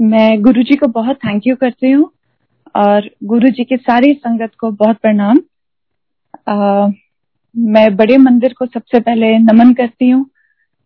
मैं 0.00 0.40
गुरु 0.42 0.62
जी 0.62 0.74
को 0.76 0.86
बहुत 0.86 1.16
थैंक 1.16 1.46
यू 1.46 1.56
करती 1.56 1.90
हूँ 1.90 2.10
और 2.76 3.08
गुरु 3.24 3.48
जी 3.48 3.64
की 3.64 3.76
सारी 3.76 4.12
संगत 4.14 4.50
को 4.60 4.70
बहुत 4.70 4.96
प्रणाम। 4.96 5.38
आ, 6.48 6.88
मैं 7.54 7.96
बड़े 7.96 8.16
मंदिर 8.16 8.52
को 8.52 8.66
सबसे 8.66 9.00
पहले 9.00 9.38
नमन 9.38 9.72
करती 9.74 10.08
हूँ 10.10 10.24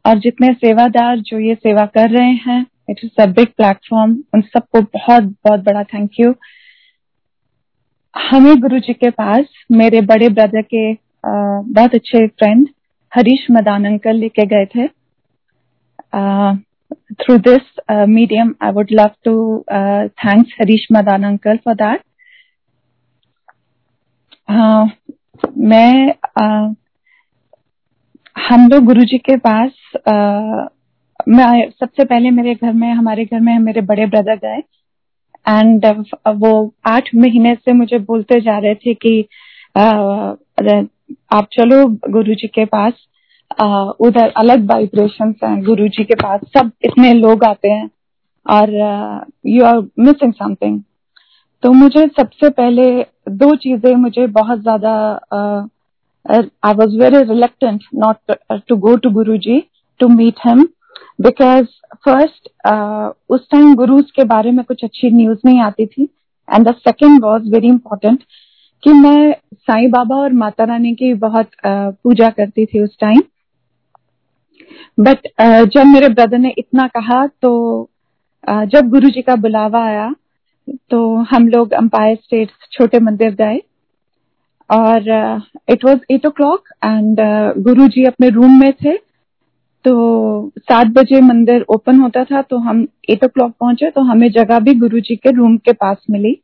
और 0.05 0.19
जितने 0.19 0.53
सेवादार 0.53 1.19
जो 1.21 1.39
ये 1.39 1.55
सेवा 1.55 1.85
कर 1.87 2.11
रहे 2.11 2.33
हैं 2.47 2.67
it 2.91 3.01
is 3.05 3.23
a 3.23 3.27
big 3.27 3.49
platform 3.57 4.17
उन 4.35 4.41
सबको 4.41 4.81
बहुत 4.81 5.23
बहुत 5.23 5.61
बड़ा 5.61 5.83
थैंक 5.85 6.21
यू 6.21 6.35
हमें 8.17 8.61
गुरु 8.61 8.79
जी 8.79 8.93
के 8.93 9.11
पास 9.11 9.45
मेरे 9.73 10.01
बड़े 10.01 10.29
ब्रदर 10.29 10.63
के 10.63 10.93
आ, 10.93 11.33
बहुत 11.63 11.95
अच्छे 11.95 12.27
फ्रेंड 12.29 12.69
हरीश 13.13 13.47
मदान 13.51 13.85
अंकल 13.85 14.17
लेके 14.17 14.47
गए 14.47 14.67
थे। 14.67 14.87
Through 17.21 17.39
this 17.39 17.63
uh, 17.89 18.07
medium, 18.07 18.57
I 18.61 18.71
would 18.71 18.91
love 18.91 19.13
to 19.25 19.65
uh, 19.71 20.09
thank 20.23 20.49
Harish 20.59 20.87
Madan 20.91 21.25
uncle 21.25 21.59
for 21.65 21.75
that. 21.75 22.05
Uh, 24.49 24.87
मैं 25.59 26.15
uh, 26.41 26.75
हम 28.49 28.69
लोग 28.69 28.85
गुरु 28.85 29.05
जी 29.05 29.19
के 29.19 29.37
पास 29.37 29.71
uh, 30.09 30.69
मैं 31.29 31.71
सबसे 31.71 32.05
पहले 32.05 32.31
मेरे 32.31 32.55
घर 32.55 32.73
में 32.73 32.93
हमारे 32.93 33.25
घर 33.25 33.41
में 33.41 33.59
मेरे 33.59 33.81
बड़े 33.81 34.07
ब्रदर 34.07 34.37
गए 34.37 34.63
एंड 35.49 35.87
uh, 35.87 36.35
वो 36.37 36.75
आठ 36.87 37.15
महीने 37.15 37.55
से 37.55 37.73
मुझे 37.73 37.99
बोलते 37.99 38.41
जा 38.41 38.59
रहे 38.59 38.75
थे 38.75 38.95
कि 38.95 39.29
uh, 39.79 40.87
आप 41.33 41.49
चलो 41.53 41.87
गुरु 42.13 42.35
जी 42.35 42.49
के 42.49 42.65
पास 42.65 42.93
उधर 44.07 44.33
अलग 44.37 44.71
वाइब्रेशन 44.71 45.35
हैं 45.45 45.63
गुरु 45.65 45.89
जी 45.89 46.05
के 46.05 46.15
पास। 46.15 46.41
सब 46.57 46.71
इतने 46.85 47.13
लोग 47.15 47.45
आते 47.45 47.69
हैं 47.69 47.91
और 48.47 48.71
यू 49.47 49.65
आर 49.65 49.81
मिसिंग 49.99 50.33
समथिंग 50.33 50.81
तो 51.63 51.73
मुझे 51.73 52.07
सबसे 52.21 52.49
पहले 52.51 52.85
दो 53.31 53.55
चीज़ें 53.57 53.95
मुझे 53.97 54.27
बहुत 54.39 54.61
ज़्यादा 54.63 54.95
I 56.27 56.75
was 56.75 56.97
very 56.99 57.23
reluctant 57.25 57.83
not 57.97 58.37
to 58.69 58.77
go 58.77 58.97
to 58.97 59.11
Guru 59.11 59.37
ji 59.39 59.63
to 60.01 60.09
meet 60.09 60.47
him 60.47 60.67
because 61.21 61.67
first 62.05 62.49
उस 63.31 63.47
टाइम 63.51 63.75
गुरुज 63.75 64.11
के 64.11 64.25
बारे 64.25 64.51
में 64.51 64.65
कुछ 64.65 64.85
अच्छी 64.85 65.11
न्यूज़ 65.11 65.39
नहीं 65.45 65.61
आती 65.61 65.87
थी 65.87 66.09
and 66.49 66.69
the 66.69 66.75
second 66.79 67.25
was 67.25 67.51
very 67.51 67.69
important 67.69 68.23
कि 68.83 68.93
मैं 68.93 69.33
साईं 69.55 69.91
बाबा 69.91 70.17
और 70.17 70.33
माता 70.33 70.65
रानी 70.65 70.95
की 70.95 71.13
बहुत 71.19 71.51
पूजा 71.65 72.29
करती 72.29 72.67
थी 72.67 72.83
उस 72.83 72.97
टाइम 73.01 73.21
बट 75.01 75.29
uh, 75.41 75.65
जब 75.67 75.87
मेरे 75.87 76.09
ब्रदर 76.09 76.39
ने 76.39 76.55
इतना 76.59 76.87
कहा 76.89 77.27
तो 77.43 77.53
uh, 78.49 78.65
जब 78.67 78.89
गुरु 78.91 79.11
जी 79.11 79.23
का 79.23 79.37
बुलावा 79.37 79.85
आया 79.85 80.15
तो 80.91 81.15
हम 81.31 81.49
लोग 81.49 81.73
अंपायर 81.75 82.17
स्टेट 82.17 82.51
छोटे 82.73 82.99
मंदिर 83.01 83.35
गए 83.35 83.61
और 84.71 85.09
it 85.71 85.85
was 85.85 85.99
eight 86.11 86.27
o'clock 86.31 86.69
and 86.85 87.21
Guru 87.65 87.89
ji 87.89 88.05
अपने 88.05 88.29
रूम 88.31 88.59
में 88.61 88.73
थे। 88.75 88.97
तो 89.85 90.53
सात 90.59 90.87
बजे 90.87 91.21
मंदिर 91.21 91.65
ओपन 91.69 92.01
होता 92.01 92.23
था 92.25 92.43
तो 92.43 92.59
हम 92.59 92.87
एट 93.11 93.25
ओ 93.25 93.29
क्लॉक 93.29 93.53
पहुँचे 93.61 93.91
तो 93.91 94.01
हमें 94.01 94.31
जगह 94.31 94.59
भी 94.59 94.75
गुरु 94.75 95.01
जी 95.01 95.17
के 95.17 95.31
रूम 95.31 95.57
के 95.57 95.73
पास 95.73 95.97
मिली। 96.11 96.35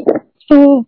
तो 0.00 0.80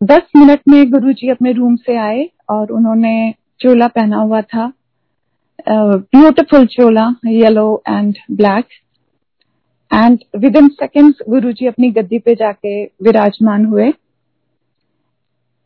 दस 0.00 0.22
मिनट 0.36 0.60
में 0.68 0.90
गुरु 0.90 1.12
जी 1.12 1.30
अपने 1.30 1.52
रूम 1.52 1.74
से 1.76 1.96
आए 1.96 2.28
और 2.50 2.72
उन्होंने 2.72 3.34
चोला 3.60 3.86
पहना 3.88 4.16
हुआ 4.16 4.40
था। 4.42 4.72
Beautiful 5.66 6.66
Chola 6.66 7.08
yellow 7.24 7.82
and 7.88 8.14
black 8.30 8.66
and 9.90 10.18
within 10.56 10.68
second 10.68 11.14
Guru 11.28 11.52
ji 11.52 11.66
अपनी 11.66 11.90
गद्दी 11.90 12.18
पे 12.18 12.34
जाके 12.34 12.84
विराजमान 12.84 13.64
हुए 13.64 13.90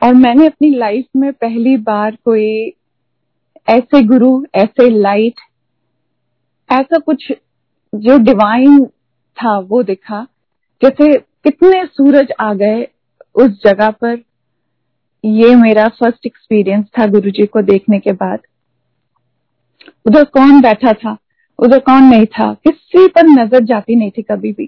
और 0.02 0.14
मैंने 0.14 0.46
अपनी 0.46 0.74
लाइफ 0.74 1.06
में 1.16 1.32
पहली 1.32 1.76
बार 1.76 2.16
कोई 2.24 2.48
ऐसे 3.68 4.02
गुरु 4.02 4.30
ऐसे 4.54 4.88
लाइट 4.90 5.40
ऐसा 6.70 6.98
कुछ 6.98 7.32
जो 7.92 8.18
डिवाइन 8.18 8.84
था 9.38 9.58
वो 9.58 9.82
दिखा 9.82 10.26
जैसे 10.82 11.12
कितने 11.44 11.84
सूरज 11.86 12.32
आ 12.40 12.52
गए 12.54 12.86
उस 13.34 13.60
जगह 13.64 13.90
पर 13.90 14.22
ये 15.24 15.54
मेरा 15.56 15.88
फ़र्स्ट 15.88 16.26
एक्सपीरियंस 16.26 16.86
था 16.98 17.06
गुरुजी 17.06 17.46
को 17.46 17.62
देखने 17.62 17.98
के 17.98 18.12
बाद 18.12 18.40
उधर 20.06 20.24
कौन 20.26 20.60
बैठा 20.60 20.92
था? 20.94 21.16
उधर 21.58 21.78
कौन 21.80 22.02
नहीं 22.04 22.26
था? 22.28 22.52
किसी 22.56 23.06
पर 23.08 23.26
नज़र 23.28 23.64
जाती 23.64 23.96
नहीं 23.96 24.10
थी 24.10 24.22
कभी 24.22 24.52
भी। 24.52 24.66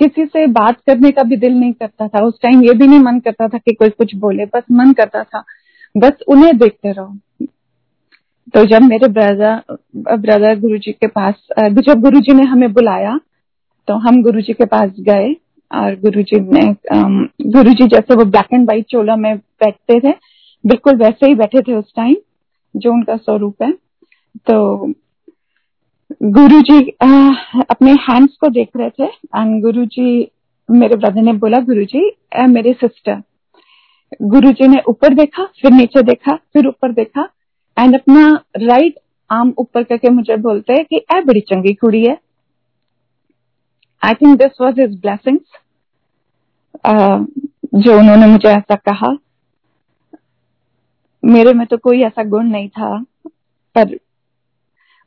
किसी 0.00 0.24
से 0.26 0.46
बात 0.48 0.80
करने 0.86 1.10
का 1.10 1.22
भी 1.22 1.36
दिल 1.36 1.54
नहीं 1.54 1.72
करता 1.72 2.08
था। 2.08 2.24
उस 2.26 2.38
टाइम 2.42 2.62
ये 2.64 2.74
भी 2.74 2.86
नहीं 2.86 2.98
मन 3.00 3.18
करता 3.20 3.48
था 3.48 3.58
कि 3.58 3.72
कोई 3.74 3.88
कुछ 3.90 4.14
बोले। 4.16 4.44
बस 4.46 4.62
मन 4.72 4.92
करता 4.92 5.22
था। 5.24 5.42
बस 5.94 6.22
उन्हें 6.28 6.56
देखते 6.58 6.92
रहो। 6.92 7.14
तो 8.54 8.64
जब 8.66 8.82
मेरे 8.82 9.08
ब्रदर 9.08 9.76
ब्रदर 9.96 10.58
गुरु 10.60 10.78
जी 10.78 10.92
के 10.92 11.06
पास, 11.08 11.34
जब 11.60 12.00
गुरु 12.00 12.20
जी 12.20 12.32
ने 12.32 12.42
हमें 12.44 12.72
बुलाया 12.72 13.18
तो 13.88 13.94
हम 13.98 14.22
गुरु 14.22 14.40
जी 14.40 14.52
के 14.52 14.64
पास 14.66 14.90
गए 15.00 15.32
और 15.70 15.94
गुरु 16.00 16.22
जी 16.22 16.40
ने 16.42 16.62
गुरु 17.50 17.72
जी 17.72 17.86
जैसे 17.86 18.14
वो 18.14 18.24
ब्लैक 18.26 18.54
एंड 18.54 18.64
व्हाइट 18.64 18.86
चोला 18.90 19.16
में 19.16 19.36
बैठते 19.36 19.98
थे, 20.00 20.12
बिल्कुल 20.64 20.96
वैसे 20.96 21.26
ही 21.26 21.34
बैठे 21.34 21.62
थे 21.62 21.74
उस 21.74 21.92
टाइम 21.96 22.16
जो 22.74 22.92
उनका 22.92 23.16
स्वरूप 23.16 23.62
है। 23.62 23.72
तो 24.36 24.86
गुरु 26.22 26.60
जी 26.60 26.78
अपने 27.70 27.92
हैंड्स 27.92 28.36
को 28.36 28.48
देख 28.48 28.68
रहे 28.76 28.90
थे 28.90 29.04
एंड 29.04 29.62
गुरु 29.62 29.84
जी 29.86 30.30
मेरे 30.68 30.96
ब्रदर 30.96 31.22
ने 31.22 31.32
बोला 31.32 31.58
गुरु 31.62 31.84
जी 31.84 32.10
मेरे 32.48 32.72
सिस्टर 32.72 33.22
गुरु 34.22 34.50
जी 34.52 34.68
ने 34.68 34.80
ऊपर 34.88 35.14
देखा, 35.14 35.44
फिर 35.60 35.72
नीचे 35.72 36.02
देखा, 36.02 36.34
फिर 36.34 36.66
ऊपर 36.66 36.92
देखा 36.92 37.28
एंड 37.76 37.94
अपना 37.94 38.28
राइट 38.56 38.98
आर्म 39.30 39.52
ऊपर 39.58 39.82
करके 39.82 40.10
मुझे 40.10 40.36
बोलते 40.36 40.72
हैं 40.72 40.84
कि, 40.84 40.96
ए, 40.96 41.20
बड़ी 41.22 41.40
चंगी 41.40 41.72
कुड़ी 41.74 42.04
है. 42.04 42.16
I 44.02 44.14
think 44.14 44.38
this 44.38 44.60
was 44.60 44.80
his 44.80 45.00
blessings 45.00 45.58
जो 47.76 47.98
उन्होंने 47.98 48.26
मुझे 48.26 48.48
ऐसा 48.48 48.74
कहा। 48.88 49.16
मेरे 51.22 51.52
में 51.52 51.66
तो 51.66 51.76
कोई 51.76 52.02
ऐसा 52.02 52.24
गुण 52.24 52.46
नहीं 52.46 52.68
था, 52.68 52.98
पर 53.76 53.98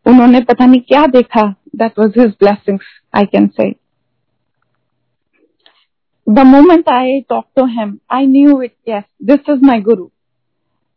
उन्होंने 0.05 0.39
पता 0.41 0.65
नहीं 0.65 0.81
क्या 0.81 1.05
देखा. 1.09 1.43
That 1.75 1.99
was 1.99 2.19
his 2.19 2.31
blessings 2.39 2.85
I 3.13 3.25
can 3.25 3.47
say 3.59 3.69
the 6.27 6.39
moment 6.47 6.89
I 6.89 7.19
talk 7.29 7.45
to 7.55 7.65
him 7.71 7.97
I 8.11 8.25
knew 8.27 8.61
it 8.61 8.73
yes 8.89 9.03
this 9.23 9.49
is 9.49 9.65
my 9.65 9.81
guru 9.81 10.07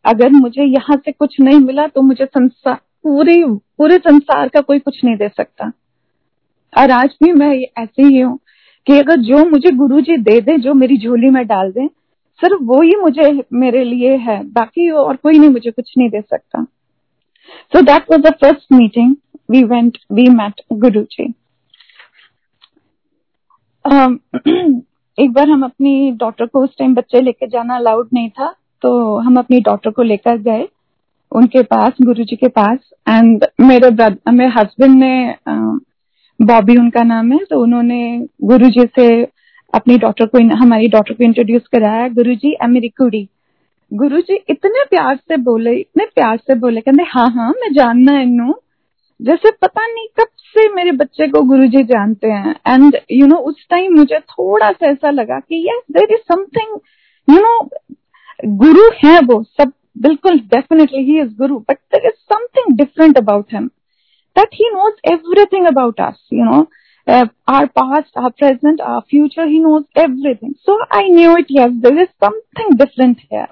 अगर 0.04 0.30
मुझे 0.30 0.64
यहाँ 0.64 0.96
से 0.96 1.12
कुछ 1.12 1.40
नहीं 1.40 1.60
मिला 1.60 1.86
तो 1.86 2.02
मुझे 2.02 2.24
संसार 2.24 2.74
पूरे 3.02 3.42
पूरे 3.78 3.96
संसार 3.98 4.48
का 4.48 4.60
कोई 4.60 4.78
कुछ 4.78 5.04
नहीं 5.04 5.16
दे 5.16 5.28
सकता। 5.28 5.70
और 6.72 6.90
आज 6.90 7.14
भी 7.22 7.32
मैं 7.32 7.54
ऐसे 7.78 8.02
ही 8.02 8.20
हूँ 8.20 8.38
कि 8.86 8.98
अगर 8.98 9.20
जो 9.20 9.44
मुझे 9.50 9.70
गुरु 9.70 10.00
जी 10.00 10.16
दे 10.18 10.40
दे, 10.40 10.56
जो 10.58 10.74
मेरी 10.74 10.96
झोली 10.98 11.30
में 11.30 11.46
डाल 11.46 11.70
दे, 11.72 11.86
सिर्फ़ 12.40 12.62
वो 12.62 12.80
ही 12.82 12.94
मुझे, 12.96 13.42
मेरे 13.52 13.84
लिए 13.84 14.16
है, 14.16 14.42
बाकी 14.44 14.90
और 14.90 15.16
कोई 15.16 15.38
नहीं 15.38 15.50
मुझे 15.50 15.70
कुछ 15.70 15.92
नहीं 15.98 16.08
दे 16.10 16.20
सकता। 16.20 16.64
So 17.72 17.82
that 17.82 18.08
was 18.08 18.22
the 18.22 18.34
first 18.40 18.66
meeting. 18.70 19.16
We 19.48 19.64
went, 19.64 19.98
we 20.08 20.24
met 20.24 20.54
Guruji. 20.72 21.34
Um, 23.84 24.20
एक 25.18 25.32
बार 25.32 25.48
हम 25.48 25.64
अपनी 25.64 26.10
डॉटर 26.12 26.46
को 26.46 26.64
उस 26.64 26.70
टाइम 26.78 26.94
बच्चे 26.94 27.20
लेके 27.20 27.46
जाना 27.46 27.76
अलाउड 27.76 28.08
नहीं 28.14 28.30
था 28.30 28.54
तो 28.82 29.18
हम 29.18 29.36
अपनी 29.36 29.60
डॉटर 29.60 29.90
को 29.90 30.02
लेकर 30.02 30.38
गए 30.38 30.68
उनके 31.32 31.62
पास 31.62 31.92
गुरुजी 32.02 32.36
के 32.36 32.48
पास 32.48 32.78
एंड 33.08 33.44
मेरे 33.60 33.90
मेरे 34.30 34.50
हस्बैंड 34.56 34.96
ने 34.96 35.34
बॉबी 36.40 36.76
उनका 36.76 37.02
नाम 37.02 37.32
है 37.32 37.38
तो 37.50 37.60
उन्होंने 37.60 38.26
गुरुजी 38.44 38.86
से 38.98 39.22
अपनी 39.74 39.98
डॉटर 39.98 40.26
को 40.26 40.38
हमारी 40.56 40.88
डॉटर 40.88 41.14
को 41.14 41.24
इंट्रोड्यूस 41.24 41.62
कराया 41.62 42.08
गुरुजी 42.08 42.56
मेरी 42.68 42.88
कुड़ी 42.88 43.28
गुरु 43.94 44.20
जी 44.20 44.34
इतने 44.50 44.84
प्यार 44.90 45.16
से 45.16 45.36
बोले 45.42 45.74
इतने 45.76 46.04
प्यार 46.14 46.36
से 46.36 46.54
बोले 46.60 46.80
कहते 46.80 47.02
हाँ 47.10 47.28
हाँ 47.30 47.50
मैं 47.60 47.72
जानना 47.74 48.12
है 48.12 48.22
इनू 48.22 48.54
जैसे 49.20 49.50
पता 49.62 49.86
नहीं 49.86 50.06
कब 50.20 50.28
से 50.54 50.68
मेरे 50.74 50.92
बच्चे 50.92 51.28
को 51.28 51.42
गुरु 51.48 51.66
जी 51.66 51.82
जानते 51.84 52.30
हैं 52.30 52.54
एंड 52.68 52.98
यू 53.12 53.26
नो 53.26 53.36
उस 53.50 53.66
टाइम 53.70 53.94
मुझे 53.96 54.18
थोड़ा 54.20 54.70
सा 54.70 54.86
ऐसा 54.86 55.10
लगा 55.10 55.38
कि 55.40 55.64
yes 55.68 55.82
there 55.92 56.14
is 56.14 56.22
something 56.32 56.78
you 57.28 57.40
know 57.40 57.58
guru 58.62 58.90
है 59.04 59.18
वो 59.26 59.42
सब 59.58 59.72
बिल्कुल 60.02 60.38
definitely 60.54 61.04
he 61.04 61.20
is 61.20 61.34
guru 61.38 61.58
but 61.68 61.78
there 61.94 62.06
is 62.06 62.20
something 62.34 62.76
different 62.78 63.18
about 63.18 63.54
him 63.54 63.66
that 64.36 64.54
he 64.54 64.70
knows 64.74 65.12
everything 65.12 65.66
about 65.66 66.00
us 66.00 66.28
you 66.32 66.44
know 66.44 66.66
uh, 67.06 67.26
our 67.46 67.68
past, 67.68 68.10
our 68.16 68.30
present, 68.32 68.80
our 68.80 69.02
future. 69.04 69.46
He 69.46 69.58
knows 69.58 69.84
everything. 69.94 70.54
So 70.64 70.78
I 70.90 71.02
knew 71.08 71.36
it, 71.36 71.46
yes, 71.48 71.70
there 71.80 71.98
is 71.98 72.08
something 72.18 72.76
different 72.76 73.20
here. 73.30 73.48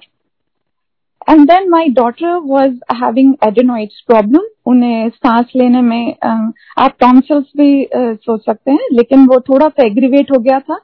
and 1.30 1.46
then 1.46 1.68
my 1.70 1.88
daughter 1.92 2.34
was 2.44 2.78
having 2.94 3.34
adenoids 3.46 4.00
problem 4.06 4.46
उन्हें 4.66 5.08
सांस 5.08 5.52
लेने 5.56 5.80
में 5.80 6.14
आप 6.24 6.94
tonsils 7.00 7.46
भी 7.56 7.88
सोच 7.94 8.44
सकते 8.46 8.70
हैं 8.70 8.88
लेकिन 8.92 9.26
वो 9.26 9.40
थोड़ा 9.40 9.68
सा 9.68 9.86
एग्रीवेट 9.86 10.30
हो 10.32 10.38
गया 10.38 10.58
था 10.60 10.78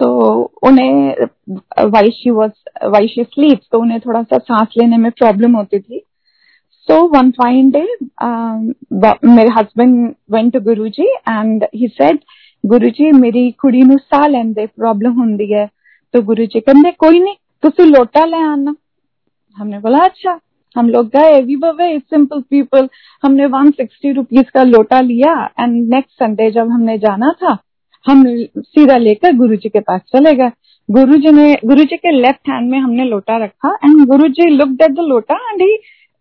तो 0.00 0.10
उन्हें 0.62 1.26
why 1.90 2.10
she 2.10 2.30
was 2.30 2.50
why 2.84 3.08
she 3.08 3.24
sleep 3.24 3.60
तो 3.72 3.80
उन्हें 3.80 4.00
थोड़ा 4.00 4.22
सा 4.22 4.38
सांस 4.38 4.74
लेने 4.78 4.96
में 4.96 5.10
प्रॉब्लम 5.10 5.56
होती 5.56 5.78
थी 5.78 6.02
सो 6.88 7.02
वन 7.08 7.30
फाइन 7.30 7.70
डे 7.70 7.86
मेरे 9.26 9.48
husband 9.58 10.14
went 10.32 10.52
to 10.52 10.60
Guru 10.60 10.88
ji 10.88 11.08
and 11.28 11.66
he 11.74 11.88
said 11.88 12.18
गुरु 12.64 12.88
जी 12.90 13.10
मेरी 13.12 13.50
कुड़ी 13.60 13.82
नु 13.82 13.98
ਸਾਹ 13.98 14.26
ਲੈਂਦੇ 14.28 14.66
प्रॉब्लम 14.66 15.12
ਹੁੰਦੀ 15.12 15.52
है 15.52 15.66
तो 16.14 16.22
गुरु 16.22 16.46
जी 16.46 16.60
कहते 16.60 16.90
कोई 16.98 17.20
नहीं 17.20 17.34
तुसी 17.62 17.84
लोटा 17.84 18.24
ले 18.24 18.42
आना 18.44 18.74
हमने 19.57 19.79
बोला 19.79 20.03
अच्छा 20.05 20.39
हम 20.75 20.89
लोग 20.89 21.07
गए 21.09 21.41
वी 21.41 21.55
वर 21.55 21.97
सिंपल 21.99 22.41
पीपल 22.49 22.87
हमने 23.23 23.45
वन 23.53 23.69
सिक्सटी 23.71 24.11
रुपीज़ 24.13 24.49
का 24.53 24.63
लोटा 24.63 24.99
लिया 25.01 25.33
एंड 25.59 25.75
नेक्स्ट 25.93 26.23
संडे 26.23 26.49
जब 26.51 26.71
हमने 26.71 26.97
जाना 26.97 27.31
था 27.43 27.57
हम 28.05 28.23
सीधा 28.57 28.97
लेकर 28.97 29.35
गुरु 29.37 29.55
जी 29.55 29.69
के 29.69 29.79
पास 29.79 30.01
चले 30.15 30.33
गए। 30.35 30.51
गुरु 30.89 31.15
जी 31.17 31.31
ने 31.31 31.53
गुरु 31.65 31.83
जी 31.83 31.97
के 31.97 32.11
लेफ़्ट 32.11 32.49
हैंड 32.49 32.69
में 32.71 32.77
हमने 32.79 33.05
लोटा 33.05 33.37
रखा 33.43 33.73
and 33.85 34.05
Guru 34.07 34.27
ji 34.29 34.49
look 34.49 34.77
at 34.81 34.91
the 34.91 35.07
लोटा 35.07 35.35
एंड 35.49 35.61
ही 35.61 35.77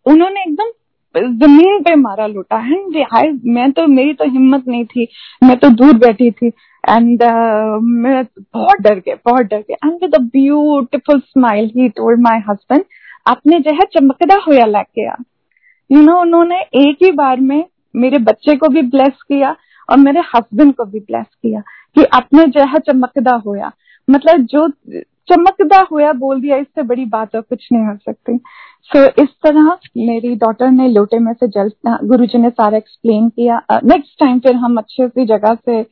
उन्होंने 0.07 0.43
एकदम 0.43 0.71
ज़मीन 1.15 1.83
पे 1.83 1.95
मारा 1.97 2.27
लोटा 2.27 2.59
एंड 2.67 2.97
आई 3.15 3.31
मैं 3.55 3.71
तो 3.73 3.87
मेरी 3.87 4.13
तो 4.15 4.25
हिम्मत 4.31 4.69
नहीं 4.69 4.85
थी 4.85 5.07
मैं 5.43 5.57
तो 5.59 5.69
दूर 5.71 5.93
बैठी 5.99 6.31
थी 6.31 6.47
एंड 6.47 7.23
uh, 7.23 7.81
मैं 7.83 8.25
बहुत 8.25 8.81
डर 8.81 8.99
गए 8.99 9.15
बहुत 9.25 9.47
डर 9.47 9.61
गए। 9.61 9.75
And 9.85 9.93
with 10.03 10.15
a 10.15 10.19
beautiful 10.33 11.21
smile 11.21 11.71
he 11.77 11.89
told 11.89 12.21
my 12.21 12.43
husband 12.49 12.85
आपने 13.26 13.59
जो 13.59 13.71
है 13.71 13.85
चमकदा 13.94 14.35
होया 14.49 14.67
लेके 14.67 15.09
आ 15.09 15.15
यू 15.93 16.03
नो 16.03 16.21
उन्होंने 16.21 16.61
एक 16.61 16.99
ही 17.03 17.11
बार 17.12 17.41
में 17.41 17.65
मेरे 17.97 18.19
बच्चे 18.19 18.56
को 18.56 18.69
भी 18.69 18.82
ब्लेस 18.82 19.23
किया 19.23 19.56
और 19.91 19.97
मेरे 19.97 20.21
हस्बैंड 20.21 20.75
को 20.75 20.85
भी 20.85 21.00
ब्लेस 21.00 21.26
किया 21.43 21.61
कि 21.94 22.05
आपने 22.05 22.44
जो 22.47 22.61
है 22.61 22.79
चमकदा 22.79 23.43
होया 23.47 23.73
मतलब 24.11 24.37
जो 24.37 24.69
चमकदा 25.29 25.87
हुआ 25.93 26.12
बोल 26.12 26.41
दिया 26.41 26.56
इससे 26.56 26.82
बड़ी 26.82 27.05
बात 27.05 27.37
और 27.37 27.41
कुछ 27.41 27.69
नहीं 27.73 27.87
हो 27.87 27.97
सकती। 27.97 28.37
सो 28.82 29.06
so, 29.06 29.23
इस 29.23 29.29
तरह 29.43 29.79
मेरी 29.97 30.35
डॉटर 30.35 30.71
ने 30.71 30.88
लोटे 30.88 31.19
में 31.19 31.32
से 31.32 31.49
जल 31.49 31.71
गुरु 31.87 32.26
जी 32.26 32.38
ने 32.38 32.50
सारा 32.50 32.79
एक्सप्लेन 32.79 33.29
किया। 33.29 33.62
नेक्स्ट 33.85 34.12
uh, 34.12 34.21
टाइम 34.21 34.38
फिर 34.38 34.55
हम 34.55 34.76
अच्छे 34.76 35.09
सी 35.09 35.26
जगह 35.26 35.55
से 35.55 35.82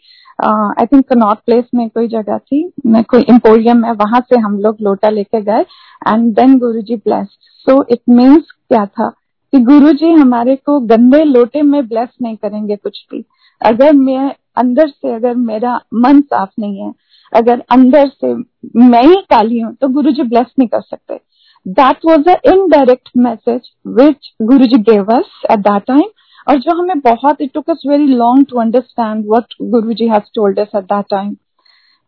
आई 0.43 0.87
थिंक 0.87 1.13
नॉर्थ 1.13 1.39
प्लेस 1.47 1.65
में 1.75 1.89
कोई 1.89 2.09
जगह 2.09 2.39
थी, 2.39 2.73
मैं 2.87 3.03
कोई 3.05 3.23
इम्पोरियम 3.23 3.85
है, 3.85 3.93
वहाँ 3.93 4.21
से 4.21 4.39
हम 4.39 4.59
लोग 4.59 4.77
लोटा 4.83 5.09
लेके 5.09 5.41
गए 5.41 5.65
and 6.09 6.33
then 6.35 6.59
Guru 6.59 6.81
ji 6.83 6.97
blessed 6.97 7.51
so 7.67 7.85
it 7.91 8.01
means 8.09 8.51
क्या 8.69 8.85
था? 8.87 9.09
कि 9.53 9.59
गुरु 9.61 9.93
जी 9.93 10.11
हमारे 10.13 10.55
को 10.57 10.79
गंदे 10.81 11.23
लोटे 11.25 11.63
में 11.63 11.87
ब्लेस 11.89 12.09
नहीं 12.23 12.37
करेंगे 12.37 12.77
कुछ 12.77 13.05
भी। 13.11 13.25
अगर 13.61 13.93
मैं 13.93 14.35
अंदर 14.57 14.89
से, 14.89 15.15
अगर 15.15 15.35
मेरा 15.35 15.81
मन 15.95 16.21
साफ़ 16.21 16.51
नहीं 16.61 16.81
है, 16.81 16.93
अगर 17.33 17.63
अंदर 17.71 18.09
से 18.09 18.35
मैं 18.81 19.03
ही 19.03 19.17
काली 19.31 19.61
हूँ 19.61 19.75
तो 19.75 19.89
गुरु 19.89 20.13
जी 20.13 20.23
ब्लेस 20.23 20.47
नहीं 20.59 20.69
कर 20.69 20.81
सकते। 20.81 21.19
That 21.67 21.99
was 22.07 22.29
a 22.31 22.37
indirect 22.47 23.09
message 23.17 23.71
which 23.99 24.33
Guru 24.43 24.67
ji 24.67 24.79
gave 24.83 25.13
at 25.13 25.59
that 25.59 25.83
time 25.83 26.09
और 26.49 26.59
जो 26.59 26.77
हमें 26.79 27.01
बहुत 27.01 27.41
it 27.41 27.53
took 27.55 27.71
us 27.71 27.83
very 27.89 28.07
long 28.07 28.47
to 28.51 28.59
understand 28.61 29.25
what 29.27 29.55
Guru 29.71 29.95
ji 29.95 30.09
has 30.09 30.31
told 30.35 30.59
us 30.61 30.77
at 30.77 30.85
that 30.85 31.05
time 31.11 31.37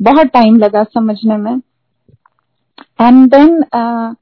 बहुत 0.01 0.27
टाइम 0.35 0.57
लगा 0.57 0.83
समझने 0.85 1.37
में। 1.37 1.55
एंड 3.01 3.27
देन 3.31 3.61
uh, 3.77 4.15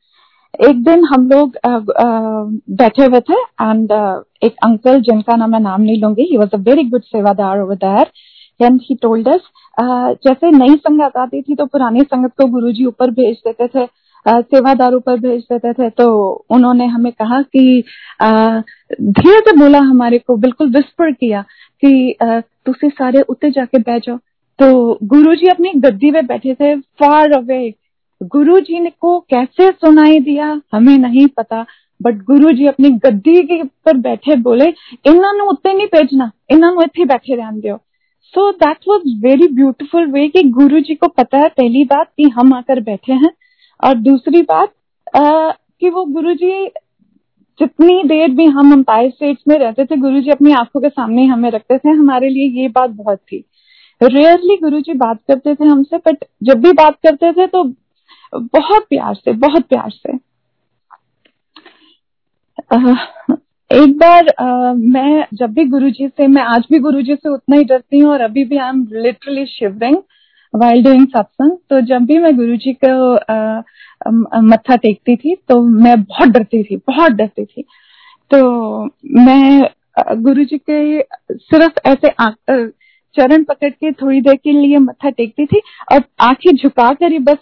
एक 0.61 0.83
दिन 0.85 1.05
हम 1.05 1.29
लोग 1.29 1.57
uh, 1.67 1.81
uh, 2.03 2.61
बैठे 2.79 3.05
हुए 3.05 3.21
थे 3.21 3.41
एंड 3.63 3.93
uh, 3.93 4.23
एक 4.45 4.57
अंकल 4.65 5.01
जिनका 5.01 5.37
नाम 5.37 5.51
मैं 5.51 5.61
नाम 5.61 5.81
नहीं 5.81 6.01
लूँगी 6.03 6.23
he 6.31 6.37
was 6.39 6.55
a 6.55 6.59
very 6.69 6.85
good 6.91 7.03
सेवादार 7.03 7.61
over 7.61 7.77
there 7.85 8.11
and 8.61 8.81
he 8.83 8.95
told 9.03 9.29
us 9.29 9.51
जैसे 10.27 10.51
नई 10.51 10.75
संगत 10.77 11.17
आती 11.17 11.41
थी 11.43 11.55
तो 11.55 11.67
पुरानी 11.67 12.01
संगत 12.03 12.33
को 12.41 12.47
गुरुजी 12.51 12.85
ऊपर 12.87 13.11
भेज 13.11 13.37
देते 13.47 13.69
थे। 13.69 13.85
सेवादारों 14.27 15.01
पर 15.01 15.19
भेज 15.21 15.43
देते 15.43 15.73
थे 15.73 15.89
तो 15.91 16.07
उन्होंने 16.51 16.87
हमें 16.87 17.13
कहा 17.13 17.41
कि 17.43 17.83
धीरे 18.23 19.39
से 19.41 19.57
बोला 19.59 19.79
हमारे 19.81 20.19
को, 20.19 20.37
बिल्कुल 20.37 20.71
विस्पर 20.71 21.13
किया 21.13 21.43
कि 21.83 22.17
तुसे 22.67 22.89
सारे 22.91 23.21
उत्ते 23.23 23.51
जाके 23.51 23.79
बैठ 23.81 24.07
जाओ। 24.07 24.17
तो 24.59 24.99
गुरुजी 25.05 25.49
अपनी 25.49 25.73
गद्दी 25.77 26.11
पे 26.11 26.23
बैठे 26.23 26.55
थे 26.55 26.75
फार 26.77 27.33
अवे 27.33 27.73
गुरु 28.33 28.59
जी 28.61 28.81
ने 28.81 28.91
को 29.01 29.19
कैसे 29.31 29.71
सुनाई 29.71 30.19
दिया, 30.21 30.61
हमें 30.75 30.97
नहीं 30.99 31.27
पता 31.37 31.65
बट 32.01 32.23
गुरु 32.25 32.51
जी 32.51 32.67
अपनी 32.67 32.91
गद्दी 33.01 33.37
के 33.43 33.63
पर 33.63 33.97
बैठे 33.99 34.37
बोले, 34.39 34.65
इन्होंने 35.05 35.47
उत्ते 35.47 35.73
नहीं 35.73 35.87
भेजना, 35.87 36.31
इन्होंने 36.51 36.85
इतने 36.85 37.05
बैठे 37.05 37.37
रहन 37.37 37.61
दो 37.61 37.77
so 38.35 38.51
that 38.53 38.77
was 38.89 39.03
very 39.23 39.47
beautiful 39.55 40.07
way 40.13 40.29
कि 40.29 40.43
गुरु 40.51 40.81
जी 40.81 40.95
को 40.95 41.09
पता 41.09 41.39
है, 41.39 41.49
पहली 41.51 41.85
बात 41.85 42.09
कि 42.17 42.29
हम 42.31 42.53
आकर 42.55 42.81
बैठे 42.83 43.13
हैं 43.15 43.31
और 43.83 43.95
दूसरी 44.01 44.43
बात 44.43 44.73
आ, 45.17 45.51
कि 45.51 45.91
वो 45.91 46.05
गुरु 46.05 46.35
जी 46.35 46.67
जितनी 47.59 48.03
देर 48.05 48.31
भी 48.31 48.45
हम 48.49 48.73
अंपायर 48.73 49.11
स्टेट्स 49.11 49.43
में 49.49 49.57
रहते 49.59 49.85
थे 49.85 49.97
गुरु 49.97 50.21
जी 50.21 50.31
अपनी 50.31 50.53
आँखों 50.53 50.81
के 50.81 50.89
सामने 50.89 51.25
हमें 51.27 51.51
रखते 51.51 51.79
थे। 51.79 51.91
हमारे 51.91 52.29
लिए 52.29 52.49
ये 52.63 52.69
बात 52.69 52.91
बहुत 52.91 53.19
थी। 53.19 53.45
रेयरली 54.01 54.57
गुरु 54.57 54.81
जी 54.81 54.93
बात 54.99 55.19
करते 55.29 55.55
थे 55.55 55.65
हमसे 55.65 55.97
बट 55.99 56.25
जब 56.43 56.61
भी 56.61 56.73
बात 56.73 56.97
करते 57.07 57.33
थे 57.33 57.47
तो 57.47 57.63
बहुत 58.33 58.87
प्यार 58.91 59.15
से 59.15 59.33
बहुत 59.33 59.67
प्यार 59.69 59.91
से। 59.91 60.17
एक 63.71 63.97
बार 63.99 64.29
आ, 64.41 64.73
मैं 64.73 65.27
जब 65.35 65.53
भी 65.53 65.65
गुरुजी 65.65 66.09
से 66.09 66.27
मैं 66.27 66.43
आज 66.45 66.67
भी 66.71 66.79
गुरुजी 66.79 67.15
से 67.15 67.29
उतना 67.29 67.57
ही 67.57 67.65
डरती 67.65 67.99
हूँ 67.99 68.11
और 68.11 68.21
अभी 68.21 68.45
भी 68.45 68.57
I 68.57 68.69
am 68.69 68.87
literally 68.95 69.47
shivering 69.47 69.97
while 70.55 70.83
doing 70.85 71.07
satsang 71.09 71.57
तो 71.71 71.81
जब 71.81 72.05
भी 72.07 72.19
मैं 72.19 72.35
गुरु 72.37 72.57
जी 72.57 72.73
को 72.85 74.41
मत्था 74.43 74.77
टेकती 74.77 75.17
थी 75.17 75.35
तो 75.49 75.61
मैं 75.63 76.03
बहुत 76.03 76.29
डरती 76.29 76.63
थी, 76.63 76.77
बहुत 76.77 77.13
डरती 77.13 77.45
थी। 77.45 77.65
तो 78.31 78.85
मैं 79.21 79.69
गुरु 80.23 80.45
जी 80.45 80.59
के 80.71 81.01
सिर्फ़ 81.33 81.79
ऐसे 81.87 82.09
चरण 83.15 83.45
पकड़ 83.45 83.71
के 83.71 83.93
थोड़ी 83.93 84.21
देर 84.21 84.35
के 84.35 84.53
लिए 84.53 84.79
मत्था 84.79 85.11
टेकती 85.11 85.47
थी 85.47 85.61
और 85.93 86.03
आँखें 86.21 86.55
झुका 86.57 86.93
कर 86.93 87.13
ही 87.13 87.19
बस 87.19 87.39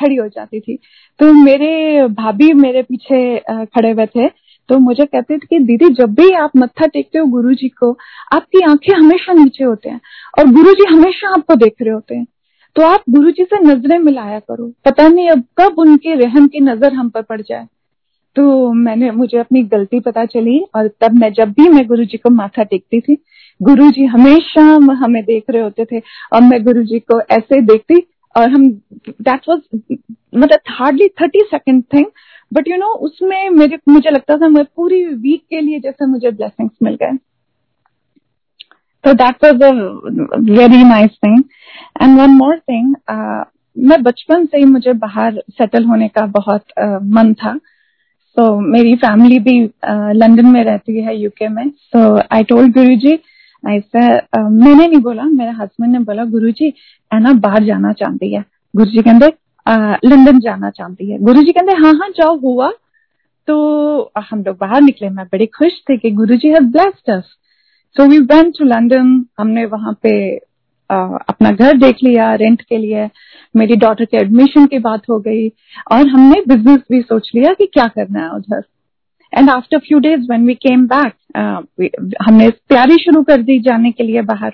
खड़ी 0.00 0.16
हो 0.16 0.26
जाती 0.28 0.60
थी। 0.60 0.78
तो 1.20 1.32
मेरे 1.34 2.06
भाभी 2.10 2.52
मेरे 2.52 2.82
पीछे 2.82 3.38
खड़े 3.66 3.90
हुए 3.90 4.06
थे। 4.06 4.28
तो 4.68 4.78
मुझे 4.78 5.04
कहते 5.04 5.34
थे 5.34 5.46
कि, 5.50 5.58
दीदी, 5.58 5.88
जब 5.94 6.14
भी 6.14 6.30
आप 6.34 6.50
मत्था 6.56 6.86
टेकते 6.86 7.18
हो 7.18 7.26
गुरु 7.26 7.54
जी 7.54 7.68
को, 7.68 7.92
आपकी 8.32 8.60
आँखें 8.70 8.92
हमेशा 8.94 9.32
नीचे 9.32 9.64
होते 9.64 9.90
हैं 9.90 10.00
और 10.38 10.50
गुरु 10.52 10.72
जी 10.72 10.92
हमेशा 10.92 11.32
आपको 11.34 11.54
देख 11.54 11.74
रहे 11.82 11.94
होते 11.94 12.14
हैं। 12.16 12.26
तो 12.76 12.82
आप 12.82 13.02
गुरु 13.10 13.30
जी 13.30 13.44
से 13.44 13.58
नज़रें 13.60 13.98
मिलाया 13.98 14.38
करो। 14.40 14.72
पता 14.84 15.06
नहीं 15.08 15.28
अब 15.30 15.42
कब 15.60 15.78
उनके 15.78 16.14
रहम 16.14 16.46
की 16.48 16.60
नज़र 16.60 16.92
हम 16.94 17.08
पर 17.08 17.22
पड़ 17.22 17.40
जाए। 17.40 17.66
तो 18.36 18.72
मैंने, 18.72 19.10
मुझे 19.10 19.38
अपनी 19.38 19.62
गलती 19.64 20.00
पता 20.00 20.24
चली 20.26 20.58
और 20.76 20.88
तब 21.00 21.14
मैं, 21.14 21.32
जब 21.32 21.50
भी 21.50 21.68
मैं 21.68 21.86
गुरु 21.86 22.04
जी 22.04 22.18
को 22.18 22.30
माथा 22.30 22.62
टेकती 22.64 23.00
थी 23.00 23.16
गुरु 23.60 23.90
जी 23.90 24.04
हमेशा 24.06 24.62
हमें 24.96 25.22
देख 25.24 25.50
रहे 25.50 25.62
होते 25.62 25.84
थे। 25.84 25.98
और 26.32 26.40
मैं 26.42 26.62
गुरु 26.64 26.82
जी 26.84 26.98
को 27.00 27.20
ऐसे 27.30 27.60
देखती 27.62 28.02
और 28.34 28.48
हम 28.50 28.68
दैट 29.08 29.48
वाज 29.48 29.60
मतलब 30.34 30.58
hardly 30.70 31.08
thirty 31.20 31.40
second 31.46 31.82
thing 31.94 32.06
but 32.52 32.68
you 32.68 32.76
know 32.76 32.86
उसमें 33.06 33.50
मेरे, 33.50 33.78
मुझे 33.88 34.10
लगता 34.10 34.36
था 34.36 34.48
मैं 34.48 34.64
पूरी 34.76 35.04
वीक 35.06 35.42
के 35.50 35.60
लिए 35.60 35.80
जैसे 35.80 36.06
मुझे 36.06 36.30
ब्लेसिंग्स 36.30 36.74
मिल 36.82 36.94
गए। 37.02 37.16
तो 39.04 39.12
that 39.14 39.44
was 39.44 39.62
a 39.62 39.70
very 40.50 40.82
nice 40.84 41.10
thing 41.24 41.42
and 41.96 42.18
one 42.18 42.30
more 42.30 42.58
thing 42.58 42.94
मैं 43.76 44.02
बचपन 44.02 44.44
से 44.46 44.58
ही 44.58 44.64
मुझे 44.64 44.92
बाहर 44.92 45.42
सेटल 45.50 45.84
होने 45.84 46.08
का 46.08 46.26
बहुत 46.28 46.64
uh, 46.80 47.02
मन 47.14 47.32
था। 47.34 47.56
सो 48.36 48.42
so, 48.42 48.66
मेरी 48.72 48.94
फैमिली 48.96 49.38
भी 49.38 49.58
लंदन 50.16 50.46
uh, 50.46 50.52
में 50.52 50.62
रहती 50.64 51.00
है 51.02 51.16
यूके 51.16 51.48
में। 51.48 51.68
सो 51.70 52.16
I 52.32 52.44
told 52.44 52.74
Guru 52.74 52.96
ji 52.96 53.14
uh, 53.14 54.50
मैंने 54.50 54.86
नहीं 54.86 55.00
बोला 55.02 55.24
मेरे 55.24 55.50
हस्बैंड 55.50 55.92
ने 55.92 55.98
बोला 56.04 56.24
गुरु 56.26 56.50
जी 56.50 56.72
है 57.10 57.20
ना 57.20 57.32
बाहर 57.40 57.64
जाना 57.64 57.92
चाहती 57.92 58.32
है। 58.34 58.44
गुरु 58.74 58.90
जी 58.90 59.02
कहते 59.02 59.32
लंदन 60.06 60.38
जाना 60.40 60.70
चाहती 60.70 61.10
है। 61.10 61.18
गुरु 61.18 61.42
जी 61.42 61.52
कहते 61.52 61.76
हाँ 61.76 61.92
हाँ 61.94 62.08
जाओ 62.10 62.38
हुआ। 62.40 62.70
तो 63.48 64.12
हम 64.30 64.42
लोग 64.44 64.56
बाहर 64.58 64.80
निकले। 64.82 65.08
मैं 65.10 65.26
बड़ी 65.26 65.46
खुश 65.56 65.80
थे 65.90 65.96
कि 65.98 66.10
Guru 66.10 66.36
ji 66.36 66.48
have 66.48 66.70
blessed 66.72 67.10
us 67.10 67.24
so 67.96 68.06
we 68.08 68.18
went 68.18 68.52
to 68.58 68.64
London 68.64 69.24
हमने 69.38 69.64
वहाँ 69.66 69.92
पे 70.02 70.12
अपना 71.28 71.50
घर 71.50 71.76
देख 71.76 71.96
लिया 72.04 72.34
रेंट 72.34 72.62
के 72.62 72.78
लिए 72.78 73.08
मेरी 73.56 73.76
डॉटर 73.76 74.04
के 74.04 74.16
एडमिशन 74.16 74.66
की 74.66 74.78
बात 74.78 75.08
हो 75.10 75.18
गई 75.20 75.48
और 75.92 76.08
हमने 76.08 76.40
बिज़नेस 76.48 76.80
भी 76.92 77.00
सोच 77.00 77.30
लिया 77.34 77.52
कि 77.52 77.66
क्या 77.66 77.86
करना 77.86 78.20
है 78.20 78.30
उधर। 78.30 78.62
And 79.32 79.50
after 79.50 79.78
few 79.78 79.98
days 79.98 80.20
when 80.20 80.46
we 80.46 80.54
came 80.54 80.86
back 80.86 82.16
हमने 82.22 82.48
तैयारी 82.50 82.96
शुरू 82.96 83.22
कर 83.22 83.42
दी 83.42 83.58
जाने 83.60 83.90
के 83.90 84.04
लिए 84.04 84.22
बाहर। 84.22 84.52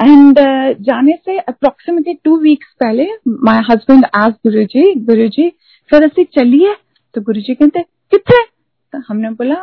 एंड 0.00 0.38
uh, 0.38 0.82
जाने 0.82 1.12
से 1.24 1.38
अप्रोक्सीमेटली 1.38 2.14
टू 2.24 2.36
वीक्स 2.36 2.74
पहले 2.80 3.06
माय 3.28 3.60
हस्बैंड 3.70 4.06
आज 4.14 4.32
गुरु 4.46 4.64
जी 5.28 5.48
फिर 5.90 6.04
असि 6.04 6.24
चलिए? 6.38 6.74
तो 7.14 7.20
गुरु 7.20 7.40
जी 7.40 7.54
कहते 7.54 7.82
कितने? 7.82 8.42
तो 8.92 8.98
हमने 9.08 9.30
बोला, 9.30 9.56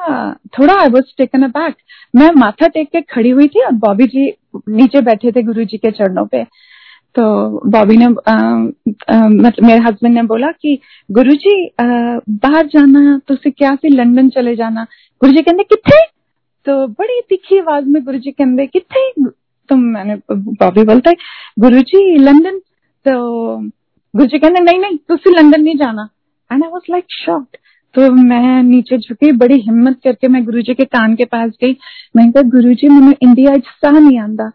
थोड़ा 0.57 0.73
I 0.81 0.89
was 0.89 1.13
taken 1.17 1.43
a 1.43 1.47
back 1.49 1.75
मैं 2.13 2.29
माथा 2.35 2.67
टेक 2.67 2.89
के 2.91 3.01
खड़ी 3.03 3.29
हुई 3.29 3.47
थी 3.47 3.63
और 3.65 3.71
बॉबी 3.79 4.05
जी 4.07 4.25
नीचे 4.69 5.01
बैठे 5.01 5.31
थे 5.31 5.43
गुरु 5.43 5.63
जी 5.63 5.77
के 5.77 5.91
चरणों 5.91 6.25
पे। 6.25 6.43
तो 7.15 7.23
बॉबी 7.71 7.97
ने 7.97 8.07
मतलब 8.07 9.63
मेरे 9.63 9.79
हस्बैंड 9.83 10.13
ने 10.15 10.23
बोला 10.23 10.51
कि 10.51 10.77
गुरु 11.09 11.33
जी 11.35 11.55
बाहर 11.79 12.67
जाना 12.67 13.17
तो 13.27 13.33
उसे 13.33 13.51
क्या 13.51 13.73
सी 13.75 13.89
लंदन 13.89 14.29
चले 14.29 14.55
जाना? 14.55 14.83
गुरु 15.21 15.33
जी 15.33 15.41
कहते 15.41 15.63
कितने 15.65 16.01
तो 16.65 16.85
बड़ी 16.89 17.21
तीखी 17.29 17.59
आवाज़ 17.59 17.85
में 17.85 18.03
गुरु 18.05 18.17
जी 18.17 18.31
कहते 18.31 18.65
कितने 18.67 19.29
तो 19.69 19.75
मैंने, 19.75 20.15
बॉबी 20.31 20.83
बोलता 20.83 21.09
है 21.09 21.15
गुरु 21.59 21.81
जी 21.83 22.17
लंदन। 22.19 22.59
तो 23.05 23.57
गुरु 24.13 24.25
जी 24.25 24.39
कहते 24.39 24.63
नहीं 24.63 24.79
नहीं 24.79 24.97
तुम 25.09 25.33
लंदन 25.35 25.61
नहीं 25.61 25.75
जाना। 25.77 26.09
And 26.51 26.63
I 26.63 26.69
was 26.69 26.91
like 26.91 27.05
shocked 27.15 27.57
तो 27.93 28.11
मैं 28.11 28.63
नीचे 28.63 28.97
झुकी, 28.97 29.31
बड़ी 29.31 29.59
हिम्मत 29.59 29.99
करके 30.03 30.27
मैं 30.27 30.43
गुरुजी 30.45 30.73
के 30.73 30.85
कान 30.85 31.15
के 31.15 31.25
पास 31.25 31.51
गई। 31.61 31.77
मैंने 32.15 32.31
कहा, 32.31 32.49
गुरुजी, 32.49 32.87
मैंने 32.87 33.15
इंडिया 33.21 33.55
सा 33.55 33.91
नहीं 33.91 34.19
आंदा। 34.19 34.51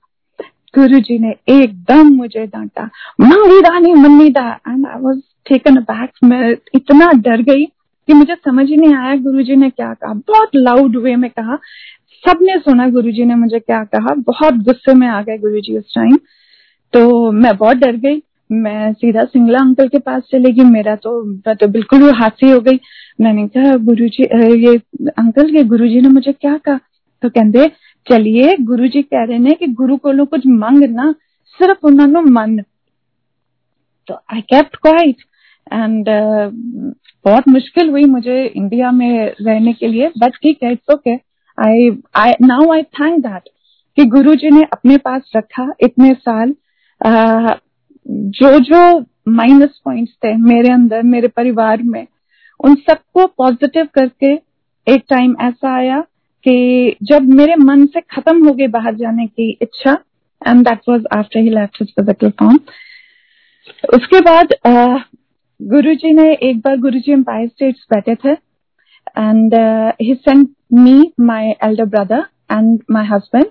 गुरुजी 0.79 1.19
ने 1.19 1.35
एकदम 1.49 2.09
मुझे 2.09 2.47
डांटा। 2.47 2.85
मंगीदा 3.21 3.79
नहीं 3.79 3.95
मन्नीदा 3.95 4.49
and 4.69 4.87
I 4.87 5.01
was 5.01 5.21
taken 5.49 5.75
back 5.81 6.11
मैं 6.25 6.51
इतना 6.75 7.11
डर 7.17 7.43
गई 7.43 7.65
कि 8.09 8.15
मुझे 8.15 8.35
समझ 8.35 8.67
ही 8.69 8.77
नहीं 8.77 8.95
आया 8.95 9.17
गुरुजी 9.17 9.57
ने 9.57 9.71
क्या 9.71 9.93
कहा। 9.95 10.15
बहुत 10.15 10.57
लाउड 10.57 10.97
वे 10.97 11.17
में 11.17 11.31
कहा। 11.31 11.57
सबने 12.25 12.59
सुना 12.59 12.89
गुरुजी 12.89 13.25
ने 13.25 13.35
मुझे 13.35 13.59
क्या 13.59 13.83
कहा। 13.85 14.15
बहुत 14.27 14.55
गुस्से 14.55 14.95
में 14.95 15.07
आ 15.09 15.23
गए 15.23 15.39
गुरुजी 15.39 15.79
उस 15.79 15.95
टाइम 15.95 16.17
तो 16.93 17.33
मैं 17.33 17.57
बहुत 17.57 17.77
डर 17.77 17.97
गई। 17.97 18.23
मैं 18.51 18.93
सीधा 18.93 19.25
सिंगला 19.25 19.59
अंकल 19.59 19.89
के 19.89 19.99
पास 19.99 20.23
चले 20.31 20.53
गई 20.53 20.65
मेरा 20.71 20.95
तो 20.97 21.23
मैं 21.25 21.55
तो 21.57 21.67
बिल्कुल 21.69 22.03
हाथी 22.17 22.51
हो 22.51 22.61
गई। 22.61 22.79
मैंने 23.21 23.47
कहा 23.49 23.77
गुरु 23.85 24.09
जी 24.09 24.25
ये 24.63 24.75
अंकल, 25.09 25.55
ये 25.57 25.63
गुरु 25.65 25.89
जी 25.89 26.01
ने 26.01 26.09
मुझे 26.09 26.33
क्या 26.33 26.57
कहा? 26.59 26.79
तो 27.23 27.29
कहते, 27.31 27.69
चलिए 28.07 28.57
गुरु 28.63 28.89
जी 28.89 29.03
कह 29.03 29.25
रहे 29.25 29.39
हैं 29.39 29.55
कि 29.55 29.67
गुरु 29.75 29.97
को 29.99 30.25
कुछ 30.27 30.47
मंगना 30.47 31.11
सिर्फ़ 31.59 31.87
उन्होंने 31.87 32.21
मन। 32.31 32.59
तो 34.09 34.15
आई 34.15 34.41
केप्ट 34.43 34.77
क्वाइट 34.77 35.23
एंड 35.67 36.09
बहुत 37.25 37.49
मुश्किल 37.49 37.91
हुई 37.91 38.05
मुझे 38.07 38.45
इंडिया 38.47 38.91
में 38.93 39.35
रहने 39.41 39.73
के 39.73 39.89
लिए 39.89 40.09
बट 40.19 40.37
ठीक 40.43 40.63
है 40.63 40.73
it's 40.73 40.95
okay 40.95 41.15
I 41.59 41.91
I 42.17 42.33
now 42.43 42.73
I 42.73 42.83
thank 43.01 43.19
that 43.23 43.49
कि 43.99 44.05
गुरु 44.07 44.35
जी 44.35 44.51
ने 44.51 44.63
अपने 44.73 44.97
पास 44.99 45.33
रखा 45.37 45.69
इतने 45.81 46.13
साल। 46.21 46.55
जो 48.07 48.59
जो 48.61 48.99
माइनस 49.29 49.81
पॉइंट्स 49.85 50.13
थे 50.25 50.35
मेरे 50.37 50.73
अंदर, 50.73 51.03
मेरे 51.03 51.29
परिवार 51.29 51.83
में, 51.83 52.07
उन 52.61 52.75
सबको 52.75 53.27
पॉजिटिव 53.27 53.89
करके 53.95 54.33
एक 54.87 55.05
टाइम 55.11 55.37
ऐसा 55.43 55.75
आया 55.77 56.01
कि 56.47 56.97
जब 57.03 57.33
मेरे 57.35 57.55
मन 57.57 57.87
से 57.87 58.01
खत्म 58.01 58.47
हो 58.49 58.53
गई 58.55 58.67
बाहर 58.69 58.95
जाने 58.95 59.27
की 59.27 59.51
इच्छा 59.63 59.93
and 60.43 60.65
that 60.69 60.81
was 60.89 61.05
after 61.17 61.41
he 61.41 61.51
left 61.51 61.81
his 61.81 61.93
physical 62.01 62.31
form 62.31 62.59
उसके 63.95 64.21
बाद 64.21 64.55
गुरु 65.61 65.95
जी 65.95 66.13
ने 66.13 66.33
एक 66.43 66.59
बार 66.59 66.77
गुरु 66.77 66.99
जी 66.99 67.13
एम्पायर 67.13 67.49
स्टेट्स 67.49 67.87
बैठे 67.91 68.15
थे 68.15 68.33
and 69.19 69.55
he 70.03 70.15
sent 70.15 70.49
me 70.75 71.13
my 71.21 71.55
elder 71.65 71.85
brother 71.85 72.25
and 72.53 72.79
my 72.91 73.07
husband 73.07 73.47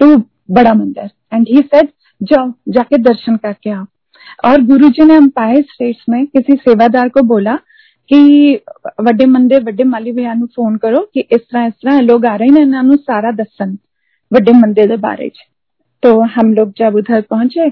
to 0.00 0.16
Bada 0.50 0.74
Mandir 0.74 1.10
and 1.34 1.46
he 1.48 1.62
said 1.74 1.88
जाओ, 2.20 2.52
जाके 2.68 2.98
दर्शन 2.98 3.36
करके 3.36 3.70
आओ। 3.70 3.84
और 4.44 4.62
गुरु 4.62 4.88
जी 4.88 5.04
ने 5.04 5.16
अंपायर 5.16 5.62
स्टेट्स 5.62 6.04
में 6.08 6.26
किसी 6.26 6.56
सेवादार 6.58 7.08
को 7.08 7.22
बोला 7.26 7.54
कि 8.10 8.18
वे 9.00 9.26
मंदिर 9.26 9.62
वे 9.64 9.84
माली 9.84 10.12
ਭਿਆ 10.12 10.34
फ़ोन 10.46 10.76
करो 10.76 11.00
कि 11.14 11.20
इस 11.20 11.40
तरह 11.42 11.66
इस 11.66 11.72
तरह 11.74 12.00
लोग 12.00 12.26
आ 12.26 12.34
रहे 12.36 12.48
हैं 12.48 12.82
ਨੇ 12.82 12.96
सारा 12.96 13.30
दसन 13.32 13.76
वे 14.30 14.52
मंदिर 14.54 14.88
के 14.88 14.96
बारे 14.96 15.28
च। 15.28 15.46
तो 16.02 16.20
हम 16.34 16.52
लोग 16.54 16.72
जब 16.78 16.94
उधर 16.96 17.20
पहुँचे 17.30 17.68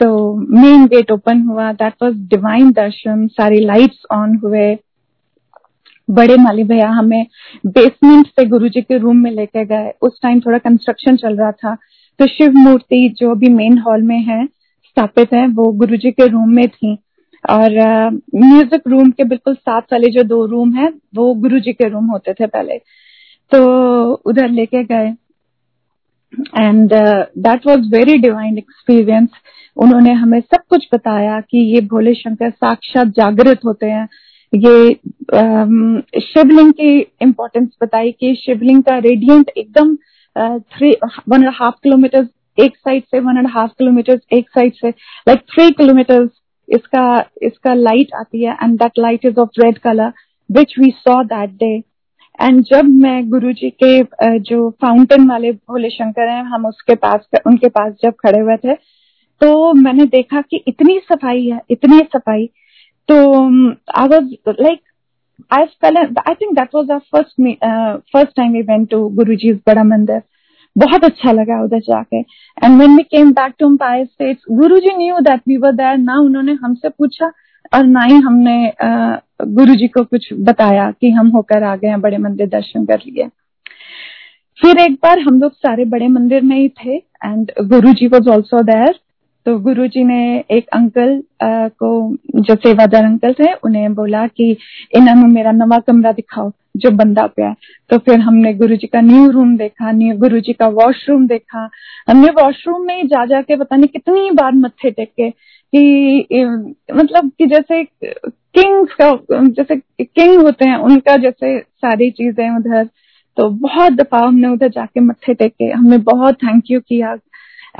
तो 0.00 0.08
मेन 0.56 0.84
गेट 0.86 1.10
ओपन 1.10 1.40
हुआ 1.42 1.72
दैट 1.72 1.94
वाज 2.02 2.14
डिवाइन 2.30 2.70
दर्शन, 2.72 3.26
सारी 3.28 3.64
लाइट्स 3.64 4.02
ऑन 4.12 4.36
हुए। 4.44 4.76
बड़े 6.08 6.36
माली 6.36 6.64
भैया 6.64 6.88
हमें 6.90 7.26
बेसमेंट 7.66 8.26
से 8.26 8.44
गुरुजी 8.46 8.82
के 8.82 8.98
रूम 8.98 9.16
में 9.16 9.30
लेके 9.30 9.64
गए। 9.64 9.92
उस 10.02 10.18
टाइम 10.22 10.40
थोड़ा 10.40 10.58
कंस्ट्रक्शन 10.58 11.16
चल 11.16 11.36
रहा 11.36 11.50
था। 11.52 11.76
तो 12.20 12.26
शिव 12.26 12.52
मूर्ति 12.52 13.08
जो 13.18 13.34
भी 13.34 13.48
मेन 13.48 13.78
हॉल 13.78 14.02
में 14.02 14.18
है, 14.18 14.44
स्थापित 14.46 15.32
है, 15.32 15.46
वो 15.46 15.70
गुरु 15.72 15.96
जी 15.96 16.10
के 16.10 16.26
रूम 16.26 16.48
में 16.50 16.66
थी। 16.68 16.96
और 17.44 17.70
म्यूज़िक 18.34 18.88
रूम 18.88 19.10
के 19.10 19.24
बिल्कुल 19.24 19.54
साथ 19.54 19.92
वाले 19.92 20.10
जो 20.10 20.22
दो 20.24 20.44
रूम 20.46 20.72
है, 20.74 20.88
वो 21.16 21.34
गुरु 21.34 21.58
जी 21.58 21.72
के 21.72 21.88
रूम 21.88 22.06
होते 22.06 22.32
थे 22.32 22.46
पहले। 22.46 22.78
तो 23.52 24.12
उधर 24.26 24.48
लेके 24.48 24.82
गए। 24.84 25.14
And 26.58 26.90
that 26.92 27.66
was 27.66 27.90
very 27.92 28.18
divine 28.18 28.58
experience 28.58 29.28
उन्होंने 29.76 30.12
हमें 30.12 30.40
सब 30.40 30.62
कुछ 30.70 30.88
बताया 30.94 31.40
कि 31.40 31.58
ये 31.74 31.80
भोले 31.90 32.14
शंकर 32.14 32.50
साक्षात 32.50 33.08
जागृत 33.16 33.60
होते 33.64 33.86
हैं। 33.86 34.08
ये 34.52 34.94
शिवलिंग 36.22 36.72
की 36.72 36.98
इम्पोर्टेंस 37.22 37.68
बताई 37.82 38.12
कि 38.12 38.34
शिवलिंग 38.34 38.82
का 38.82 38.96
रेडियंट 38.98 39.50
एकदम 39.56 39.96
three 40.38 40.90
one 41.28 41.42
and 41.42 41.52
half 41.54 41.74
kilometre 41.82 42.26
एक 42.58 42.76
साइड 42.76 43.02
से 43.04 43.20
वन 43.20 43.36
एंड 43.38 43.46
हाफ़ 43.50 43.70
किलोमीटर 43.78 44.20
एक 44.32 44.48
साइड 44.48 44.74
से 44.74 44.88
लाइक 44.88 45.40
थ्री 45.52 45.70
किलोमीटर 45.72 46.28
इसका 46.68 47.04
इसका 47.42 47.74
लाइट 47.74 48.14
आती 48.14 48.44
है 48.44 48.56
and 48.62 48.78
that 48.78 48.98
light 48.98 49.24
is 49.24 49.38
of 49.40 49.60
red 49.60 49.78
colour 49.78 50.12
which 50.50 50.74
we 50.78 50.90
saw 50.98 51.22
that 51.24 51.50
day 51.60 51.74
and 52.38 52.62
जब 52.64 52.88
मैं 53.02 53.28
गुरु 53.30 53.52
जी 53.52 53.70
के 53.82 54.38
जो 54.40 54.68
फाउंटेन 54.82 55.28
वाले 55.30 55.52
भोले 55.52 55.90
शंकर 55.90 56.28
हैं, 56.28 56.42
हम 56.44 56.66
उसके 56.66 56.94
पास, 56.94 57.28
उनके 57.46 57.68
पास 57.68 57.92
जब 58.02 58.14
खड़े 58.20 58.40
हुए 58.40 58.56
थे 58.56 58.74
तो 59.40 59.72
मैंने 59.74 60.04
देखा 60.06 60.40
कि 60.40 60.62
इतनी 60.68 60.98
सफ़ाई 61.08 61.46
है, 61.46 61.60
इतनी 61.70 61.98
सफ़ाई। 62.14 62.46
तो 63.08 63.16
I 63.98 64.08
was 64.08 64.34
like 64.62 64.80
I 65.52 65.62
I 65.62 66.34
think 66.34 66.54
that 66.54 66.74
was 66.74 66.92
our 66.92 66.98
first 67.14 67.40
first 68.12 68.36
time 68.36 68.52
we 68.52 68.62
went 68.62 68.88
to 68.90 69.08
Guru 69.16 69.34
ji 69.36 69.52
Bada 69.66 69.84
Mandir 69.84 70.22
बहुत 70.76 71.04
अच्छा 71.04 71.32
लगा 71.32 71.62
उधर 71.64 71.78
जाके। 71.80 72.18
And 72.18 72.76
when 72.76 72.96
we 72.96 73.02
came 73.04 73.30
back 73.32 73.54
to 73.58 73.66
Empire 73.68 74.04
States 74.06 74.42
Guruji 74.50 74.96
knew 74.96 75.20
that 75.20 75.40
we 75.48 75.56
were 75.56 75.72
there 75.74 75.96
ना 75.98 76.18
उन्होंने 76.20 76.52
हमसे 76.62 76.88
पूछा 76.88 77.32
और 77.72 77.86
ना 77.86 78.02
ही 78.02 78.16
हमने 78.26 78.72
गुरु 78.82 79.74
जी 79.74 79.88
को 79.88 80.04
कुछ 80.04 80.28
बताया 80.40 80.90
कि 80.90 81.10
हम 81.10 81.28
होकर 81.28 81.62
आ 81.62 81.74
गए 81.76 81.88
हैं, 81.88 82.00
बड़े 82.00 82.18
मंदिर 82.18 82.48
दर्शन 82.48 82.84
कर 82.86 83.00
लिए। 83.06 83.28
फिर 84.58 84.78
एक 84.80 84.92
बार 85.02 85.18
हम 85.20 85.40
लोग 85.40 85.52
सारे 85.52 85.84
बड़े 85.86 86.08
मंदिर 86.08 86.42
में 86.42 86.56
ही 86.56 86.68
थे 86.68 86.96
and 86.96 87.50
Guru 87.68 87.92
ji 87.92 88.06
was 88.06 88.28
also 88.30 88.62
there 88.62 88.98
तो 89.48 89.58
गुरु 89.58 89.86
जी 89.86 90.02
ने 90.04 90.44
एक 90.50 90.66
अंकल 90.68 91.22
को 91.42 91.90
जो 92.36 92.54
सेवादार 92.54 93.04
अंकल 93.04 93.32
थे, 93.32 93.52
उन्हें 93.54 93.94
बोला 93.94 94.26
कि 94.26 94.50
इन्होंने 94.96 95.26
मेरा 95.26 95.52
नवा 95.52 95.78
कमरा 95.78 96.12
दिखाओ, 96.12 96.50
जो 96.76 96.90
बंदा 96.90 97.26
पे 97.26 97.52
तो 97.90 97.98
फिर 97.98 98.18
हमने 98.20 98.52
गुरु 98.54 98.76
जी 98.76 98.86
का 98.86 99.00
न्यू 99.00 99.30
रूम 99.30 99.56
देखा 99.56 99.92
न्यू 99.92 100.16
गुरु 100.18 100.40
जी 100.40 100.52
का 100.52 100.66
वॉशरूम 100.70 101.26
देखा। 101.26 101.68
हमने 102.08 102.30
वॉशरूम 102.32 102.86
में 102.86 103.06
जा, 103.06 103.24
जाके 103.24 103.56
पता 103.56 103.76
नहीं 103.76 103.88
कितनी 103.88 104.30
बार 104.30 104.52
मत्थे 104.54 104.90
टेके 104.90 105.30
कि 105.30 106.26
मतलब 106.94 107.30
कि 107.38 107.46
जैसे 107.46 107.82
किंग्स 107.84 108.94
का, 109.00 109.10
जैसे 109.32 109.76
किंग 109.76 110.42
होते 110.42 110.68
हैं, 110.68 110.76
उनका 110.76 111.16
जैसे 111.16 111.58
सारी 111.58 112.10
चीज़ें 112.10 112.50
उधर। 112.50 112.88
तो 113.36 113.48
बहुत 113.50 113.92
दफ़ा 113.92 114.18
हमने 114.18 114.48
उधर 114.48 114.68
जाके 114.68 115.00
मत्थे 115.00 115.34
टेके। 115.34 115.64
हमने 115.64 115.98
बहुत 116.04 116.34
थैंक 116.34 116.70
यू 116.70 116.80
किया 116.80 117.14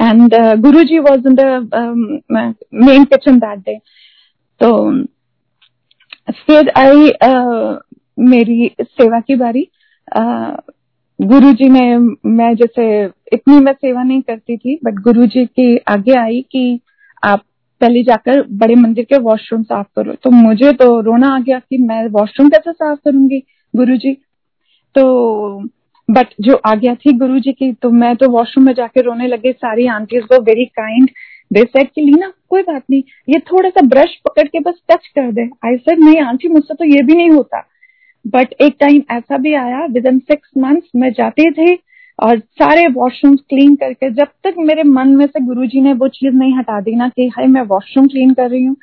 and 0.00 0.34
Guru 0.62 0.82
ji 0.84 0.98
was 0.98 1.28
in 1.28 1.36
main 2.84 3.04
kitchen 3.04 3.38
that 3.38 3.58
day 3.58 3.78
तो 4.60 4.70
फिर 6.46 6.70
आई 6.76 7.08
uh, 7.24 7.76
मेरी 8.20 8.70
सेवा 8.82 9.20
की 9.20 9.36
बारी। 9.36 9.66
गुरु 11.18 11.52
जी 11.52 11.68
ने 11.68 11.96
मैं 12.28 12.54
जैसे 12.56 12.84
इतनी 13.32 13.58
मैं 13.60 13.72
सेवा 13.72 14.02
नहीं 14.02 14.20
करती 14.22 14.56
थी 14.56 14.78
बट 14.84 14.94
गुरु 15.02 15.26
जी 15.26 15.44
की 15.46 15.76
आगे 15.88 16.12
आई 16.12 16.40
कि 16.52 16.80
आप 17.22 17.42
पहले 17.80 18.02
जाकर 18.02 18.42
बड़े 18.50 18.74
मंदिर 18.74 19.04
के 19.04 19.18
वॉशरूम 19.18 19.62
साफ़ 19.62 19.86
करो। 19.96 20.12
तो 20.14 20.30
मुझे 20.30 20.72
तो 20.72 21.00
रोना 21.00 21.28
आ 21.28 21.38
गया 21.38 21.58
कि 21.58 21.78
मैं 21.78 22.06
वॉशरूम 22.08 22.48
कैसे 22.48 22.72
साफ़ 22.72 22.98
करूँगी 23.04 23.42
गुरु 23.74 23.96
जी 23.96 24.12
तो 24.94 25.04
बट 26.08 26.28
जो 26.40 26.54
आ 26.66 26.74
गया 26.74 26.94
थी 26.94 27.12
गुरु 27.18 27.38
जी 27.38 27.52
की 27.52 27.72
तो 27.72 27.90
मैं 27.92 28.14
तो 28.16 28.28
वॉशरूम 28.30 28.66
में 28.66 28.72
जाके 28.74 29.00
रोने 29.00 29.26
लगे, 29.26 29.52
सारी 29.52 29.86
आंटीज 29.88 30.22
वो 30.32 30.42
वेरी 30.42 30.64
काइंड 30.64 31.10
दे 31.50 31.62
सेड 31.62 31.88
कि, 31.88 32.02
लीना, 32.02 32.32
कोई 32.50 32.62
बात 32.62 32.82
नहीं, 32.90 33.02
ये 33.28 33.38
थोड़ा 33.42 33.68
सा 33.70 33.86
ब्रश 33.86 34.14
पकड़ 34.26 34.46
के 34.46 34.60
बस 34.60 34.80
टच 34.90 35.06
कर 35.08 35.30
दे. 35.32 35.48
आई 35.66 35.76
सेड 35.78 35.98
नहीं 36.00 36.20
आंटी 36.22 36.48
मुझसे 36.48 36.74
तो 36.74 36.84
ये 36.84 37.02
भी 37.02 37.14
नहीं 37.14 37.30
होता. 37.30 37.60
बट 38.24 38.52
एक 38.62 38.76
टाइम 38.80 39.02
ऐसा 39.10 39.36
भी 39.38 39.54
आया 39.54 39.84
विद 39.86 40.06
इन 40.06 40.18
सिक्स 40.20 40.50
मंथ्स 40.58 40.90
मैं 40.96 41.12
जाती 41.12 41.50
थी 41.50 41.78
और 42.18 42.38
सारे 42.38 42.86
वॉशरूम 42.88 43.36
क्लीन 43.36 43.74
करके, 43.76 44.10
जब 44.10 44.28
तक 44.44 44.54
मेरे 44.58 44.82
मन 44.82 45.08
में 45.08 45.26
से 45.26 45.44
गुरुजी 45.44 45.80
ने 45.80 45.92
वो 45.94 46.08
चीज़ 46.08 46.34
नहीं 46.34 46.56
हटा 46.56 46.80
दी 46.80 46.94
ना 46.96 47.08
कि, 47.08 47.28
हाय, 47.28 47.46
मैं 47.46 47.62
वॉशरूम 47.64 48.06
क्लीन 48.06 48.32
कर 48.34 48.50
रही 48.50 48.64
हूँ. 48.64 48.76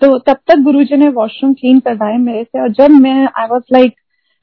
तो 0.00 0.18
तब 0.18 0.36
तक 0.48 0.58
गुरुजी 0.58 0.96
ने 0.96 1.08
वॉशरूम 1.10 1.52
क्लीन 1.54 1.80
करवाए 1.80 2.16
मेरे 2.18 2.42
से 2.44 2.60
और 2.60 2.72
जब 2.72 2.90
मैं 2.90 3.28
आई 3.38 3.46
वॉज़ 3.46 3.62
लाइक 3.72 3.94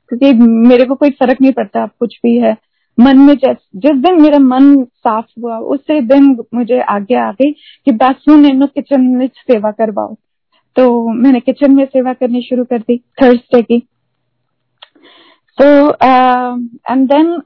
क्योंकि 0.10 0.34
मेरे 0.68 0.86
को 0.86 0.96
कोई 0.96 1.10
फ़र्क 1.12 1.42
नहीं 1.42 1.52
पड़ता, 1.54 1.84
अब 1.84 1.90
कुछ 2.00 2.20
भी 2.24 2.38
है। 2.38 2.56
मन 2.98 3.18
में 3.18 3.34
जिस 3.36 3.58
जिस 3.76 3.98
दिन 3.98 4.22
मेरा 4.22 4.40
मन 4.40 4.84
साफ़ 4.84 5.26
हुआ, 5.42 5.58
उसी 5.58 6.00
दिन 6.04 6.36
मुझे 6.54 6.80
आगे 6.82 7.16
आ 7.18 7.32
गई 7.32 7.52
कि 7.52 7.92
बासू 7.94 8.36
ने 8.38 8.68
किचन 8.68 9.02
में 9.02 9.28
सेवा 9.30 9.72
करवाओ। 9.72 10.16
तो 10.76 11.14
मैंने 11.14 11.40
किचन 11.40 11.72
में 11.76 11.86
सेवा 11.86 12.14
करनी 12.14 12.42
शुरू 12.42 12.64
कर 12.64 12.80
दी 12.80 12.98
थर्सडे 13.22 13.62
की। 13.62 13.80
तो 15.58 15.66
and 16.04 17.08
then 17.08 17.42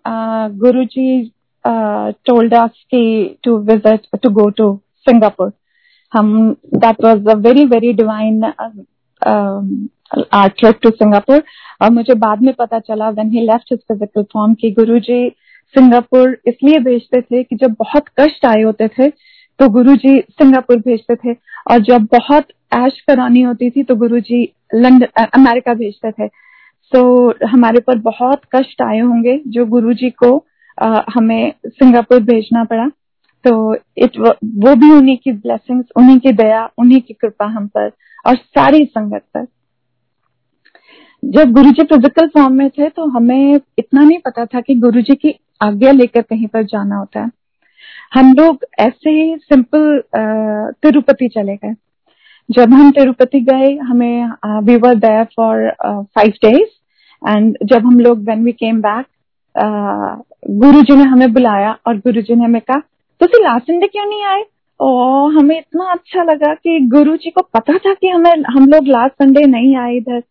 Guru 0.60 0.84
ji 0.86 1.32
told 1.66 2.54
us 2.54 2.84
की 2.86 3.04
to 3.44 3.58
visit 3.66 4.08
to 4.24 4.30
go 4.30 4.50
to 4.50 4.74
Singapore 5.08 5.52
हम 6.14 6.34
that 6.76 7.04
was 7.04 7.28
a 7.28 7.36
very 7.40 7.66
very 7.66 7.94
divine 7.94 8.42
trip 10.14 10.80
to 10.84 10.90
Singapore 10.92 11.44
और 11.82 11.90
मुझे 11.92 12.14
बाद 12.16 12.42
में 12.42 12.54
पता 12.54 12.80
चला 12.80 13.10
when 13.10 13.32
he 13.32 13.42
left 13.42 13.72
his 13.72 13.80
physical 13.82 14.24
form 14.34 14.54
कि 14.54 14.72
गुरुजी 14.72 15.28
सिंगापुर 15.76 16.38
इसलिए 16.48 16.80
भेजते 16.80 17.22
थे 17.22 17.44
कि 17.44 17.56
जब 17.56 17.76
बहुत 17.80 18.10
कष्ट 18.20 18.46
आए 18.46 18.62
होते 18.62 18.88
थे 18.90 19.10
तो 19.60 19.68
गुरुजी 19.70 20.20
सिंगापुर 20.32 20.78
भेजते 20.78 21.16
थे। 21.16 21.34
और 21.72 21.82
जब 21.82 22.08
बहुत 22.12 22.48
ऐश 22.76 23.00
करानी 23.08 23.42
होती 23.42 23.70
थी 23.70 23.84
तो 23.84 23.96
गुरुजी 23.96 24.42
लंदन 24.76 25.26
अमेरिका 25.34 25.74
भेजते 25.74 26.12
थे। 26.12 26.28
तो 26.92 27.48
हमारे 27.48 27.80
पर 27.80 27.98
बहुत 28.02 28.42
कष्ट 28.56 28.82
आए 28.82 29.00
होंगे 29.00 29.40
जो 29.48 29.66
गुरुजी 29.66 30.10
को 30.10 30.36
आ, 30.78 31.02
हमें 31.14 31.54
सिंगापुर 31.68 32.20
भेजना 32.24 32.64
पड़ा। 32.64 32.88
तो 33.46 33.76
इट 33.98 34.18
वो 34.18 34.76
भी 34.76 34.92
उन्हीं 34.92 35.18
की 35.18 35.32
ब्लेसिंग्स 35.34 35.86
उन्हीं 35.98 36.18
की 36.20 36.32
दया 36.34 36.64
उन्हीं 36.78 37.02
की 37.02 37.14
कृपा 37.14 37.46
हम 37.48 37.68
पर 37.68 37.92
और 38.26 38.36
सारी 38.36 38.86
संगत 38.86 39.24
पर। 39.34 39.46
जब 41.24 41.52
गुरुजी 41.54 41.84
फ़िज़िकल 41.84 42.28
फॉर्म 42.28 42.54
में 42.54 42.70
थे 42.70 42.88
तो 42.90 43.06
हमें 43.10 43.56
इतना 43.56 44.02
नहीं 44.02 44.18
पता 44.26 44.46
था 44.46 44.62
कि 44.62 44.74
गुरुजी 44.76 45.16
की 45.16 45.34
आज्ञा 45.62 45.92
लेकर 45.92 46.22
कहीं 46.22 46.48
पर 46.48 46.64
जाना 46.64 46.96
होता 46.96 47.20
है। 47.20 47.30
हम 48.14 48.34
लोग 48.34 48.66
ऐसे 48.80 49.10
ही 49.10 49.36
सिंपल 49.38 50.02
तिरुपति 50.84 51.28
चले 51.28 51.56
गए। 51.56 51.74
जब 52.50 52.74
हम 52.74 52.92
तिरुपति 52.92 53.40
गए, 53.42 53.76
हमें 53.78 54.30
we 54.66 54.76
were 54.78 54.96
there 54.96 55.24
for 55.36 55.70
five 55.86 56.34
days 56.46 57.30
and 57.30 57.58
जब 57.64 57.86
हम 57.86 58.00
लोग 58.00 58.30
वेन 58.30 58.44
वी 58.44 58.52
केम 58.54 58.82
बैक 58.82 59.06
गुरु 60.58 60.82
जी 60.82 60.96
ने 60.96 61.04
हमें 61.04 61.34
बुलाया, 61.34 61.78
और 61.88 61.98
गुरु 61.98 62.22
जी 62.22 62.36
ने 62.36 62.44
हमें 62.44 62.62
कहा 62.62 62.80
तुम 63.22 63.44
लास्ट 63.44 63.66
संडे 63.66 63.88
क्यों 63.88 64.06
नहीं 64.06 64.24
आए? 64.26 64.44
और 64.80 65.34
हमें 65.34 65.58
इतना 65.58 65.92
अच्छा 65.92 66.24
लगा 66.24 66.54
कि 66.54 66.80
गुरु 66.90 67.16
जी 67.18 67.30
को 67.30 67.42
पता 67.54 67.78
था 67.80 67.94
कि 67.94 68.08
हमें, 68.10 68.44
हम 68.48 68.68
लोग 68.68 68.88
लास्ट 68.88 69.24
संडे 69.24 69.46
नहीं 69.48 69.76
आए 69.78 69.96
इधर। 69.98 70.22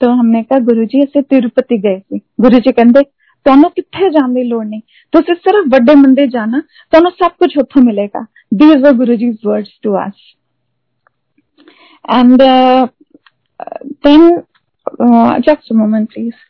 तो 0.00 0.10
हमने 0.10 0.42
कहा 0.42 0.58
गुरु 0.66 0.84
जी 0.84 1.02
ऐसे 1.02 1.22
तिरुपति 1.22 1.78
गए 1.78 1.98
थे 2.00 2.20
गुरु 2.40 2.60
जी 2.60 2.72
कहते 2.72 3.08
ਤੁਹਾਨੂੰ 3.46 3.70
ਕਿੱਥੇ 3.70 4.08
ਜਾਣ 4.10 4.32
ਦੀ 4.34 4.42
ਲੋੜ 4.44 4.64
ਨਹੀਂ 4.66 4.80
ਤੁਸੀਂ 5.12 5.34
ਸਿਰਫ 5.34 5.68
ਵੱਡੇ 5.72 5.94
ਮੰਦਿਰ 5.94 6.26
ਜਾਣਾ 6.30 6.60
ਤੁਹਾਨੂੰ 6.60 7.10
ਸਭ 7.12 7.30
ਕੁਝ 7.38 7.56
ਉੱਥੋਂ 7.58 7.82
ਮਿਲੇਗਾ 7.82 8.26
these 8.52 8.80
were 8.84 8.92
guruji's 8.94 9.44
words 9.48 9.68
to 9.86 9.90
us 9.98 10.22
and 12.04 12.40
uh, 12.42 12.86
then 14.06 14.24
uh, 15.06 15.34
just 15.40 15.70
a 15.74 15.76
moment 15.80 16.08
please 16.14 16.40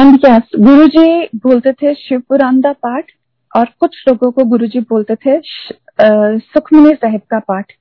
and 0.00 0.26
yes 0.26 0.58
गुरुजी 0.66 1.06
बोलते 1.46 1.72
थे 1.74 1.94
शिव 2.00 2.20
पुराण 2.28 2.60
का 2.60 2.72
पाठ 2.86 3.14
और 3.52 3.72
कुछ 3.80 3.96
लोगों 4.08 4.30
को 4.32 4.46
गुरुजी 4.50 4.84
बोलते 4.90 5.16
थे 5.16 5.38
सुखमनी 6.50 6.94
साहिब 6.96 7.24
का 7.30 7.40
पाठ 7.46 7.72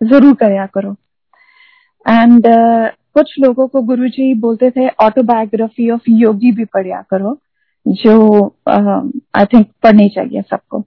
जरूर 0.00 0.34
करया 0.42 0.66
करो 0.74 0.92
एंड 2.05 2.47
uh, 2.47 2.89
कुछ 3.13 3.33
लोगों 3.39 3.67
को 3.67 3.81
गुरुजी 3.81 4.33
बोलते 4.33 4.69
थे 4.71 4.87
ऑटोबायोग्राफी 5.03 5.89
ऑफ़ 5.89 6.09
योगी 6.09 6.51
भी 6.51 6.65
पढ़िया 6.65 7.01
करो 7.09 7.37
जो 7.85 8.45
आई 8.69 9.45
थिंक 9.45 9.67
पढ़नी 9.83 10.07
चाहिए 10.09 10.41
सबको। 10.41 10.79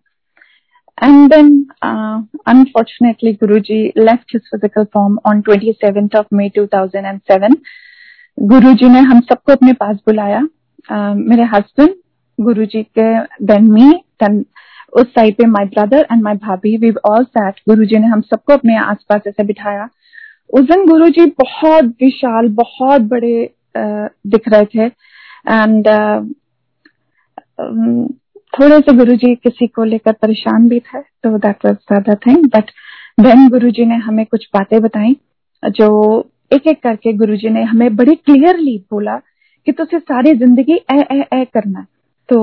Guruji 3.35 3.81
left 3.99 4.35
his 4.35 4.43
physical 4.51 4.85
form 4.85 5.19
on 5.27 5.41
twenty 5.41 5.73
seventh 5.73 6.17
of 6.17 6.27
May 6.35 6.49
two 6.49 6.67
thousand 6.67 7.07
and 7.07 7.21
seven 7.33 7.57
Guru 8.39 8.73
ji 8.73 8.89
ने 8.89 9.01
हम 9.01 9.21
सबको 9.21 9.53
अपने 9.53 9.73
पास 9.73 9.97
बुलाया। 10.07 10.41
Uh, 10.93 11.15
मेरे 11.17 11.45
हस्बैंड 11.55 11.95
गुरु 12.39 12.65
जी 12.65 12.83
के 12.99 13.13
देन 13.47 13.71
मी 13.73 13.91
देन 14.23 14.45
उस 14.93 15.07
साइड 15.15 15.35
पे 15.37 15.47
माय 15.47 15.65
ब्रदर 15.67 16.07
एंड 16.13 16.23
माय 16.23 16.35
भाभी 16.35 16.77
we 16.77 16.91
all 17.11 17.25
sat 17.25 17.61
Guru 17.69 17.85
ji 17.85 17.99
ने 17.99 18.07
हम 18.07 18.21
सबको 18.21 18.53
अपने 18.53 18.77
आसपास 18.79 19.23
ऐसे 19.29 19.45
बिठाया। 19.45 19.89
उस 20.51 20.65
दिन 20.65 20.87
गुरु 20.87 21.09
जी 21.09 21.25
बहुत 21.39 21.85
विशाल, 22.03 22.49
बहुत 22.51 23.01
बड़े 23.03 23.51
दिख 23.77 24.49
रहे 24.49 24.65
थे। 24.67 24.87
एंड 25.47 25.87
थोड़े 28.53 28.79
से 28.79 28.93
गुरु 28.97 29.15
जी 29.17 29.35
किसी 29.35 29.67
को 29.67 29.85
लेकर 29.85 30.13
परेशान 30.13 30.69
भी 30.69 30.79
थे 30.81 31.01
तो 31.01 31.37
that 31.39 31.67
was 31.67 32.03
the 32.09 32.17
thing 32.27 32.47
but 32.55 32.71
then 33.21 33.49
Guru 33.51 33.71
ji 33.71 33.85
ने 33.87 33.97
हमें 33.99 34.25
कुछ 34.27 34.49
बातें 34.55 34.81
बताई, 34.83 35.17
जो 35.63 36.31
एक 36.53 36.67
एक 36.67 36.83
करके 36.83 37.13
गुरु 37.13 37.37
जी 37.37 37.49
ने 37.49 37.63
हमें 37.65 37.97
बड़ी 37.97 38.15
क्लियरली 38.17 38.77
बोला 38.91 39.17
कि 39.67 39.73
तुझे 39.73 39.99
सारी 39.99 40.35
ज़िंदगी 40.35 40.75
ए 40.93 41.01
ए 41.13 41.25
ए 41.33 41.45
करना 41.55 41.87
तो 42.29 42.39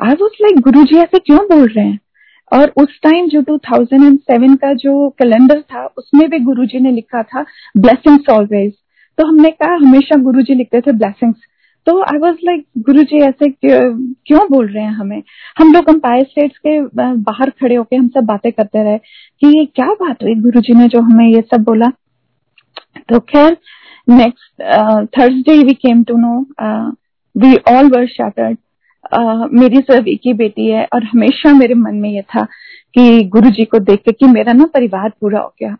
आई 0.00 0.14
वॉज़ 0.20 0.42
लाइक 0.42 0.60
गुरु 0.60 0.82
जी 0.84 0.98
ऐसे 0.98 1.18
क्यों 1.18 1.38
बोल 1.48 1.66
रहे 1.68 1.84
हैं? 1.84 1.98
और 2.52 2.72
उस 2.76 2.98
टाइम 3.02 3.28
जो 3.28 3.40
2007 3.42 4.56
का 4.62 4.72
जो 4.74 5.08
कैलेंडर 5.18 5.60
था, 5.62 5.84
उसमें 5.98 6.28
भी 6.30 6.38
गुरुजी 6.40 6.80
ने 6.80 6.90
लिखा 6.90 7.22
था 7.22 7.42
ब्लेसिंग्स 7.76 8.28
ऑलवेज 8.30 8.72
तो 9.18 9.26
हमने 9.28 9.48
कहा, 9.50 9.74
हमेशा 9.76 10.20
गुरुजी 10.22 10.54
लिखते 10.54 10.80
थे 10.80 10.92
ब्लेसिंग्स 10.92 11.36
तो 11.86 12.00
आई 12.02 12.18
वॉज़ 12.18 12.36
लाइक 12.44 12.64
गुरु 12.86 13.02
जी 13.02 13.22
ऐसे 13.24 13.48
क्यों 13.50 14.40
बोल 14.50 14.66
रहे 14.66 14.82
हैं 14.84 14.92
हमें? 14.92 15.22
हम 15.58 15.72
लोग 15.72 15.88
अंपायर 15.90 16.24
स्टेट्स 16.24 16.58
के 16.58 16.80
बाहर 16.96 17.50
खड़े 17.50 17.74
होके 17.74 17.96
हम 17.96 18.08
सब 18.08 18.24
बातें 18.24 18.50
करते 18.52 18.82
रहे 18.82 18.98
कि 18.98 19.58
ये 19.58 19.64
क्या 19.66 19.86
बात 20.02 20.22
हुई 20.22 20.34
गुरु 20.42 20.60
जी 20.60 20.74
ने 20.74 20.86
जो 20.88 21.00
हमें 21.02 21.26
ये 21.26 21.40
सब 21.54 21.62
बोला। 21.64 21.88
तो 23.08 23.18
खैर 23.20 23.56
next 24.08 24.62
Thursday 25.18 25.58
we 25.58 25.74
came 25.76 26.02
to 26.04 26.16
know 26.18 26.38
we 27.36 27.54
all 27.70 27.90
were 27.90 28.06
shattered 28.08 28.56
मेरी 29.12 29.80
सिर्फ़ 29.80 30.08
एक 30.08 30.20
ही 30.26 30.32
बेटी 30.34 30.66
है 30.68 30.84
और 30.94 31.04
हमेशा 31.04 31.52
मेरे 31.54 31.74
मन 31.76 31.94
में 31.96 32.08
ये 32.10 32.22
था 32.34 32.44
कि 32.96 33.22
गुरु 33.32 33.50
जी 33.50 33.64
को 33.64 33.78
देख 33.80 34.02
के 34.04 34.12
कि 34.12 34.26
मेरा 34.28 34.52
ना 34.52 34.66
परिवार 34.74 35.08
पूरा 35.20 35.40
हो 35.40 35.54
गया। 35.60 35.76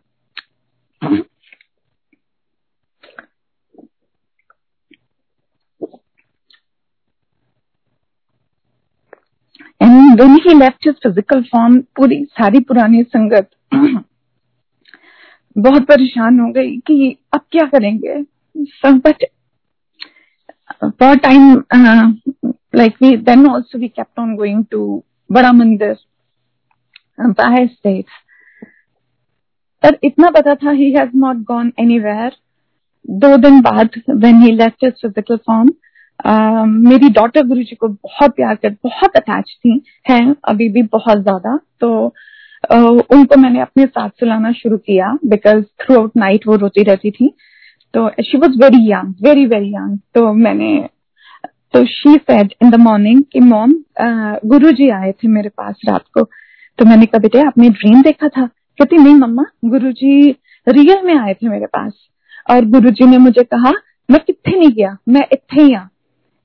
And 9.81 10.21
when 10.21 10.35
he 10.47 10.55
left 10.59 10.87
his 10.87 10.95
physical 11.03 11.43
form 11.53 11.81
पूरी 11.97 12.25
सारी 12.33 12.61
पुरानी 12.69 13.03
संगत 13.05 13.51
बहुत 15.57 15.87
परेशान 15.89 16.39
हो 16.41 16.51
गई 16.53 16.77
कि 16.87 17.17
अब 17.35 17.41
क्या 17.53 17.65
करेंगे? 17.69 18.15
But 18.85 19.25
for 21.01 21.17
time 21.19 21.55
like 22.75 23.01
we 23.01 23.17
then 23.17 23.47
also 23.49 23.79
we 23.79 23.89
kept 23.91 24.19
on 24.19 24.37
going 24.37 24.65
to 24.67 25.05
Bada 25.31 25.53
Mandir, 25.53 25.97
Empire 27.19 27.69
States. 27.69 28.11
पर 29.83 29.99
इतना 30.05 30.29
पता 30.31 30.55
था 30.55 30.71
he 30.71 30.91
has 30.93 31.11
not 31.19 31.37
gone 31.47 31.73
anywhere 31.81 32.33
दो 33.21 33.37
दिन 33.37 33.61
बाद 33.63 34.01
when 34.09 34.41
he 34.43 34.51
left 34.53 34.85
his 34.85 34.93
physical 35.03 35.37
form 35.47 35.71
मेरी 36.89 37.09
डॉटर 37.13 37.47
गुरु 37.47 37.63
जी 37.63 37.77
को 37.77 37.89
बहुत 37.89 38.35
प्यार 38.37 38.55
कर 38.55 38.71
बहुत 38.85 39.17
अटैच 39.17 39.51
थी 39.65 39.81
हैं 40.11 40.35
अभी 40.49 40.69
भी 40.69 40.83
बहुत 40.93 41.23
ज़्यादा। 41.23 41.59
तो 41.81 42.15
uh, 42.71 43.03
उनको 43.13 43.37
मैंने 43.37 43.61
अपने 43.61 43.87
साथ 43.87 44.09
सुलाना 44.21 44.53
शुरू 44.53 44.79
किया 44.79 45.13
बिकॉज़ 45.27 45.65
थ्रू 45.81 45.97
आउट 46.01 46.17
नाइट 46.17 46.47
वो 46.47 46.57
रोती 46.57 46.83
रहती 46.83 47.11
थी। 47.11 47.35
तो 47.95 48.09
she 48.23 48.39
was 48.39 48.59
very 48.63 48.91
young 48.91 49.15
very 49.23 49.47
very 49.47 49.75
young 49.75 49.99
तो 50.15 50.33
मैंने 50.35 50.71
तो 51.75 51.85
she 51.87 52.15
said 52.15 52.53
in 52.63 52.71
the 52.71 52.75
morning 52.75 53.23
कि 53.33 53.41
मॉम 53.41 53.73
गुरु 54.47 54.71
जी 54.71 54.89
आए 54.91 55.13
थे 55.13 55.29
मेरे 55.29 55.49
पास 55.49 55.81
रात 55.89 56.05
को। 56.15 56.23
तो 56.79 56.85
मैंने 56.85 57.07
कहा, 57.07 57.19
बेटे, 57.19 57.41
आपने 57.41 57.69
ड्रीम 57.71 58.03
देखा 58.03 58.29
था? 58.29 58.47
कहती, 58.47 58.97
नहीं, 58.97 59.15
मम्मा 59.15 59.45
गुरु 59.65 59.93
जी 59.93 60.31
रियल 60.69 61.05
में 61.05 61.15
आए 61.15 61.35
थे 61.35 61.49
मेरे 61.49 61.67
पास। 61.67 61.93
और 62.51 62.65
गुरु 62.65 62.91
जी 62.91 63.07
ने 63.07 63.19
मुझे 63.19 63.43
कहा, 63.45 63.73
मैं 64.09 64.21
कितने 64.27 64.59
नहीं 64.59 64.71
गया, 64.71 64.97
मैं 65.09 65.27
इतने 65.33 65.63
ही 65.63 65.75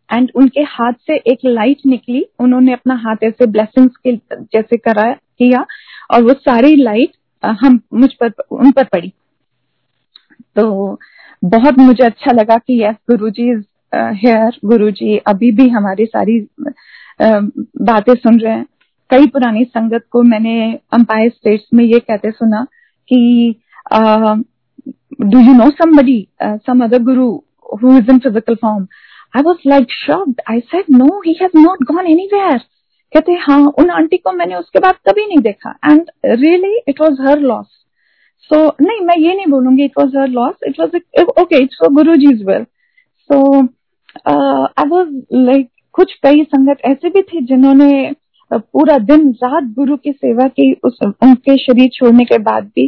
एंड 0.09 0.31
उनके 0.35 0.61
हाथ 0.61 0.93
से 1.07 1.15
एक 1.27 1.39
लाइट 1.45 1.77
निकली। 1.85 2.25
उन्होंने 2.39 2.73
अपना 2.73 2.95
हाथ 2.95 3.23
ऐसे 3.23 3.45
ब्लेसिंग्स 3.45 3.95
के 3.97 4.15
जैसे 4.53 4.77
करा, 4.77 5.11
किया 5.11 5.65
और 6.13 6.23
वो 6.23 6.33
सारी 6.33 6.75
लाइट 6.75 7.11
हम, 7.45 7.79
मुझ 7.93 8.13
पर, 8.13 8.31
उन 8.51 8.71
पर 8.71 8.83
पड़ी। 8.83 9.13
तो 10.55 10.99
बहुत 11.43 11.77
मुझे 11.77 12.03
अच्छा 12.03 12.31
लगा 12.31 12.57
कि 12.57 12.81
यस 12.83 12.95
गुरु 13.09 13.29
जी 13.29 13.51
हेयर 13.93 14.59
गुरु 14.65 14.89
जी 14.91 15.17
अभी 15.27 15.51
भी 15.51 15.67
हमारी 15.69 16.05
सारी 16.05 16.39
बातें 17.21 18.13
सुन 18.15 18.39
रहे 18.39 18.53
हैं 18.53 18.65
कई 19.09 19.27
पुरानी 19.27 19.63
संगत 19.65 20.05
को 20.11 20.21
मैंने 20.23 20.57
अंपायर 20.93 21.29
स्टेट्स 21.29 21.67
में 21.73 21.83
ये 21.85 21.99
कहते 21.99 22.31
सुना 22.31 22.65
कि 23.11 23.55
do 25.21 25.39
you 25.39 25.53
know 25.53 25.69
somebody, 25.71 26.17
uh, 26.39 26.57
some 26.65 26.81
other 26.81 26.99
guru 26.99 27.39
who 27.81 27.97
is 27.97 28.09
in 28.09 28.19
physical 28.19 28.55
form? 28.55 28.87
I 29.33 29.41
was 29.41 29.57
like 29.65 29.89
shocked. 29.89 30.41
I 30.47 30.63
said, 30.71 30.85
no, 30.89 31.07
he 31.23 31.33
has 31.35 31.55
not 31.55 31.85
gone 31.85 32.07
anywhere. 32.07 32.59
कहते 33.13 33.33
हाँ 33.41 33.59
उन 33.79 33.89
आंटी 33.89 34.17
को 34.17 34.31
मैंने 34.31 34.55
उसके 34.55 34.79
बाद 34.79 34.95
कभी 35.09 35.25
नहीं 35.25 35.37
देखा 35.41 35.69
and 35.85 36.09
really 36.25 36.77
it 36.89 37.01
was 37.01 37.21
her 37.21 37.39
loss 37.39 37.67
so 38.49 38.57
नहीं 38.81 39.05
मैं 39.05 39.15
ये 39.17 39.35
नहीं 39.35 39.45
बोलूँगी 39.51 39.85
it 39.85 39.97
was 39.99 40.17
her 40.17 40.27
loss 40.29 40.55
it 40.67 40.79
was 40.79 40.95
okay 41.41 41.61
it's 41.63 41.77
Guru 41.93 42.15
ji's 42.15 42.43
will 42.47 42.63
so 43.29 43.39
I 44.27 45.21
like 45.33 45.69
कुछ 45.93 46.13
कई 46.13 46.43
संगत 46.43 46.77
ऐसे 46.85 47.09
भी 47.09 47.21
थे 47.21 47.41
जिन्होंने 47.41 48.15
पूरा 48.53 48.97
दिन 48.97 49.31
रात 49.43 49.63
गुरु 49.63 49.97
की 49.97 50.11
सेवा 50.11 50.47
की 50.47 50.73
उस 50.83 50.99
उनके 51.03 51.57
शरीर 51.57 51.89
छोड़ने 51.93 52.25
के 52.25 52.37
बाद 52.37 52.63
भी। 52.63 52.87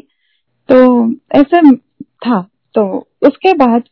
तो 0.69 1.11
ऐसे 1.11 1.75
था। 1.75 2.41
तो 2.73 3.07
उसके 3.27 3.53
बाद 3.53 3.83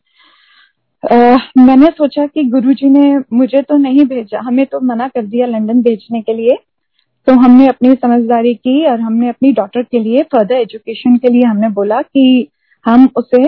आ, 1.14 1.38
मैंने 1.58 1.86
सोचा 1.86 2.26
कि 2.28 2.44
गुरुजी 2.44 2.90
ने 2.90 3.18
मुझे 3.34 3.62
तो 3.62 3.78
नहीं 3.78 4.06
भेजा 4.06 4.40
हमें 4.40 4.66
तो 4.66 4.80
मना 4.80 5.08
कर 5.08 5.26
दिया 5.26 5.48
लंदन 5.48 5.82
भेजने 5.82 6.22
के 6.22 6.34
लिए। 6.34 6.56
तो 7.28 7.34
हमने 7.34 7.68
अपनी 7.68 7.94
समझदारी 7.94 8.54
की 8.56 8.86
और 8.86 9.00
हमने 9.00 9.30
अपनी 9.30 9.52
डॉटर 9.52 9.84
के 9.84 10.00
लिए 10.00 10.24
फर्दर 10.24 10.56
एजुकेशन 10.56 11.18
के 11.18 11.28
लिए 11.28 11.42
हमने 11.42 11.70
बोला 11.70 12.02
कि 12.02 12.48
हम 12.86 13.10
उसे 13.18 13.44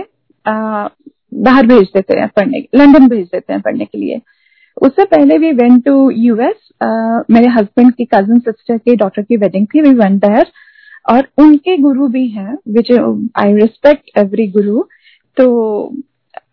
बाहर 1.32 1.68
भेज 1.68 1.88
देते 1.94 2.20
हैं 2.20 2.28
पढ़ने 2.36 2.60
लंदन 2.76 3.08
भेज 3.08 3.26
देते 3.26 3.54
हैं 3.54 3.62
पढ़ने 3.62 3.86
के 3.86 3.98
लिए। 3.98 4.20
उससे 4.78 5.06
पहले 5.06 5.38
वी 5.38 5.52
वेंट 5.54 5.84
टू 5.86 6.10
यूएस 6.12 6.68
मेरे 7.32 7.48
हस्बैंड 7.50 7.94
की 7.94 8.06
कज़न 8.06 8.40
सिस्टर 8.40 8.78
की 8.78 8.96
डॉटर 8.96 9.22
की 9.22 9.38
वेडिंग 9.38 9.66
थी 9.68 9.82
वी 9.82 9.94
वेंट 9.96 10.22
देयर 10.22 10.52
और 11.06 11.28
उनके 11.38 11.78
गुरु 11.78 12.08
भी 12.08 12.28
हैं 12.30 12.58
विच 12.68 12.92
आई 12.92 13.54
रिस्पेक्ट 13.56 14.18
एवरी 14.18 14.48
गुरु। 14.52 14.84
तो 15.38 15.46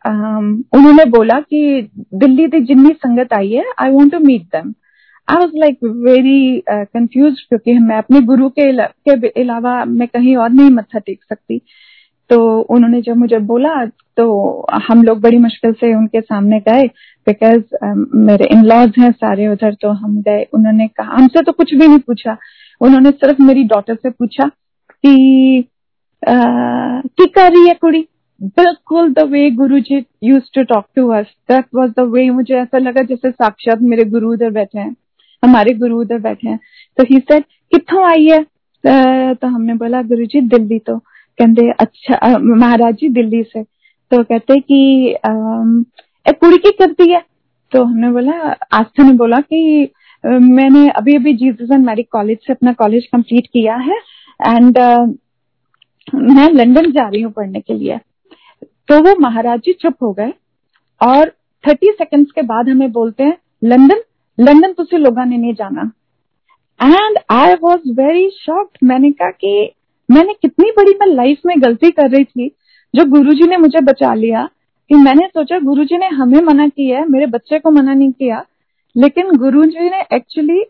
um, 0.09 0.47
उन्होंने 0.73 1.05
बोला 1.11 1.41
कि 1.41 1.89
दिल्ली 2.15 2.47
से 2.47 2.61
जितनी 2.61 2.91
संगत 2.97 3.33
आई 3.33 3.53
है 3.53 3.65
आई 3.79 3.91
want 3.91 4.12
to 4.12 4.19
meet 4.21 4.43
them 4.57 4.73
I 5.29 5.37
was 5.37 5.57
like 5.57 5.79
very 6.05 6.62
confuse 6.69 7.41
क्योंकि 7.41 7.79
मैं 7.79 7.97
अपने 7.99 8.21
गुरु 8.23 8.49
के, 8.51 8.73
के 8.73 9.41
अलावा 9.41 9.85
मैं 9.85 10.09
कहीं 10.09 10.37
और 10.37 10.51
नहीं 10.51 10.71
मत्था 10.71 10.99
टेक 10.99 11.23
सकती। 11.23 11.61
तो 12.31 12.39
उन्होंने 12.61 13.01
जब 13.03 13.17
मुझे 13.17 13.39
बोला 13.49 13.75
तो 14.16 14.66
हम 14.85 15.02
लोग 15.02 15.20
बड़ी 15.20 15.38
मुश्किल 15.38 15.72
से 15.72 15.94
उनके 15.94 16.20
सामने 16.20 16.61
गए 16.61 16.83
बिकॉज़ 17.26 17.57
uh, 17.57 17.94
मेरे 18.16 18.48
इन 18.52 18.64
लॉज 18.64 18.92
हैं 18.98 19.11
सारे 19.12 19.48
उधर 19.48 19.74
तो 19.74 19.90
हम 19.92 20.20
गए 20.22 20.42
उन्होंने 20.55 20.87
कहा 20.88 21.16
हमसे 21.16 21.42
तो 21.42 21.52
कुछ 21.52 21.74
भी 21.74 21.87
नहीं 21.87 21.98
पूछा। 21.98 22.37
उन्होंने 22.81 23.11
सिर्फ़ 23.11 23.42
मेरी 23.42 23.64
डॉटर 23.66 23.94
से 23.94 24.11
पूछा 24.11 24.46
कि 24.46 25.64
की 26.22 27.26
कर 27.29 27.52
रही 27.52 27.68
है 27.68 27.74
कुड़ी? 27.74 28.07
बिल्कुल 28.40 29.12
the 29.12 29.18
way 29.31 29.50
Guru 29.50 29.79
ji 29.81 30.05
use 30.24 30.50
to 30.55 30.62
talk 30.64 30.87
to 30.96 31.09
us 31.11 31.26
that 31.50 31.64
was 31.74 31.90
the 31.98 32.00
way 32.12 32.29
मुझे 32.31 32.55
ऐसा 32.55 32.79
लगा 32.79 33.02
जैसे 33.02 33.31
साक्षात 33.31 33.83
मेरे 33.83 34.05
गुरु 34.11 34.33
उधर 34.33 34.50
बैठे 34.50 34.79
हैं 34.79 34.94
हमारे 35.42 35.74
गुरु 35.74 36.00
उधर 36.00 36.18
बैठे 36.20 36.48
हैं। 36.48 36.59
तो 36.98 37.05
ही 37.05 37.18
सेड 37.20 37.44
कितों 37.72 38.05
आई 38.05 38.24
है? 38.24 38.44
तो 39.35 39.46
हमने 39.46 39.74
बोला 39.74 40.02
गुरु 40.02 40.26
जी 40.26 40.40
दिल्ली 40.48 40.79
तो। 40.79 40.98
कहते 41.38 41.70
अच्छा 41.81 42.37
महाराज 42.38 42.94
जी 42.94 43.09
दिल्ली 43.09 43.42
से। 43.42 43.62
तो 44.12 44.23
कहते 44.25 44.59
कि 44.61 44.79
ए 46.27 46.33
कुड़ी 46.33 46.57
की 46.59 46.71
करती 46.73 47.11
है। 47.11 47.23
तो 47.73 47.83
हमने 47.85 48.11
बोला, 48.11 48.33
आस्था 48.73 49.05
ने 49.05 49.12
बोला 49.14 49.40
कि 49.42 49.90
मैंने 50.25 50.88
अभी 50.90 51.14
अभी 51.16 51.33
जीसस 51.37 51.71
एंड 51.73 51.85
मैरी 51.87 52.03
कॉलेज 52.03 52.38
से 52.47 52.53
अपना 52.53 52.73
कॉलेज 52.75 53.07
कंप्लीट 53.07 53.47
किया 53.47 53.77
है 53.79 53.97
एंड 54.40 54.79
मैं 56.14 56.51
लंदन 56.53 56.90
जा 56.92 57.09
रही 57.09 57.21
हूँ 57.23 57.33
पढ़ने 57.33 57.61
के 57.61 57.75
लिए। 57.75 57.99
तो 58.88 58.99
वो 59.05 59.14
महाराज 59.21 59.61
जी 59.61 59.73
चुप 59.73 59.95
हो 60.03 60.12
गए 60.12 60.33
और 61.01 61.29
थर्टी 61.64 61.90
सेकेंड्स 61.92 62.31
के 62.33 62.42
बाद 62.42 62.69
हमें 62.69 62.90
बोलते 62.92 63.25
हैं, 63.25 63.37
लंदन 63.64 64.03
लंदन 64.38 64.73
तुझे 64.73 64.99
लोगों 64.99 65.25
ने 65.25 65.37
नहीं 65.37 65.55
जाना। 65.55 65.90
And 66.81 67.19
I 67.31 67.55
was 67.62 67.90
very 68.01 68.29
shocked. 68.33 68.79
मैंने 68.85 69.11
कहा 69.12 69.31
कि, 69.31 69.71
मैंने 70.09 70.33
कितनी 70.42 70.71
बड़ी 70.71 70.95
मैं 71.01 71.07
लाइफ 71.07 71.40
में 71.47 71.61
गलती 71.62 71.90
कर 71.90 72.11
रही 72.11 72.25
थी। 72.25 72.51
जो 72.97 73.05
गुरुजी 73.07 73.47
ने 73.47 73.57
मुझे 73.57 73.81
बचा 73.85 74.13
लिया, 74.15 74.49
कि 74.91 74.95
मैंने 74.97 75.27
सोचा 75.27 75.59
गुरुजी 75.61 75.97
ने 75.99 76.07
हमें 76.09 76.41
मना 76.43 76.67
किया 76.69 76.99
है, 76.99 77.09
मेरे 77.09 77.27
बच्चे 77.27 77.59
को 77.59 77.71
मना 77.71 77.95
नहीं 77.95 78.11
किया, 78.13 78.45
लेकिन 78.97 79.37
गुरु 79.37 79.65
जी 79.65 79.89
ने 79.91 80.01
एक्चुअली 80.15 80.63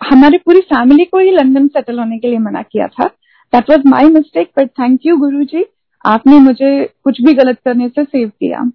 हमारी 0.00 0.38
पूरी 0.38 0.60
फैमिली 0.66 1.04
को 1.04 1.18
ही 1.18 1.30
लंदन 1.30 1.66
सेटल 1.68 1.98
होने 1.98 2.18
के 2.18 2.28
लिए 2.28 2.38
मना 2.38 2.62
किया 2.62 2.86
था। 2.88 3.06
That 3.52 3.70
was 3.70 3.88
my 3.88 4.08
mistake 4.10 4.50
but 4.58 4.68
thank 4.70 5.06
you 5.06 5.16
Guru 5.16 5.44
ji 5.44 5.64
आपने 6.04 6.38
मुझे 6.40 6.70
कुछ 7.04 7.20
भी 7.22 7.32
गलत 7.34 7.58
करने 7.64 7.88
से 7.88 8.04
सेव 8.04 8.28
किया। 8.30 8.70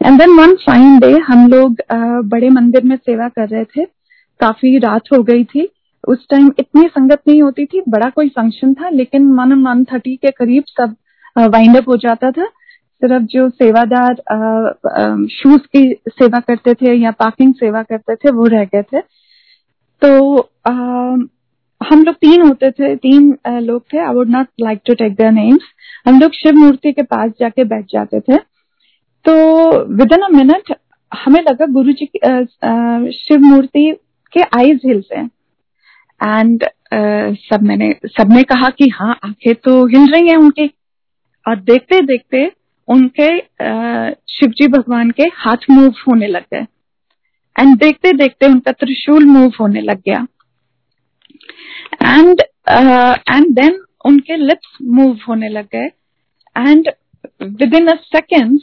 And 0.00 0.18
then 0.18 0.30
one 0.30 0.54
fine 0.62 0.98
day 0.98 1.12
हम 1.22 1.46
लोग 1.48 1.82
बड़े 2.28 2.50
मंदिर 2.50 2.84
में 2.84 2.96
सेवा 2.96 3.28
कर 3.28 3.48
रहे 3.48 3.64
थे। 3.66 3.84
काफ़ी 4.40 4.76
रात 4.78 5.12
हो 5.12 5.22
गई 5.22 5.44
थी। 5.44 5.68
उस 6.04 6.26
टाइम 6.30 6.50
इतनी 6.58 6.86
संगत 6.88 7.20
नहीं 7.28 7.42
होती 7.42 7.64
थी, 7.64 7.82
बड़ा 7.88 8.08
कोई 8.10 8.28
फ़ंक्शन 8.28 8.72
था, 8.74 8.88
लेकिन 8.90 9.26
वन 9.32 9.52
वन 9.62 9.84
थर्टी 9.84 10.16
के 10.16 10.30
करीब 10.30 10.64
सब 10.68 10.94
वाइंड 11.36 11.76
अप 11.76 11.88
हो 11.88 11.96
जाता 11.98 12.30
था। 12.30 12.46
सिर्फ़ 13.02 13.22
जो 13.30 13.48
सेवादार 13.50 14.14
शूज़ 15.32 15.62
की 15.76 15.82
सेवा 16.10 16.40
करते 16.40 16.74
थे 16.74 16.94
या 16.94 17.10
पार्किंग 17.20 17.54
सेवा 17.54 17.82
करते 17.82 18.14
थे 18.16 18.30
वो 18.32 18.46
रह 18.46 18.64
गए 18.64 18.82
थे। 18.82 19.00
तो 20.02 20.38
आ, 20.66 20.72
हम 21.80 22.02
लोग 22.04 22.14
तीन 22.16 22.42
होते 22.42 22.70
थे 22.70 22.94
तीन 22.96 23.36
लोग 23.60 23.82
थे। 23.92 23.98
I 23.98 24.14
would 24.14 24.28
not 24.30 24.46
like 24.60 24.80
to 24.86 24.94
take 24.94 25.14
their 25.14 25.32
names 25.32 25.62
हम 26.06 26.20
लोग 26.20 26.32
शिव 26.34 26.54
मूर्ति 26.56 26.92
के 26.92 27.02
पास 27.04 27.30
जाके 27.40 27.64
बैठ 27.64 27.84
जाते 27.92 28.20
थे। 28.20 28.36
तो 29.24 29.32
विद 29.94 30.12
इन 30.12 30.22
अ 30.22 30.28
मिनट 30.32 30.74
हमें 31.12 31.40
लगा 31.40 31.66
गुरु 31.72 31.92
जी 31.92 32.06
की 32.06 33.10
शिव 33.14 33.40
मूर्ति 33.40 33.90
के 34.32 34.42
आईज 34.58 34.80
हिल्स 34.86 35.08
हैं 35.16 35.24
एंड 36.20 36.64
सब 37.42 37.62
मैंने 37.62 37.92
सबने 38.08 38.42
कहा 38.44 38.68
कि 38.78 38.88
हाँ 38.90 39.18
आँखें 39.24 39.54
तो 39.54 39.84
हिल 39.86 40.12
रही 40.12 40.28
हैं 40.28 40.36
उनकी। 40.36 40.66
और 41.46 41.56
देखते 41.60 42.00
देखते 42.06 42.50
उनके 42.88 43.28
शिवजी 44.32 44.66
भगवान 44.68 45.10
के 45.10 45.22
हाथ 45.34 45.70
मूव 45.70 45.94
होने 46.08 46.26
लग 46.26 46.44
गए। 46.54 46.66
एंड 47.56 47.76
देखते 47.78 48.12
देखते 48.12 48.46
उनका 48.46 48.72
त्रिशूल 48.72 49.24
मूव 49.26 49.52
होने 49.60 49.80
लग 49.80 50.02
गया। 50.08 50.26
एंड 52.02 52.40
एंड 52.70 53.46
देन 53.54 53.80
उनके 54.06 54.36
लिप्स 54.36 54.76
मूव 54.82 55.18
होने 55.28 55.48
लग 55.48 55.66
गए। 55.74 55.86
And 56.56 56.90
with 57.40 57.74
in 57.74 57.86
a 57.86 57.94
second 57.96 58.58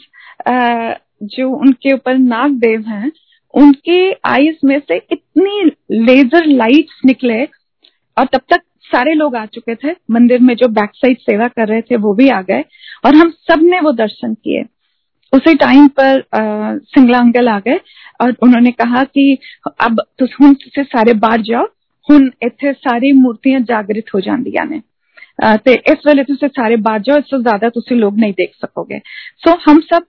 जो 1.25 1.49
उनके 1.51 1.93
ऊपर 1.93 2.17
नाग 2.17 2.51
देव 2.59 2.81
हैं, 2.87 3.11
उनके 3.53 4.11
आईज 4.29 4.57
में 4.65 4.79
से 4.79 4.97
इतनी 5.11 5.71
लेजर 6.05 6.45
लाइट्स 6.47 7.01
निकले 7.05 7.43
और 7.43 8.25
तब 8.25 8.41
तक 8.49 8.61
सारे 8.88 9.14
लोग 9.14 9.37
आ 9.37 9.44
चुके 9.46 9.74
थे 9.74 9.92
मंदिर 10.10 10.40
में 10.40 10.54
जो 10.54 10.68
बैक 10.70 10.90
साइड 10.94 11.18
सेवा 11.20 11.48
कर 11.48 11.68
रहे 11.68 11.82
थे 11.82 11.96
वो 11.96 12.14
भी 12.14 12.28
आ 12.28 12.40
गए 12.42 12.64
और 13.04 13.14
हम 13.14 13.30
सब 13.50 13.62
ने 13.62 13.80
वो 13.80 13.92
दर्शन 13.92 14.34
किए 14.34 14.64
उसी 15.32 15.54
टाइम 15.54 15.87
पर 16.00 16.22
सिंगला 16.88 17.18
अंकल 17.18 17.48
आ 17.48 17.58
गए 17.60 17.80
और 18.20 18.37
उन्होंने 18.42 18.72
कहा 18.72 19.04
कि 19.04 19.38
अब 19.80 20.02
तुम 20.18 20.54
से 20.66 20.84
सारे 20.87 21.12
बाहर 21.20 21.42
जाओ 21.42 21.66
ਹੁਣ 22.08 22.30
ਇੱਥੇ 22.42 22.72
ਸਾਰੀ 22.72 23.12
ਮੂਰਤੀਆਂ 23.12 23.60
ਜਾਗਰਿਤ 23.60 24.14
ਹੋ 24.14 24.20
ਜਾਂਦੀਆਂ 24.20 24.64
ਨੇ 24.66 24.80
ਤੇ 25.64 25.72
ਇਸ 25.92 26.06
ਵੇਲੇ 26.06 26.24
ਤੁਸੀਂ 26.24 26.48
ਸਾਰੇ 26.56 26.76
ਬਾਹਰ 26.78 27.00
ਜਾਓ 27.00 27.18
ਇਸ 27.18 27.24
ਤੋਂ 27.30 27.38
ज्यादा 27.40 27.70
ਤੁਸੀਂ 27.70 27.96
लोग 27.96 28.18
नहीं 28.18 28.34
देख 28.40 28.52
सकोगे 28.64 28.98
सो 29.42 29.54
हम 29.64 29.80
सब 29.84 30.04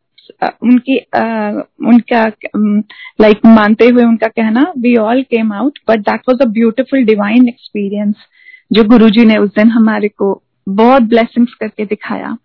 उनकी 0.63 0.97
उनका 1.91 2.21
लाइक 3.21 3.45
मानते 3.55 3.87
हुए 3.87 4.03
उनका 4.03 4.27
कहना 4.35 4.63
we 4.85 4.95
all 5.03 5.21
came 5.33 5.53
out 5.53 5.79
but 5.89 6.05
that 6.07 6.29
was 6.29 6.41
a 6.41 6.49
beautiful 6.53 7.05
divine 7.05 7.47
experience 7.49 8.27
जो 8.70 8.84
गुरुजी 8.84 9.24
ने 9.24 9.36
उस 9.36 9.50
दिन 9.50 9.70
हमारे 9.70 10.08
को 10.08 10.42
बहुत 10.66 11.02
ब्लेसिंग्स 11.02 11.54
करके 11.54 11.84
दिखाया। 11.84 12.36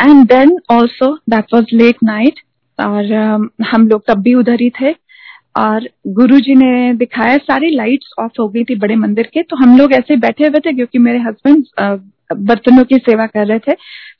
And 0.00 0.24
then 0.28 0.56
also 0.72 1.14
that 1.30 1.54
was 1.54 1.74
late 1.74 1.96
night 2.04 2.40
और 2.78 3.04
uh, 3.04 3.68
हम 3.68 3.88
लोग 3.88 4.02
तब 4.08 4.22
भी 4.22 4.34
उधर 4.34 4.60
ही 4.60 4.70
थे। 4.80 4.92
और 5.58 5.88
गुरु 6.08 6.38
जी 6.40 6.54
ने 6.54 6.92
दिखाया 6.94 7.36
सारी 7.36 7.70
लाइट्स 7.70 8.12
ऑफ़ 8.18 8.40
हो 8.40 8.48
गई 8.48 8.62
थी 8.64 8.74
बड़े 8.74 8.96
मंदिर 8.96 9.30
के 9.34 9.42
तो 9.42 9.56
हम 9.56 9.76
लोग 9.78 9.92
ऐसे 9.92 10.16
बैठे 10.16 10.46
हुए 10.46 10.60
थे 10.60 10.72
क्योंकि 10.72 10.98
मेरे 10.98 11.18
हस्बैंड 11.18 11.64
बर्तनों 12.40 12.84
की 12.84 12.96
सेवा 12.98 13.26
कर 13.26 13.46
रहे 13.46 13.58
थे 13.58 13.72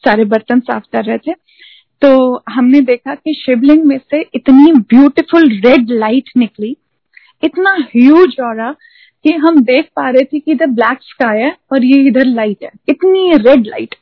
सारे 0.04 0.24
बर्तन 0.24 0.60
साफ़ 0.60 0.84
कर 0.92 1.04
रहे 1.04 1.18
थे। 1.18 1.32
तो 2.02 2.42
हमने 2.48 2.80
देखा 2.80 3.14
कि 3.14 3.34
शिवलिंग 3.36 3.84
में 3.84 3.98
से 4.10 4.20
इतनी 4.34 4.72
ब्यूटीफुल 4.90 5.48
रेड 5.66 5.90
लाइट 5.90 6.30
निकली 6.36 6.76
इतना 7.42 7.76
ह्यूज 7.96 8.36
और 8.40 8.60
कि 9.24 9.32
हम 9.36 9.62
देख 9.64 9.88
पा 9.96 10.08
रहे 10.10 10.24
थे 10.24 10.38
कि 10.40 10.52
इधर 10.52 10.66
ब्लैक 10.66 10.98
स्काई 11.02 11.38
है 11.38 11.56
और 11.72 11.84
ये 11.84 12.02
इधर 12.08 12.26
लाइट 12.26 12.62
है। 12.62 12.70
इतनी 12.88 13.32
रेड 13.38 13.66
लाइट 13.66 13.94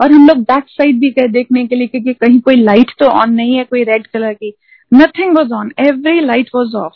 और 0.00 0.12
हम 0.12 0.26
लोग 0.28 0.38
बैक 0.42 0.64
साइड 0.68 0.98
भी 1.00 1.10
गए 1.10 1.28
देखने 1.28 1.66
के 1.66 1.76
लिए 1.76 1.86
क्योंकि 1.86 2.12
कहीं 2.14 2.40
कोई 2.40 2.56
लाइट 2.56 2.92
तो 2.98 3.06
ऑन 3.20 3.32
नहीं 3.34 3.56
है 3.56 3.64
कोई 3.64 3.82
रेड 3.84 4.06
कलर 4.06 4.32
की। 4.34 4.54
Nothing 4.92 5.36
was 5.36 5.52
on 5.54 5.72
every 5.80 6.20
light 6.20 6.50
was 6.54 6.76
off 6.76 6.94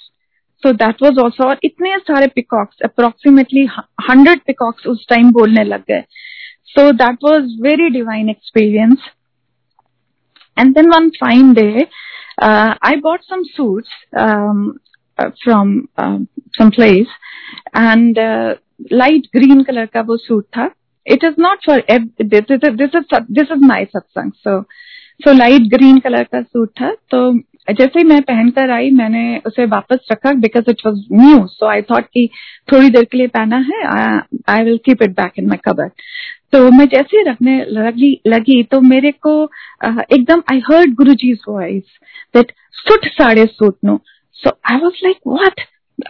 so 0.62 0.73
that 0.73 1.03
was 1.03 1.19
also 1.21 1.49
और 1.49 1.59
इतने 1.65 1.97
सारे 1.99 2.27
पिकॉक्स 2.35 2.81
अप्रोक्सीमेटली 2.85 3.65
हंड्रेड 4.11 4.41
पिकॉक्स 4.47 4.87
उस 4.87 5.07
टाइम 5.09 5.31
बोलने 5.33 5.65
लग 5.65 5.83
गए। 5.89 6.01
So 6.67 6.91
that 6.93 7.19
was 7.25 7.61
very 7.62 7.89
divine 7.91 8.31
experience 8.31 9.09
and 10.57 10.75
then 10.75 10.89
one 10.91 11.09
fine 11.19 11.55
day, 11.55 11.87
I 12.43 12.97
bought 13.01 13.23
some 13.23 13.43
some 13.55 14.73
some 15.19 16.71
place, 16.73 17.09
and 17.75 18.19
uh, 18.19 18.55
light 18.91 19.29
green 19.33 19.65
color 19.65 19.87
का 19.87 20.01
वो 20.01 20.17
suit 20.17 20.45
था. 20.57 20.71
This 21.07 21.23
is 21.25 22.61
this 22.77 22.95
is 22.95 23.05
this 23.31 23.51
is 23.51 23.61
my 23.61 23.87
satsang. 23.87 24.33
So 24.43 24.65
so 25.21 25.33
light 25.33 25.69
green 25.71 26.01
color 26.01 26.25
का 26.25 26.43
suit 26.43 26.71
था. 26.81 26.95
तो 27.11 27.33
जैसे 27.69 27.99
ही 27.99 28.05
मैं 28.05 28.21
पहनकर 28.23 28.71
आई 28.71 28.91
मैंने 28.91 29.41
उसे 29.47 29.65
वापस 29.67 30.09
रखा 30.13 30.33
because 30.33 30.71
it 30.71 30.83
was 30.87 30.99
new 31.13 31.47
so 31.47 31.67
I 31.67 31.83
thought 31.83 32.05
कि 32.05 32.29
थोड़ी 32.73 32.91
देर 32.91 33.05
के 33.05 33.19
लिए 33.19 33.27
पहना 33.27 33.57
है 33.71 33.83
I 34.49 34.65
will 34.65 34.79
keep 34.85 35.03
it 35.03 35.11
back 35.11 35.33
in 35.39 35.49
my 35.49 35.59
cupboard 35.65 35.89
तो 36.53 36.71
मैं 36.71 36.87
जैसे 36.89 37.23
रखने 37.31 37.65
लगी 37.69 38.21
लगी 38.27 38.63
तो 38.63 38.81
मेरे 38.81 39.11
को 39.27 39.33
uh, 39.85 40.03
एकदम 40.13 40.43
I 40.53 40.61
heard 40.71 40.95
Guru 40.95 41.15
ji's 41.15 41.39
voice 41.49 41.99
that 42.35 42.53
suit 42.73 43.09
साढ़े 43.13 43.47
suit 43.47 43.77
no 43.85 44.01
so 44.40 44.59
I 44.70 44.77
was 44.77 45.05
like 45.05 45.16
what 45.27 45.61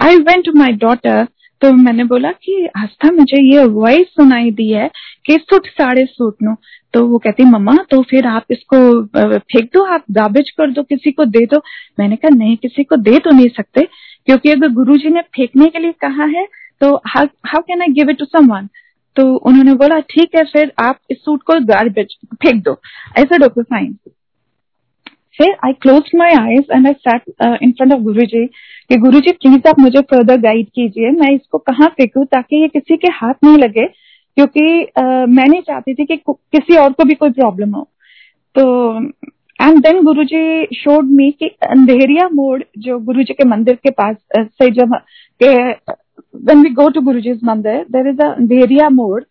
I 0.03 0.17
went 0.19 0.45
to 0.47 0.53
my 0.59 0.73
daughter 0.79 1.27
तो 1.63 1.71
मैंने 1.75 2.05
बोला 2.05 2.31
कि, 2.33 2.67
आस्था, 2.77 3.11
मुझे 3.11 3.43
ये 3.43 3.65
वॉइस 3.67 4.07
सुनाई 4.09 4.51
दी 4.51 4.69
है 4.71 4.89
कि 5.27 5.37
सुट 5.41 5.67
साढ़े 5.69 6.05
सूट 6.07 6.43
नो। 6.43 6.55
तो 6.95 7.07
वो 7.07 7.19
कहती, 7.19 7.45
मम्मा 7.45 7.77
तो 7.91 8.01
फिर 8.11 8.27
आप 8.27 8.45
इसको 8.51 8.79
फेंक 9.17 9.71
दो, 9.75 9.85
आप 9.85 10.05
गार्बेज 10.11 10.51
कर 10.51 10.71
दो, 10.71 10.83
किसी 10.83 11.13
को 11.13 11.25
दे 11.27 11.45
दो। 11.47 11.61
मैंने 11.99 12.17
कहा, 12.17 12.35
नहीं, 12.35 12.57
किसी 12.57 12.85
को 12.85 12.97
दे 12.99 13.19
तो 13.19 13.31
नहीं 13.31 13.49
सकते, 13.57 13.87
क्योंकि 14.27 14.51
अगर 14.51 14.73
गुरु 14.73 14.97
जी 14.97 15.11
ने 15.11 15.21
फेंकने 15.37 15.69
के 15.69 15.79
लिए 15.79 15.93
कहा 16.01 16.25
है 16.27 16.47
तो 16.81 16.95
how 17.07 17.61
can 17.61 17.83
I 17.83 17.93
give 17.93 18.11
it 18.11 18.19
to 18.19 18.25
someone 18.27 18.69
तो 19.17 19.25
उन्होंने 19.37 19.75
बोला, 19.75 19.99
ठीक 20.01 20.35
है, 20.37 20.45
फिर 20.45 20.73
आप 20.81 20.99
इस 21.11 21.19
सूट 21.19 21.43
को 21.43 21.59
गार्बेज 21.67 22.17
फेंक 22.35 22.63
दो। 22.65 22.81
ऐसा 23.19 23.37
डॉक्टर 23.37 23.63
फाइन 23.65 23.93
फिर 25.39 25.55
I 25.65 25.73
close 25.83 26.11
my 26.17 26.33
eyes 26.33 26.65
and 26.73 26.87
I 26.87 26.93
sat 26.93 27.23
in 27.63 27.73
front 27.73 27.93
of 27.93 28.01
Guru 28.03 28.25
ji 28.27 28.45
कि 28.91 28.97
गुरु 28.99 29.21
जी 29.21 29.33
प्लीज़ 29.33 29.69
आप 29.69 29.79
मुझे 29.81 30.01
फर्दर 30.11 30.37
गाइड 30.41 30.67
कीजिए। 30.75 31.11
मैं 31.13 31.35
इसको 31.35 31.59
कहाँ 31.61 31.89
फेंकू 31.97 32.25
ताकि 32.25 32.61
ये 32.63 32.69
किसी 32.69 32.97
के 32.97 33.13
हाथ 33.13 33.35
नहीं 33.45 33.59
लगे? 33.59 33.87
क्योंकि 34.37 34.61
uh, 34.99 35.27
मैं 35.29 35.47
नहीं 35.49 35.61
चाहती 35.63 35.95
थी 35.95 36.05
कि 36.05 36.17
किसी 36.27 36.77
और 36.77 36.93
को 36.93 37.05
भी 37.05 37.15
कोई 37.15 37.31
प्रॉब्लम 37.33 37.75
हो। 37.75 37.83
तो 38.57 39.01
and 39.61 39.79
then 39.83 40.03
Guru 40.05 40.25
ji 40.25 40.65
showed 40.75 41.11
me 41.11 41.31
कि 41.31 41.47
अंधेरिया 41.69 42.29
मोड़ 42.33 42.63
जो 42.79 42.99
गुरु 42.99 43.23
जी 43.23 43.35
के 43.35 43.45
मंदिर 43.49 43.75
के 43.75 43.91
पास 43.91 44.17
से 44.39 44.71
जब 44.71 44.95
के 45.41 45.55
वेन 45.71 46.63
वी 46.63 46.71
गो 46.75 46.89
टू 46.89 47.01
गुरु 47.01 47.21
जी 47.21 47.33
मंदिर 47.45 47.85
देर 47.93 48.09
इज़ 48.09 48.21
अंधेरिया 48.23 48.89
मोड़। 48.91 49.23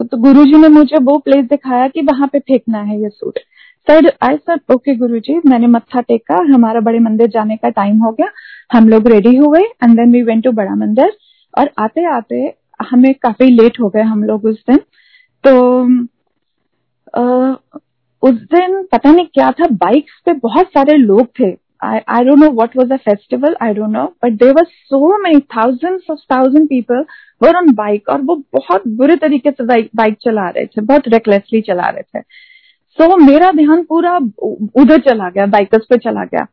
तो 0.00 0.16
गुरु 0.16 0.44
जी 0.44 0.58
ने 0.58 0.68
मुझे 0.68 0.98
वो 1.04 1.16
प्लेस 1.18 1.44
दिखाया 1.46 1.88
कि 1.88 2.02
वहाँ 2.02 2.28
पे 2.32 2.38
फेंकना 2.38 2.82
है 2.82 3.00
ये 3.02 3.08
suit 3.08 3.38
sir 3.90 4.06
I 4.22 4.36
sir. 4.36 4.58
Okay 4.72 4.94
Guru 4.96 5.18
ji 5.18 5.34
मैंने 5.46 5.66
मत्था 5.66 6.00
टेका। 6.00 6.34
हमारा 6.52 6.80
बड़े 6.80 6.98
मंदिर 6.98 7.28
जाने 7.28 7.56
का 7.56 7.68
टाइम 7.68 7.96
हो 7.98 8.10
गया। 8.10 8.26
हम 8.72 8.88
लोग 8.88 9.06
रेडी 9.08 9.34
हुए 9.36 9.60
and 9.60 9.96
then 9.96 10.12
we 10.12 10.20
went 10.22 10.42
to 10.44 10.50
बड़ा 10.52 10.74
मंदिर। 10.74 11.16
और 11.54 11.70
आते 11.78 12.04
आते 12.06 12.42
हमें 12.90 13.12
काफ़ी 13.14 13.48
लेट 13.50 13.80
हो 13.80 13.88
गए 13.88 14.02
हम 14.02 14.22
लोग 14.24 14.44
उस 14.44 14.62
दिन। 14.70 14.78
तो 15.44 15.54
आ, 17.14 17.54
उस 18.22 18.34
दिन 18.52 18.82
पता 18.92 19.12
नहीं 19.12 19.26
क्या 19.26 19.50
था 19.50 19.66
बाइक्स 19.76 20.20
पे 20.26 20.32
बहुत 20.42 20.68
सारे 20.68 20.96
लोग 20.96 21.26
थे। 21.40 21.50
I 21.84 22.24
don't 22.24 22.38
know 22.38 22.50
what 22.50 22.76
was 22.76 22.92
a 22.92 22.96
festival 23.04 23.56
I 23.62 23.74
don't 23.74 23.90
know 23.92 24.04
but 24.24 24.32
there 24.42 24.52
were 24.54 24.64
so 24.64 25.18
many 25.22 25.40
thousands 25.56 26.10
of 26.10 26.20
thousand 26.32 26.68
people 26.68 27.04
were 27.40 27.56
on 27.56 27.72
bike 27.74 28.08
और 28.08 28.22
वो 28.22 28.36
बहुत 28.54 28.86
बुरे 28.98 29.16
तरीके 29.16 29.50
से 29.50 29.64
बाइक 29.64 30.16
चला 30.22 30.48
रहे 30.48 30.66
थे 30.66 30.80
बहुत 30.82 31.08
रेकलेसली 31.08 31.60
चला 31.62 31.88
रहे 31.88 32.02
थे। 32.02 32.22
सो 32.98 33.04
so, 33.04 33.18
मेरा 33.20 33.50
ध्यान 33.52 33.82
पूरा 33.84 34.16
उधर 34.82 35.00
चला 35.00 35.28
गया 35.30 35.46
बाइकर्स 35.48 35.84
पे 35.90 35.96
चला 35.98 36.24
गया। 36.24 36.44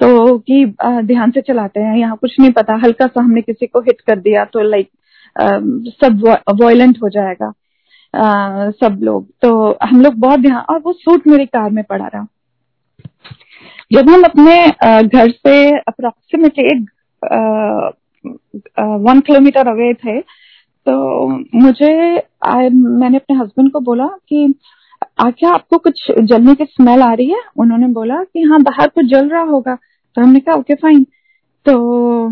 सो 0.00 0.06
so, 0.28 0.42
कि 0.42 0.64
ध्यान 1.06 1.30
से 1.30 1.40
चलाते 1.40 1.80
हैं 1.80 1.96
यहाँ 1.98 2.16
कुछ 2.16 2.38
नहीं 2.40 2.50
पता 2.52 2.74
हल्का 2.84 3.06
सा 3.06 3.20
हमने 3.20 3.40
किसी 3.42 3.66
को 3.66 3.80
हिट 3.80 4.00
कर 4.00 4.18
दिया 4.20 4.44
तो 4.44 4.62
लाइक 4.62 4.88
सब 5.94 6.22
वॉयलेंट 6.60 6.98
हो 7.02 7.08
जाएगा 7.08 7.52
आ, 8.14 8.70
सब 8.70 8.98
लोग। 9.02 9.26
तो 9.42 9.78
हम 9.82 10.00
लोग 10.02 10.14
बहुत 10.20 10.40
ध्यान 10.40 10.64
और 10.70 10.80
वो 10.80 10.92
सूट 10.92 11.26
मेरी 11.26 11.46
कार 11.46 11.70
में 11.70 11.82
पड़ा 11.84 12.06
रहा। 12.06 12.26
जब 13.92 14.08
हम 14.10 14.22
अपने 14.24 14.54
घर 15.02 15.30
से 15.30 15.54
अप्रोक्सीमेटली 15.78 16.64
एक 16.66 16.86
वन 19.00 19.20
किलोमीटर 19.20 19.68
अवे 19.68 19.92
थे 19.94 20.20
तो 20.86 21.26
मुझे 21.62 22.18
आ, 22.18 22.54
मैंने 22.70 23.16
अपने 23.16 23.36
हस्बैंड 23.36 23.70
को 23.72 23.80
बोला 23.80 24.06
कि 24.28 24.46
क्या 25.20 25.50
आपको 25.50 25.78
कुछ 25.78 26.00
जलने 26.20 26.54
की 26.54 26.64
स्मेल 26.64 27.02
आ 27.02 27.12
रही 27.12 27.26
है? 27.30 27.40
उन्होंने 27.56 27.86
बोला 27.92 28.22
कि 28.24 28.42
हाँ 28.42 28.60
बाहर 28.62 28.88
कुछ 28.88 29.06
जल 29.06 29.28
रहा 29.28 29.42
होगा। 29.42 29.74
तो 30.16 30.22
हमने 30.22 30.40
कहा 30.40 30.54
ओके 30.54 30.74
फाइन 30.74 31.04
तो 31.66 32.28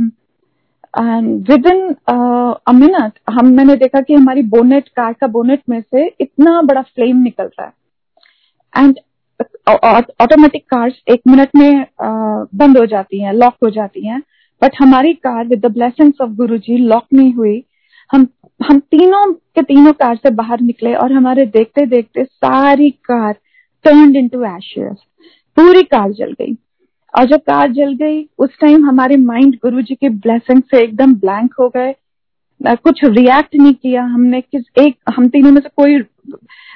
विद 0.95 1.67
इन 1.67 1.95
अ 2.09 2.73
मिनट 2.73 3.19
हम 3.31 3.53
मैंने 3.57 3.77
देखा 3.77 4.01
कि 4.01 4.15
हमारी 4.15 4.43
बोनेट 4.55 4.89
कार 4.89 5.13
का 5.13 5.27
बोनेट 5.29 5.63
में 5.69 5.81
से 5.83 6.07
इतना 6.21 6.61
बड़ा 6.63 6.83
फ्लेम 6.83 7.23
निकल 7.23 7.45
रहा 7.45 7.67
है। 7.67 7.73
एंड 8.75 8.99
ऑटोमेटिक 10.23 10.65
कार्स 10.71 10.95
एक 11.09 11.21
मिनट 11.29 11.49
में 11.57 11.71
uh, 11.71 12.47
बंद 12.55 12.79
हो 12.79 12.85
जाती 12.87 13.21
हैं 13.23 13.33
लॉक 13.33 13.55
हो 13.65 13.71
जाती 13.71 14.07
हैं। 14.07 14.21
बट 14.63 14.75
हमारी 14.81 15.13
car 15.15 15.47
with 15.47 15.67
the 15.67 15.71
blessings 15.73 16.21
of 16.21 16.31
Guru 16.37 16.57
ji 16.59 16.77
lock 16.79 17.07
नहीं 17.15 17.33
हुई। 17.35 17.63
हम 18.11 18.27
हम 18.63 18.79
तीनों 18.79 19.33
के 19.33 19.63
तीनों 19.63 19.93
कार 19.93 20.17
से 20.17 20.31
बाहर 20.31 20.61
निकले 20.61 20.95
और 20.95 21.13
हमारे 21.13 21.47
देखते 21.47 21.87
देखते 21.87 22.25
सारी 22.25 22.91
कार 22.91 23.33
टर्न 23.85 24.17
इन 24.17 24.29
टू 24.29 24.45
पूरी 25.57 25.83
कार 25.83 26.13
जल 26.13 26.33
गई। 26.33 26.57
और 27.19 27.25
जब 27.25 27.41
कार 27.41 27.73
जल 27.73 27.95
गई, 27.95 28.29
उस 28.39 28.51
टाइम 28.61 28.85
हमारे 28.87 29.17
माइंड 29.17 29.55
गुरु 29.55 29.83
जी 29.83 29.95
की 29.95 30.09
ब्लेसिंग 30.09 30.63
से 30.63 30.83
एकदम 30.83 31.15
ब्लैंक 31.15 31.55
हो 31.61 31.69
गए। 31.69 31.95
कुछ 32.67 33.01
रिएक्ट 33.05 33.57
नहीं 33.57 33.75
किया 33.75 34.03
हमने, 34.03 34.41
किस 34.41 34.63
एक, 34.79 34.97
हम 35.17 35.29
तीनों 35.29 35.53
में 35.53 35.61
से 35.61 35.69
कोई 35.77 35.99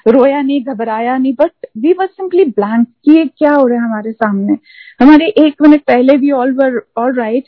रोया 0.09 0.41
नहीं, 0.43 0.65
घबराया 0.65 1.17
नहीं 1.19 1.33
but 1.33 1.67
we 1.79 1.93
were 1.93 2.07
simply 2.07 2.45
blank 2.45 2.89
कि 3.05 3.19
ये 3.19 3.25
क्या 3.39 3.53
हो 3.55 3.67
रहा 3.67 3.79
है 3.79 3.85
हमारे 3.85 4.13
सामने। 4.13 4.57
हमारे 5.01 5.27
एक 5.47 5.63
मिनट 5.63 5.81
पहले 5.81 6.17
भी 6.19 6.31
all 6.31 6.53
were 6.53 6.81
all 6.97 7.15
right 7.15 7.45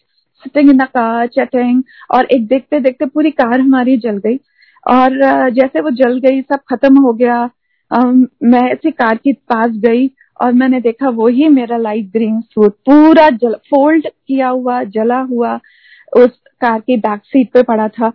sitting 0.47 0.71
in 0.71 0.77
the 0.77 0.89
car, 0.89 1.27
chatting, 1.29 1.83
और 2.11 2.25
एक 2.27 2.47
देखते 2.49 2.81
देखते 2.81 3.07
पूरी 3.07 3.31
कार 3.33 3.61
हमारी 3.61 3.97
जल 3.99 4.19
गई। 4.27 4.39
और 4.87 5.51
जैसे 5.53 5.81
वो 5.81 5.91
जल 5.93 6.19
गई, 6.21 6.41
सब 6.43 6.61
खत्म 6.69 7.03
हो 7.03 7.13
गया 7.15 7.49
मैं 7.91 8.63
ऐसी 8.63 8.91
कार 8.93 9.17
के 9.17 9.33
पास 9.49 9.71
गई 9.79 10.11
और 10.41 10.53
मैंने 10.53 10.81
देखा 10.81 11.09
वही 11.11 11.49
मेरा 11.49 11.77
लाइट 11.79 12.11
ग्रीन 12.13 12.41
सूट 12.43 12.73
पूरा 12.87 13.29
जल 13.33 13.55
फोल्ड 13.71 14.07
किया 14.07 14.49
हुआ, 14.49 14.83
जला 14.85 15.19
हुआ 15.23 15.55
उस 16.13 16.31
कार 16.61 16.81
की 16.81 16.97
बैक 16.99 17.21
सीट 17.25 17.51
पे 17.53 17.63
पड़ा 17.63 17.89
था। 17.91 18.13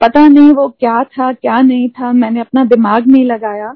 पता 0.00 0.26
नहीं 0.28 0.52
वो 0.52 0.68
क्या 0.70 1.02
था, 1.04 1.32
क्या 1.32 1.60
नहीं 1.60 1.88
था, 1.90 2.12
मैंने 2.12 2.40
अपना 2.40 2.64
दिमाग 2.66 3.06
नहीं 3.06 3.24
लगाया। 3.26 3.74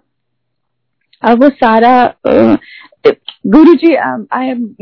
और 1.22 1.34
वो 1.38 1.48
सारा 1.50 2.14
गुरु 3.46 3.74
जी 3.74 3.92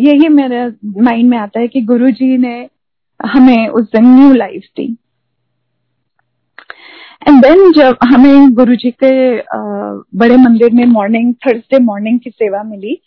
यही 0.03 0.29
मेरे 0.31 0.67
माइंड 1.03 1.31
में 1.31 1.37
आता 1.39 1.61
है 1.61 1.69
कि 1.69 1.81
गुरु 1.83 2.11
जी 2.13 2.37
ने 2.39 2.69
हमें 3.25 3.69
उस 3.69 3.85
दिन 3.87 4.05
न्यू 4.09 4.33
लाइफ 4.35 4.63
दी। 4.77 4.85
एंड 7.23 7.43
देन 7.43 7.73
जब 7.73 7.97
हमें 8.05 8.53
गुरु 8.55 8.75
जी 8.77 8.91
के 9.03 9.13
बड़े 10.19 10.37
मंदिर 10.37 10.73
में 10.75 10.85
मॉर्निंग 10.87 11.35
थर्सडे 11.47 11.79
मॉर्निंग 11.85 12.19
की 12.21 12.31
सेवा 12.31 12.63
मिली 12.63 12.99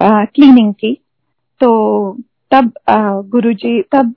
क्लीनिंग 0.00 0.72
की 0.74 0.92
तो 1.60 1.70
तब 2.50 2.72
गुरु 3.30 3.52
जी 3.54 3.80
तब 3.94 4.14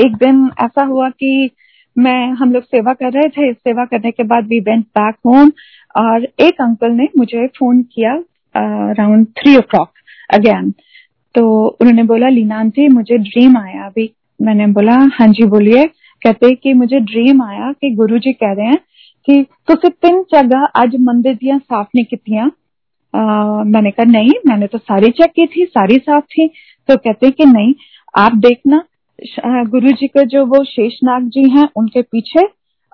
एक 0.00 0.16
दिन 0.16 0.50
ऐसा 0.60 0.84
हुआ 0.84 1.08
कि 1.10 1.50
मैं, 1.96 2.32
हम 2.32 2.52
लोग 2.52 2.62
सेवा 2.64 2.92
कर 2.94 3.12
रहे 3.12 3.28
थे, 3.28 3.52
सेवा 3.52 3.84
करने 3.84 4.10
के 4.10 4.22
बाद 4.24 4.46
वी 4.48 4.58
वेंट 4.60 4.84
बैक 4.88 5.14
होम 5.26 5.50
और 5.94 6.24
एक 6.40 6.60
अंकल 6.62 6.92
ने 6.92 7.08
मुझे 7.18 7.46
फ़ोन 7.58 7.82
किया 7.94 8.12
अराउंड 8.54 9.26
थ्री 9.38 9.56
ओ 9.56 9.60
क्लॉक 9.70 9.90
अगेन 10.34 10.70
तो 11.34 11.42
उन्होंने 11.80 12.02
बोला, 12.04 12.28
लीना 12.28 12.58
आंटी, 12.58 12.88
मुझे 12.88 13.18
ड्रीम 13.18 13.56
आया 13.58 13.86
अभी। 13.86 14.06
मैंने 14.40 14.66
बोला 14.72 14.94
हाँ 15.14 15.26
जी, 15.28 15.44
बोलिए। 15.46 15.84
कहते 16.22 16.54
कि 16.54 16.72
मुझे 16.74 17.00
ड्रीम 17.00 17.42
आया 17.42 17.70
कि 17.72 17.90
गुरु 17.94 18.18
जी 18.18 18.32
कह 18.32 18.52
रहे 18.52 18.66
हैं 18.66 18.78
कि 19.28 19.42
तुम 19.68 19.88
तीन 20.02 20.22
जगह 20.32 20.66
आज 20.76 20.96
मंदिर 21.00 21.34
दिया 21.34 21.58
साफ़ 21.58 21.88
नहीं 21.94 22.04
कितिया? 22.04 22.44
मैंने 23.64 23.90
कहा, 23.90 24.04
नहीं, 24.04 24.32
मैंने 24.46 24.66
तो 24.66 24.78
सारी 24.78 25.10
चेक 25.10 25.30
की 25.30 25.46
थी, 25.46 25.64
सारी 25.66 25.96
साफ़ 25.98 26.24
थी। 26.24 26.46
तो 26.88 26.96
कहते 26.96 27.30
कि, 27.30 27.44
नहीं, 27.44 27.74
आप 28.18 28.34
देखना 28.36 28.82
गुरु 29.70 29.90
जी 29.90 30.06
के 30.08 30.24
जो 30.26 30.44
वो 30.46 30.62
शेषनाग 30.64 31.28
जी 31.28 31.48
हैं, 31.50 31.68
उनके 31.76 32.02
पीछे, 32.02 32.46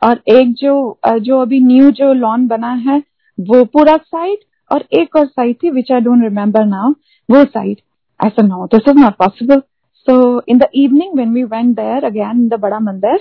और 0.02 0.20
एक 0.28 0.52
जो 0.54 0.98
जो 1.20 1.40
अभी 1.40 1.61
न्यू 1.61 1.90
जो 1.90 2.12
लॉन 2.12 2.46
बना 2.46 2.72
है, 2.88 3.02
वो 3.38 3.64
पूरा 3.64 3.96
साइड 3.96 4.38
और 4.70 4.85
एक 4.92 5.16
और 5.16 5.26
साइड 5.26 5.57
थी 5.62 5.70
which 5.70 5.92
I 5.92 6.00
don't 6.00 6.22
remember 6.24 6.64
now 6.66 6.90
वो 7.28 7.44
साइड 7.44 7.80
ऐसा 8.20 8.42
no 8.42 8.66
this 8.66 8.88
is 8.88 8.98
not 8.98 9.14
possible 9.18 9.62
So 10.06 10.42
in 10.46 10.58
the 10.58 10.68
evening 10.72 11.12
when 11.14 11.32
we 11.32 11.44
went 11.44 11.76
there 11.76 12.04
again 12.04 12.42
in 12.42 12.48
the 12.48 12.56
Bada 12.56 12.80
Mandir, 12.80 13.18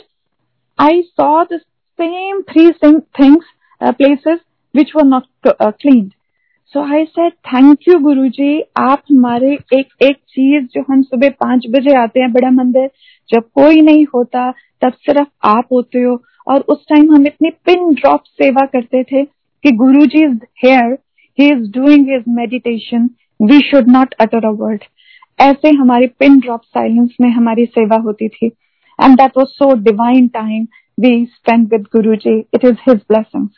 I 0.79 1.03
saw 1.15 1.45
the 1.45 1.59
same 1.99 2.43
three 2.43 2.73
things, 3.15 3.43
uh, 3.81 3.93
places 3.93 4.39
which 4.75 4.89
were 4.93 5.05
not 5.05 5.27
uh. 5.45 5.71
So 6.73 6.81
I 6.81 7.05
said, 7.15 7.33
thank 7.49 7.85
you 7.87 7.99
गुरु 8.01 8.27
जी 8.29 8.61
आप 8.77 9.01
हमारे 9.11 9.53
एक 9.73 9.89
एक 10.03 10.15
चीज़ 10.29 10.65
जो 10.73 10.81
हम 10.89 11.01
सुबह 11.03 11.29
पाँच 11.41 11.65
बजे 11.69 11.95
आते 11.97 12.19
हैं 12.19 12.31
बड़ा 12.33 12.49
मंदिर 12.51 12.89
जब 13.29 13.43
कोई 13.55 13.81
नहीं 13.81 14.05
होता 14.13 14.49
तब 14.81 14.93
सिर्फ़ 15.05 15.27
आप 15.47 15.67
होते 15.71 16.01
हो 16.03 16.15
और 16.47 16.61
उस 16.69 16.83
टाइम 16.89 17.13
हम 17.15 17.27
इतनी 17.27 17.49
पिन 17.65 17.93
ड्रॉप 17.93 18.23
सेवा 18.41 18.65
करते 18.73 19.03
थे 19.11 19.23
कि 19.23 19.71
Guru 19.83 20.05
ji 20.05 20.23
is 20.25 20.37
here 20.65 20.97
he 21.37 21.49
is 21.51 21.69
doing 21.77 22.09
his 22.09 22.23
meditation 22.37 23.09
we 23.39 23.59
should 23.69 23.89
not 23.89 24.13
utter 24.21 24.47
a 24.47 24.51
word 24.63 24.83
ऐसे 25.39 25.69
हमारी 25.75 26.07
पिन 26.19 26.39
ड्रॉप 26.39 26.61
साइलेंस 26.63 27.15
में 27.21 27.29
हमारी 27.29 27.65
सेवा 27.65 27.97
होती 27.97 28.27
थी। 28.29 28.47
And 28.99 29.17
that 29.17 29.37
was 29.37 29.47
so 29.47 29.73
divine 29.83 30.27
time 30.27 30.67
we 30.97 31.25
spend 31.25 31.67
with 31.73 31.83
Guru 31.93 32.15
ji 32.15 32.39
it 32.39 32.65
is 32.65 32.75
his 32.89 32.97
blessings 33.09 33.51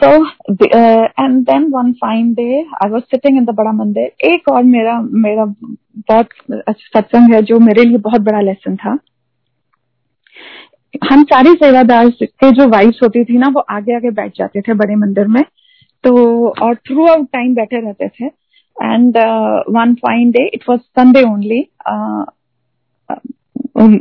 so 0.00 0.08
uh, 0.08 1.06
and 1.20 1.46
then 1.46 1.64
one 1.70 1.88
fine 2.00 2.26
day 2.34 2.56
I 2.80 2.86
was 2.90 3.04
sitting 3.12 3.38
in 3.38 3.46
बड़ा 3.52 3.70
मंदिर 3.72 4.26
एक 4.26 4.48
और 4.48 4.62
मेरा 4.64 5.00
मेरा 5.24 5.44
बहुत 5.44 6.28
सत्संग 6.80 7.34
है 7.34 7.40
जो 7.42 7.58
मेरे 7.58 7.84
लिए 7.84 7.98
बहुत 7.98 8.20
बड़ा 8.20 8.40
लेसन 8.40 8.76
था। 8.76 8.90
हम 11.10 11.24
सारी 11.24 11.52
सेवादार 11.54 12.10
के 12.22 12.50
जो 12.50 12.68
वाइफ 12.68 13.02
होती 13.02 13.24
थी 13.24 13.38
ना 13.38 13.48
वो 13.48 13.60
आगे 13.70 13.96
आगे 13.96 14.10
बैठ 14.10 14.36
जाते 14.38 14.60
थे 14.60 14.74
बड़े 14.74 14.96
मंदिर 14.96 15.26
में। 15.26 15.42
तो 16.04 16.48
और 16.62 16.74
थ्रू 16.74 17.06
आउट 17.06 17.26
टाइम 17.32 17.54
बैठे 17.54 17.80
रहते 17.80 18.08
थे। 18.08 18.28
And 18.76 19.16
one 19.76 19.94
fine 19.94 20.30
day 20.30 20.46
it 20.54 20.64
was 20.68 20.80
Sunday 20.80 21.22
only 21.22 21.60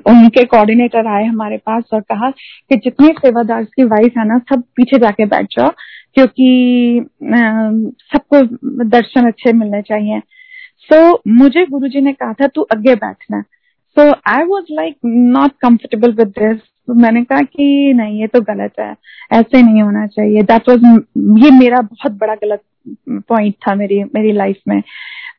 उनके 0.10 0.44
कोऑर्डिनेटर 0.46 1.08
आए 1.08 1.24
हमारे 1.26 1.58
पास 1.58 1.84
और 1.94 2.02
कहा 2.02 2.30
कि 2.32 2.76
जितने 2.76 3.08
सेवादार 3.08 3.64
की 3.64 3.84
वाइफ 3.84 4.18
है 4.18 4.26
ना 4.28 4.38
सब 4.50 4.64
पीछे 4.76 4.98
जाके 5.00 5.26
बैठ 5.26 5.46
जाओ 5.52 5.70
क्योंकि 6.14 6.48
uh, 7.24 7.94
सबको 8.14 8.42
दर्शन 8.86 9.28
अच्छे 9.28 9.54
मिलने 9.54 9.82
चाहिए। 9.82 10.20
सो 10.90 11.12
so, 11.12 11.20
मुझे 11.28 11.66
गुरुजी 11.66 12.02
ने 12.02 12.14
कहा 12.14 12.34
था 12.34 12.48
तू 12.48 12.62
आगे 12.76 12.96
बैठना। 12.96 13.42
So 13.98 14.10
I 14.32 14.44
was 14.44 14.66
like 14.72 14.96
not 15.06 15.52
comfortable 15.62 16.14
with 16.14 16.34
this 16.40 16.60
मैंने 16.90 17.24
कहा 17.24 17.42
कि 17.42 17.94
नहीं 17.94 18.20
ये 18.22 18.28
तो 18.28 18.42
गलत 18.42 18.80
है। 18.80 18.96
ऐसे 19.32 19.62
नहीं 19.62 19.82
होना 19.82 20.06
चाहिए। 20.08 20.42
दैट 20.42 20.70
वाज 20.70 20.86
ये 21.44 21.52
मेरा 21.60 21.82
बहुत 21.82 22.12
बड़ा 22.12 22.36
गलत 22.36 22.62
पॉइंट 23.10 23.56
था 23.67 23.76
मेरी 23.76 24.04
मेरी 24.06 24.32
लाइफ 24.34 24.58
में। 24.67 24.82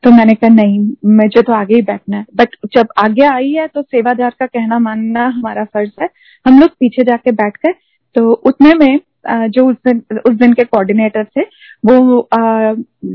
तो 0.03 0.11
मैंने 0.11 0.33
कहा, 0.33 0.49
नहीं, 0.49 0.79
मुझे 1.15 1.41
तो 1.41 1.53
आगे 1.53 1.75
ही 1.75 1.81
बैठना 1.81 2.17
है। 2.17 2.25
बट 2.35 2.55
जब 2.73 2.87
आगे 2.99 3.25
आई 3.25 3.51
है 3.51 3.67
तो 3.67 3.81
सेवादार 3.81 4.33
का 4.39 4.45
कहना 4.45 4.79
मानना 4.79 5.27
हमारा 5.27 5.63
फ़र्ज़ 5.65 5.91
है। 6.01 6.09
हम 6.45 6.59
लोग 6.59 6.69
पीछे 6.79 7.03
जाके 7.03 7.31
बैठ 7.33 7.57
गए। 7.57 7.73
तो 8.15 8.31
उतने 8.31 8.73
में 8.75 8.99
जो 9.25 9.65
उस 9.65 9.75
दिन 9.87 10.01
उस 10.19 10.33
दिन 10.35 10.53
के 10.53 10.63
कोऑर्डिनेटर 10.63 11.23
थे, 11.25 11.41
वो 11.83 12.27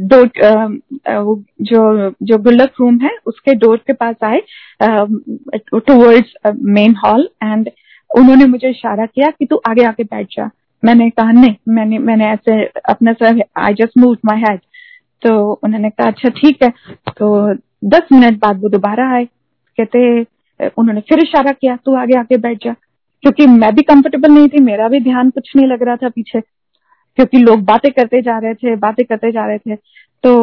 दो 0.08 0.24
जो 1.64 2.10
जो 2.22 2.38
गुल्लक 2.38 2.80
रूम 2.80 2.98
है, 3.00 3.10
उसके 3.26 3.54
डोर 3.56 3.76
के 3.86 3.92
पास 3.94 4.16
आए 4.24 4.40
टूवर्ड्स 4.80 6.32
मेन 6.54 6.94
हॉल 7.04 7.28
एंड 7.42 7.68
उन्होंने 8.10 8.44
मुझे 8.46 8.70
इशारा 8.70 9.06
किया 9.06 9.30
कि 9.30 9.46
तू 9.46 9.60
आगे 9.68 9.84
आके 9.84 10.04
बैठ 10.04 10.26
जा। 10.32 10.50
मैंने 10.82 11.08
कहा, 11.10 11.32
नहीं, 11.32 11.54
मैंने 11.68 11.98
मैंने 11.98 12.26
ऐसे 12.26 12.64
अपने 12.88 13.12
sir 13.12 13.42
I 13.58 13.74
just 13.74 13.98
move 13.98 14.16
my 14.26 14.40
head 14.40 14.60
तो 15.22 15.52
उन्होंने 15.64 15.90
कहा 15.90 16.06
अच्छा 16.06 16.28
ठीक 16.30 16.62
है। 16.62 16.70
तो 17.08 17.54
दस 17.84 18.08
मिनट 18.12 18.38
बाद 18.40 18.60
वो 18.62 18.68
दोबारा 18.68 19.08
आए। 19.14 19.24
कहते, 19.78 20.20
उन्होंने 20.78 21.00
फिर 21.00 21.22
इशारा 21.22 21.52
किया, 21.52 21.76
तू 21.76 21.94
आगे 21.96 22.18
आके 22.18 22.36
बैठ 22.36 22.64
जा। 22.64 22.74
क्योंकि 23.24 23.46
मैं 23.48 23.74
भी 23.74 23.82
कंफर्टेबल 23.82 24.32
नहीं 24.32 24.48
थी, 24.48 24.60
मेरा 24.60 24.88
भी 24.88 25.00
ध्यान 25.00 25.30
कुछ 25.30 25.50
नहीं 25.56 25.66
लग 25.66 25.82
रहा 25.82 25.96
था 25.96 26.08
पीछे, 26.08 26.40
क्योंकि 26.40 27.38
लोग 27.38 27.64
बातें 27.64 27.90
करते 27.92 28.20
जा 28.22 28.38
रहे 28.38 28.54
थे, 28.54 28.76
बातें 28.76 29.04
करते 29.06 29.30
जा 29.32 29.46
रहे 29.46 29.58
थे। 29.58 29.76
तो 30.24 30.34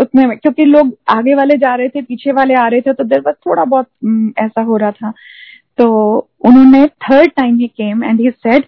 उतने 0.00 0.26
में 0.26 0.36
क्योंकि 0.38 0.64
लोग 0.64 0.92
आगे 1.08 1.34
वाले 1.34 1.56
जा 1.58 1.74
रहे 1.74 1.88
थे, 1.88 2.02
पीछे 2.02 2.32
वाले 2.32 2.54
आ 2.54 2.66
रहे 2.66 2.80
थे 2.80 2.92
तो 2.92 3.04
देर 3.04 3.20
बस 3.20 3.34
थोड़ा 3.46 3.64
बहुत 3.64 3.86
ऐसा 4.38 4.62
हो 4.62 4.76
रहा 4.76 4.90
था। 4.90 5.12
तो 5.78 5.88
उन्होंने 6.44 6.86
third 6.86 7.30
time 7.30 7.56
he 7.56 7.66
came 7.68 8.04
and 8.04 8.20
he 8.20 8.30
said 8.30 8.64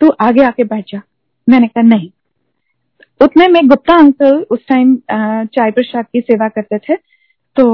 तू 0.00 0.08
आगे 0.20 0.42
आके 0.44 0.64
बैठ 0.64 0.84
जा। 0.88 1.00
मैंने 1.48 1.66
कहा, 1.68 1.82
नहीं। 1.84 2.10
उतने 3.20 3.46
में 3.48 3.66
गुप्ता 3.68 3.94
अंकल 3.96 4.44
उस 4.50 4.66
टाइम 4.68 4.96
चाय 5.46 5.70
प्रसाद 5.70 6.04
की 6.06 6.20
सेवा 6.22 6.48
करते 6.50 6.78
थे 6.78 6.96
तो 7.56 7.64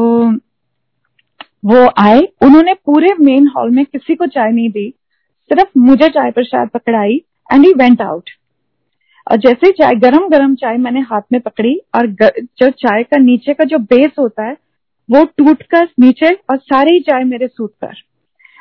वो 1.65 1.87
आए। 1.99 2.21
उन्होंने 2.43 2.75
पूरे 2.77 3.15
मेन 3.21 3.47
हॉल 3.49 3.71
में 3.71 3.85
किसी 3.85 4.15
को 4.15 4.27
चाय 4.27 4.51
नहीं 4.51 4.69
दी, 4.71 4.89
सिर्फ़ 5.51 5.79
मुझे 5.79 6.09
चाय 6.09 6.31
प्रसाद 6.31 6.69
पकड़ाई 6.69 7.17
एंड 7.51 7.65
ही 7.67 7.73
वेंट 7.75 8.03
आउट 8.03 8.31
और 9.27 9.37
जैसे 9.39 9.67
ही 9.67 9.73
चाय 9.73 9.95
गरम 10.01 10.29
गरम 10.29 10.55
चाय 10.55 10.77
मैंने 10.79 11.01
हाथ 11.03 11.23
में 11.33 11.41
पकड़ी 11.41 11.75
और 11.95 12.07
जो 12.21 12.69
चाय 12.71 13.03
का 13.03 13.19
नीचे 13.19 13.55
का 13.55 13.65
जो 13.65 13.79
बेस 13.81 14.11
होता 14.19 14.45
है, 14.45 14.57
वो 15.09 15.25
टूट 15.29 15.63
कर 15.65 15.89
नीचे 16.01 16.35
और 16.51 16.59
सारी 16.59 17.01
चाय 17.01 17.25
मेरे 17.25 17.47
सूट 17.49 17.71
पर। 17.85 17.95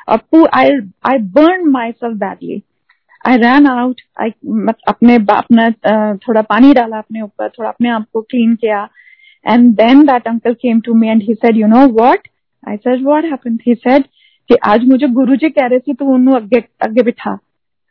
और 0.08 0.48
I 0.54 0.70
I 1.06 1.18
burn 1.30 1.68
myself 1.92 2.16
badly 2.16 2.62
I 3.24 3.36
run 3.36 3.66
out 3.68 4.00
I 4.20 4.30
अपने 4.88 5.14
अपना 5.30 5.68
थोड़ा 6.18 6.42
पानी 6.42 6.72
डाला 6.74 6.98
अपने 6.98 7.20
ऊपर, 7.22 7.48
थोड़ा 7.48 7.68
अपने 7.68 7.88
आप 7.90 8.06
को 8.12 8.20
क्लीन 8.22 8.54
किया। 8.54 8.88
And 9.46 9.74
then 9.76 10.04
that 10.06 10.28
uncle 10.28 10.54
came 10.54 10.80
to 10.80 10.94
me 10.94 11.08
and 11.08 11.22
he 11.22 11.34
said 11.34 11.56
you 11.56 11.66
know 11.66 11.86
what 11.92 12.28
I 12.64 12.76
said 12.76 13.04
what 13.04 13.24
happened 13.24 13.60
he 13.66 13.74
said 13.76 14.04
कि 14.50 14.56
आज 14.66 14.84
मुझे 14.88 15.06
गुरुजी 15.08 15.48
कह 15.48 15.66
रहे 15.66 15.78
थे, 15.78 15.94
तू 15.94 16.34
अगे 16.36 16.62
अगे 16.82 17.02
बिठा। 17.02 17.38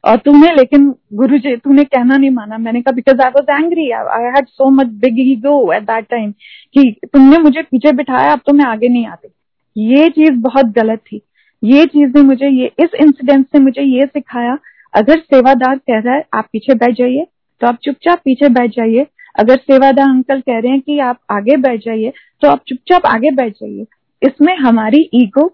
और 0.04 0.18
तूने, 0.18 0.50
लेकिन 0.56 0.88
गुरु 1.14 1.38
जी 1.38 1.56
तूने 1.56 1.84
कहना 1.84 2.18
नहीं 2.18 2.30
माना। 2.32 2.58
मैंने 2.58 2.82
कहा 2.82 2.96
because 2.96 3.22
I 3.22 3.30
was 3.30 3.52
angry 3.54 3.90
I 3.92 4.32
had 4.36 4.48
so 4.48 4.70
much 4.72 4.88
big 5.02 5.20
ego 5.22 5.72
at 5.74 5.84
that 5.84 6.06
time 6.10 6.32
कि 6.76 6.84
तुमने 7.06 7.38
मुझे 7.38 7.62
पीछे 7.62 7.92
बिठाया, 7.92 8.32
अब 8.32 8.40
तो 8.46 8.54
मैं 8.54 8.66
आगे 8.66 8.88
नहीं 8.88 9.06
आती। 9.08 9.28
ये 9.76 10.10
चीज़ 10.10 10.32
बहुत 10.42 10.66
गलत 10.76 11.00
थी। 11.12 11.22
ये 11.64 11.86
चीज़ 11.86 12.12
ने 12.16 12.22
मुझे 12.24 12.48
ये, 12.48 12.72
इस 12.80 12.90
इंसिडेंट 13.02 13.46
से 13.46 13.60
मुझे 13.60 13.82
ये 13.82 14.06
सिखाया 14.06 14.58
अगर 14.94 15.20
सेवादार 15.20 15.78
कह 15.78 16.00
रहा 16.00 16.16
है, 16.16 16.24
आप 16.34 16.48
पीछे 16.54 16.74
बैठ 16.76 16.96
जाइए। 16.96 17.26
तो 17.62 17.68
आप 17.68 17.78
चुपचाप 17.84 18.20
पीछे 18.26 18.50
बैठ 18.50 18.72
जाइए। 18.72 19.06
अगर 19.40 19.58
सेवादार 19.58 20.10
अंकल 20.10 20.40
कह 20.42 20.60
रहे 20.60 20.72
हैं 20.72 20.82
कि 20.82 20.98
आप 21.00 21.20
आगे 21.32 21.56
बैठ 21.58 21.80
जाइए 21.80 22.14
तो 22.42 22.48
आप 22.48 22.62
चुपचाप 22.68 23.06
आगे 23.06 23.32
बैठ 23.32 23.54
जाइए। 23.54 23.86
इसमें 24.22 24.56
हमारी 24.58 25.10
ईगो 25.14 25.46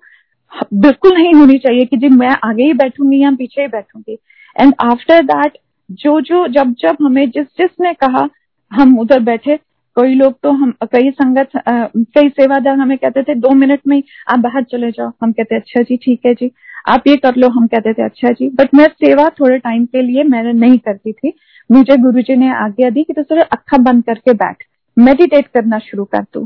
बिल्कुल 0.74 1.14
नहीं 1.14 1.34
होनी 1.34 1.58
चाहिए 1.58 1.86
कि 1.86 1.98
जी 1.98 2.10
मैं 2.10 2.36
आगे 2.44 2.64
ही 2.64 2.74
बैठूँगी 2.74 3.22
या 3.24 3.32
पीछे 3.32 3.62
ही 3.62 3.68
बैठूँगी। 3.68 4.18
एंड 4.56 4.74
आफ्टर 4.82 5.24
दैट 5.24 5.58
जो 5.90 6.20
जो 6.22 6.48
जब 6.48 6.74
जब 6.80 6.98
हमें 7.02 7.30
जिस 7.30 7.46
जिसने 7.58 7.94
कहा, 7.94 8.28
हम 8.72 8.98
उधर 9.00 9.20
बैठे 9.22 9.60
कोई 9.98 10.14
लोग 10.16 10.34
तो 10.44 10.52
हम, 10.52 10.72
कई 10.84 11.12
संगत 11.12 11.50
कई 11.68 12.30
सेवादार 12.30 12.78
हमें 12.78 12.98
कहते 12.98 13.24
थे, 13.24 13.36
दो 13.36 13.50
मिनट 13.56 13.82
में 13.88 14.02
आप 14.30 14.40
बाहर 14.40 14.64
चले 14.64 14.92
जाओ। 14.92 15.12
हम 15.24 15.32
कहते 15.32 15.56
अच्छा 15.56 15.82
जी, 15.82 15.98
ठीक 15.98 16.26
है 16.26 16.34
जी, 16.34 16.52
आप 16.88 17.08
ये 17.08 17.16
कर 17.18 17.36
लो। 17.36 17.50
हम 17.50 17.68
कहते 17.68 17.94
थे 17.94 18.04
अच्छा 18.04 18.32
जी। 18.32 18.50
बट 18.56 18.74
मैं 18.76 18.88
सेवा 18.96 19.28
थोड़े 19.40 19.58
टाइम 19.60 19.86
के 19.86 20.02
लिए 20.02 20.24
मैंने 20.26 20.54
नहीं 20.56 20.78
करती 20.80 21.12
थी। 21.14 21.34
मुझे 21.70 21.98
गुरु 21.98 22.22
जी 22.22 22.36
ने 22.36 22.52
आज्ञा 22.56 22.90
दी 22.90 23.04
कि 23.04 23.14
तो 23.14 23.24
सिर्फ़ 23.24 23.48
अखा 23.52 23.78
बंद 23.84 24.04
करके 24.04 24.34
बैठ 24.36 24.64
मेडिटेट 24.98 25.48
करना 25.48 25.80
शुरू 25.82 26.04
कर 26.06 26.22
दू 26.34 26.46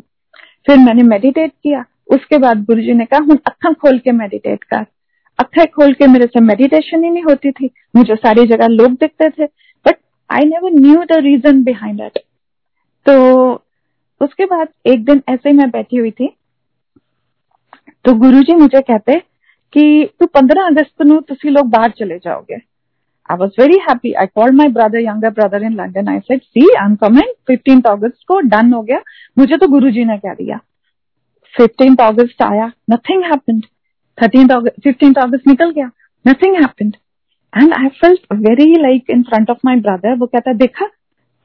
फिर 0.68 0.78
मैंने 0.78 1.04
मेडिटेट 1.06 1.52
किया। 1.54 1.84
उसके 2.14 2.38
बाद 2.38 2.64
गुरु 2.66 2.82
जी 2.82 2.94
ने 2.94 3.06
कहा, 3.06 3.20
हूँ 3.22 3.38
अखा 3.48 3.72
खोल 3.74 4.00
के 4.00 4.12
मेडिटेट 4.14 4.64
कर। 4.64 4.86
अखा 5.40 5.66
खोल 5.68 5.94
के 5.94 6.08
मेरे 6.08 6.26
से 6.28 6.40
मेडिटेशन 6.42 7.04
ही 7.04 7.10
नहीं 7.10 7.24
होती 7.24 7.52
थी। 7.52 7.70
मुझे 7.96 8.16
सारी 8.16 8.46
जगह 8.48 8.68
लोग 8.70 8.92
दिखते 8.94 9.30
थे। 9.30 9.46
But 9.86 9.96
I 10.30 10.46
never 10.46 10.80
knew 10.80 11.04
the 11.06 11.20
reason 11.24 11.64
behind 11.64 12.02
तो 13.10 13.54
उसके 14.22 14.46
बाद 14.46 14.68
एक 14.88 15.04
दिन 15.06 15.22
ऐसे 15.30 15.50
ही 15.50 15.56
मैं 15.56 15.70
बैठी 15.70 15.98
हुई 15.98 16.12
थी। 16.12 16.28
तो 18.06 18.14
गुरुजी 18.16 18.56
मुझे 18.56 18.82
कहते 18.82 19.16
कि 19.74 20.10
तू 20.20 20.26
पंद्रह 20.26 20.66
अगस्त 20.66 21.02
नु 21.02 21.20
तुम 21.22 21.50
लोग 21.50 21.70
बाहर 21.70 21.90
चले 21.90 22.18
जाओगे। 22.18 22.56
I 23.30 23.38
was 23.38 23.52
very 23.60 23.78
happy 23.80 24.12
I 24.14 24.28
called 24.36 24.56
my 24.56 24.68
brother 24.68 25.00
younger 25.00 25.30
brother 25.30 25.64
in 25.64 25.74
London 25.76 26.08
I 26.10 26.20
said 26.20 26.42
see 26.42 26.68
I 26.72 26.86
am 26.86 26.96
coming 26.96 27.34
fifteen 27.48 27.82
अगस्त 27.88 28.24
को 28.28 28.40
डन 28.50 28.74
हो 28.74 28.82
गया। 28.82 29.02
मुझे 29.38 29.58
तो 29.58 29.68
गुरुजी 29.68 30.06
ने 30.06 30.18
कह 30.18 30.34
दिया। 30.34 30.60
फिफ्टीन 31.54 31.96
अगस्त 32.02 32.42
आया। 32.44 32.72
नथिंग 32.92 33.24
हैपेंड 33.24 33.66
थर्टीन 34.18 34.48
फिफ्टीन 34.84 35.14
अगस्त 35.24 35.48
निकल 35.48 35.72
गया। 35.72 35.90
Nothing 36.26 36.56
happened 36.56 36.96
and 37.54 37.74
I 37.74 37.88
felt 38.00 38.34
very 38.46 38.72
like 38.82 39.10
in 39.10 39.24
front 39.24 39.50
of 39.50 39.60
my 39.66 39.76
brother 39.78 40.18
वो 40.18 40.26
कहता, 40.28 40.54
देखा 40.56 40.90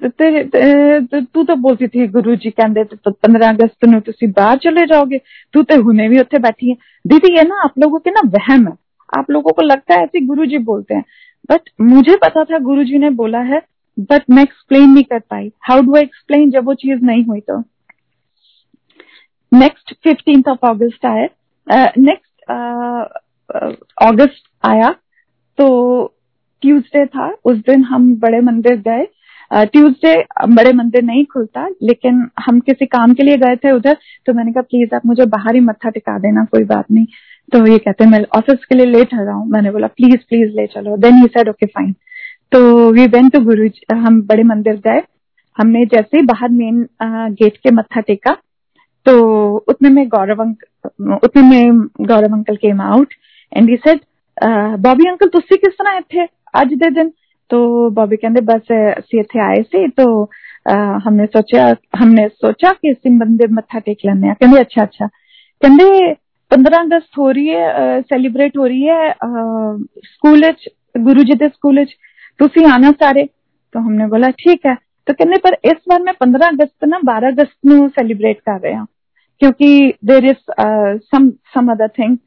ਤੂੰ 0.01 1.45
ਤਾਂ 1.45 1.55
ਬੋਲਦੀ 1.55 1.88
ਥੀ 1.88 2.07
ਗੁਰੂ 2.07 2.36
ਜੀ 2.36 2.51
ਕਹਿੰਦੇ 2.51 2.84
ਤੇ 2.84 2.97
15 3.07 3.47
अगस्त 3.49 3.88
ਨੂੰ 3.89 4.01
ਤੁਸੀਂ 4.01 4.28
बाहर 4.38 4.60
चले 4.60 4.84
जाओगे 4.86 5.18
तू 5.53 5.64
तो 5.64 5.78
हुने 5.82 6.05
भी 6.10 6.20
उत्थे 6.20 6.39
बैठी 6.39 6.70
है 6.70 6.76
दीदी 7.05 7.32
ये 7.36 7.43
ना 7.43 7.57
आप 7.64 7.80
लोगों 7.80 7.99
के 7.99 8.12
ना 8.12 8.22
वहम 8.28 8.68
है 8.68 8.74
आप 9.10 9.32
लोगों 9.32 9.51
को 9.51 9.62
लगता 9.62 9.95
है 9.95 10.03
ऐसे 10.03 10.22
गुरु 10.26 10.45
जी 10.45 10.57
बोलते 10.70 10.95
हैं 10.95 11.03
बट 11.49 11.70
मुझे 11.82 12.16
पता 12.16 12.43
था 12.43 12.60
गुरु 12.60 12.84
जी 12.84 12.97
ने 12.97 13.10
बोला 13.16 13.41
है 13.41 13.62
बट 14.05 14.30
मैं 14.30 14.43
एक्सप्लेन 14.43 14.89
नहीं 14.89 15.03
कर 15.03 15.20
पाई 15.30 15.51
हाउ 15.70 15.82
डू 15.82 15.95
आई 15.95 16.03
एक्सप्लेन 16.03 16.49
जब 16.51 16.66
वो 16.66 16.74
चीज 16.78 17.03
नहीं 17.03 17.24
हुई 17.26 17.39
तो 17.41 17.60
नेक्स्ट 19.51 19.93
फिफ्टीन 20.03 20.43
ऑफ 20.47 20.66
ऑगस्ट 20.66 21.05
आए 21.05 21.30
नेक्स्ट 21.99 22.51
अगस्त 24.03 24.43
आया 24.64 24.95
तो 25.57 25.70
ट्यूसडे 26.64 27.05
था 27.07 27.32
उस 27.45 27.57
दिन 27.68 27.84
हम 27.84 28.14
बड़े 28.20 28.41
मंदिर 28.41 28.76
गए 28.82 29.07
ट्यूसडे 29.53 30.14
बड़े 30.49 30.72
मंदिर 30.72 31.03
नहीं 31.05 31.24
खुलता, 31.32 31.66
लेकिन 31.82 32.26
हम 32.47 32.61
किसी 32.61 32.86
काम 32.86 33.14
के 33.14 33.22
लिए 33.22 33.36
गए 33.38 33.57
थे 33.57 33.72
उधर 33.72 33.97
तो 34.26 34.32
मैंने 34.32 34.53
कहा, 34.53 34.62
प्लीज़, 34.62 34.95
आप 34.95 35.07
मुझे 35.07 35.26
बाहर 35.26 35.55
ही 35.55 35.61
मत्था 35.62 35.90
टिका 35.90 36.18
देना, 36.18 36.45
कोई 36.45 36.64
बात 36.64 36.90
नहीं। 36.90 37.07
तो 37.53 37.66
ये 37.66 37.78
कहते 37.78 38.07
मैं 38.07 38.24
ऑफ़िस 38.36 38.64
के 38.64 38.74
लिए 38.74 38.86
लेट 38.86 39.14
आ 39.14 39.22
रहा 39.22 39.34
हूँ। 39.34 39.49
मैंने 39.49 39.70
बोला, 39.70 39.86
प्लीज़ 39.88 40.16
प्लीज़, 40.18 40.51
ले 40.57 40.66
चलो। 40.66 40.97
Then 40.99 41.16
he 41.16 41.26
said 41.28 41.49
okay 41.49 41.66
fine 41.68 41.92
तो 42.53 42.90
वी 42.92 43.07
वेंट 43.09 43.32
टू 43.32 43.40
गुरु 43.45 43.68
हम 43.97 44.20
बड़े 44.26 44.42
मंदिर 44.45 44.76
गए, 44.86 45.03
हमने 45.57 45.84
जैसे 45.86 46.16
ही 46.16 46.22
बाहर 46.24 46.49
मेन 46.51 46.86
गेट 47.03 47.57
के 47.57 47.70
मत्था 47.72 48.01
टेका 48.03 48.36
तो 49.07 49.14
उतने 49.68 49.88
में 49.90 50.07
गौरव 50.09 50.40
अंकल 50.42 51.18
उतने 51.24 51.42
में 51.42 51.80
Gaurav 52.03 52.32
uncle 52.32 52.57
came 52.57 52.80
out 52.82 53.12
and 53.53 53.68
he 53.70 53.76
said 53.78 54.01
Bobby 54.80 55.09
uncle, 55.09 55.28
तुसी 55.28 55.57
किस 55.57 55.72
तरह 55.72 55.99
इतने 55.99 56.26
अज 56.55 56.72
दे 56.74 56.90
दिन? 56.92 57.12
तो 57.51 57.60
बॉबी 57.91 58.18
कहते 58.18 58.41
बस 58.45 58.72
ਅਸੀਂ 58.99 59.20
ਇੱਥੇ 59.20 59.39
ਆਏ 59.41 59.62
ਸੀ 59.72 59.80
तो 59.99 60.05
हमने 61.05 61.26
सोचा 61.28 61.62
हमने 61.99 62.28
सोचा 62.41 62.72
कि 62.80 62.91
ਅਸੀਂ 62.91 63.12
मंदिर 63.14 63.47
मत्था 63.57 63.80
टेक 63.86 63.99
लेने 64.05 64.30
ਆ 64.30 64.34
ਕਹਿੰਦੇ 64.34 64.60
अच्छा 64.60 64.82
अच्छा 64.84 65.07
ਕਹਿੰਦੇ 65.62 65.88
15 66.51 66.78
अगस्त 66.80 67.18
हो 67.18 67.30
रही 67.32 67.47
है 67.47 68.01
सेलिब्रेट 68.03 68.57
हो 68.57 68.66
रही 68.66 68.84
है 68.84 69.01
स्कूल 70.05 70.45
गुरु 70.99 71.24
जी 71.24 71.36
के 71.36 71.49
स्कूल 71.49 71.84
तुसी 72.39 72.64
आना 72.66 72.91
सारे 73.01 73.24
तो 73.76 73.80
हमने 73.80 74.07
बोला 74.07 74.30
ठीक 74.39 74.66
है 74.66 74.76
तो 75.07 75.14
कहने 75.14 75.38
पर 75.38 75.57
इस 75.66 75.78
बार 75.89 76.01
मैं 76.03 76.14
15 76.24 76.47
अगस्त 76.49 76.86
ना 76.86 76.99
12 77.05 77.34
अगस्त 77.34 77.55
ਨੂੰ 77.66 77.89
सेलिब्रेट 77.89 78.39
कर 78.41 78.60
रहे 78.60 78.74
हैं 78.74 78.86
क्योंकि 79.41 79.70
there 80.05 80.26
is 80.26 80.38
some 81.07 81.30
some 81.53 81.72
other 81.72 81.88
thing 81.99 82.18